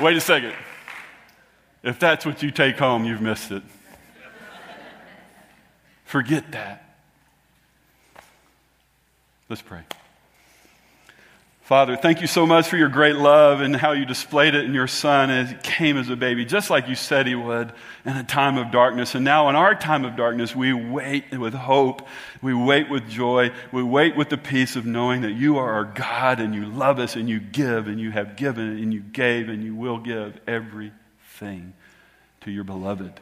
Wait 0.01 0.17
a 0.17 0.21
second. 0.21 0.55
If 1.83 1.99
that's 1.99 2.25
what 2.25 2.45
you 2.45 2.53
take 2.53 2.79
home, 2.79 3.05
you've 3.05 3.21
missed 3.21 3.51
it. 3.51 3.65
Forget 6.07 6.53
that. 6.53 6.85
Let's 9.49 9.63
pray. 9.63 9.83
Father, 11.63 11.97
thank 11.97 12.21
you 12.21 12.29
so 12.29 12.47
much 12.47 12.69
for 12.69 12.77
your 12.77 12.89
great 12.89 13.17
love 13.17 13.61
and 13.61 13.75
how 13.75 13.91
you 13.91 14.05
displayed 14.05 14.55
it 14.55 14.65
in 14.65 14.73
your 14.73 14.87
son 14.87 15.31
as 15.31 15.51
he 15.51 15.57
came 15.65 15.97
as 15.97 16.09
a 16.09 16.15
baby, 16.15 16.45
just 16.45 16.71
like 16.71 16.87
you 16.87 16.95
said 16.95 17.27
he 17.27 17.35
would 17.35 17.73
in 18.05 18.17
a 18.17 18.23
time 18.23 18.57
of 18.57 18.71
darkness. 18.71 19.17
And 19.17 19.25
now, 19.25 19.49
in 19.49 19.57
our 19.57 19.75
time 19.75 20.05
of 20.05 20.15
darkness, 20.15 20.55
we 20.55 20.73
wait 20.73 21.37
with 21.37 21.55
hope. 21.55 22.07
We 22.41 22.55
wait 22.55 22.89
with 22.89 23.09
joy. 23.09 23.51
We 23.73 23.83
wait 23.83 24.15
with 24.15 24.29
the 24.29 24.39
peace 24.39 24.77
of 24.77 24.87
knowing 24.87 25.23
that 25.23 25.33
you 25.33 25.59
are 25.59 25.73
our 25.73 25.87
God 25.87 26.39
and 26.39 26.55
you 26.55 26.67
love 26.67 27.01
us 27.01 27.17
and 27.17 27.29
you 27.29 27.41
give 27.41 27.89
and 27.89 27.99
you 27.99 28.13
have 28.13 28.37
given 28.37 28.79
and 28.79 28.95
you 28.95 29.01
gave 29.01 29.49
and 29.49 29.65
you 29.65 29.75
will 29.75 29.99
give 29.99 30.39
everything 30.47 31.75
to 32.43 32.53
your 32.53 32.63
beloved. 32.63 33.21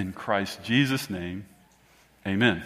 In 0.00 0.14
Christ 0.14 0.64
Jesus' 0.64 1.10
name, 1.10 1.44
amen. 2.26 2.64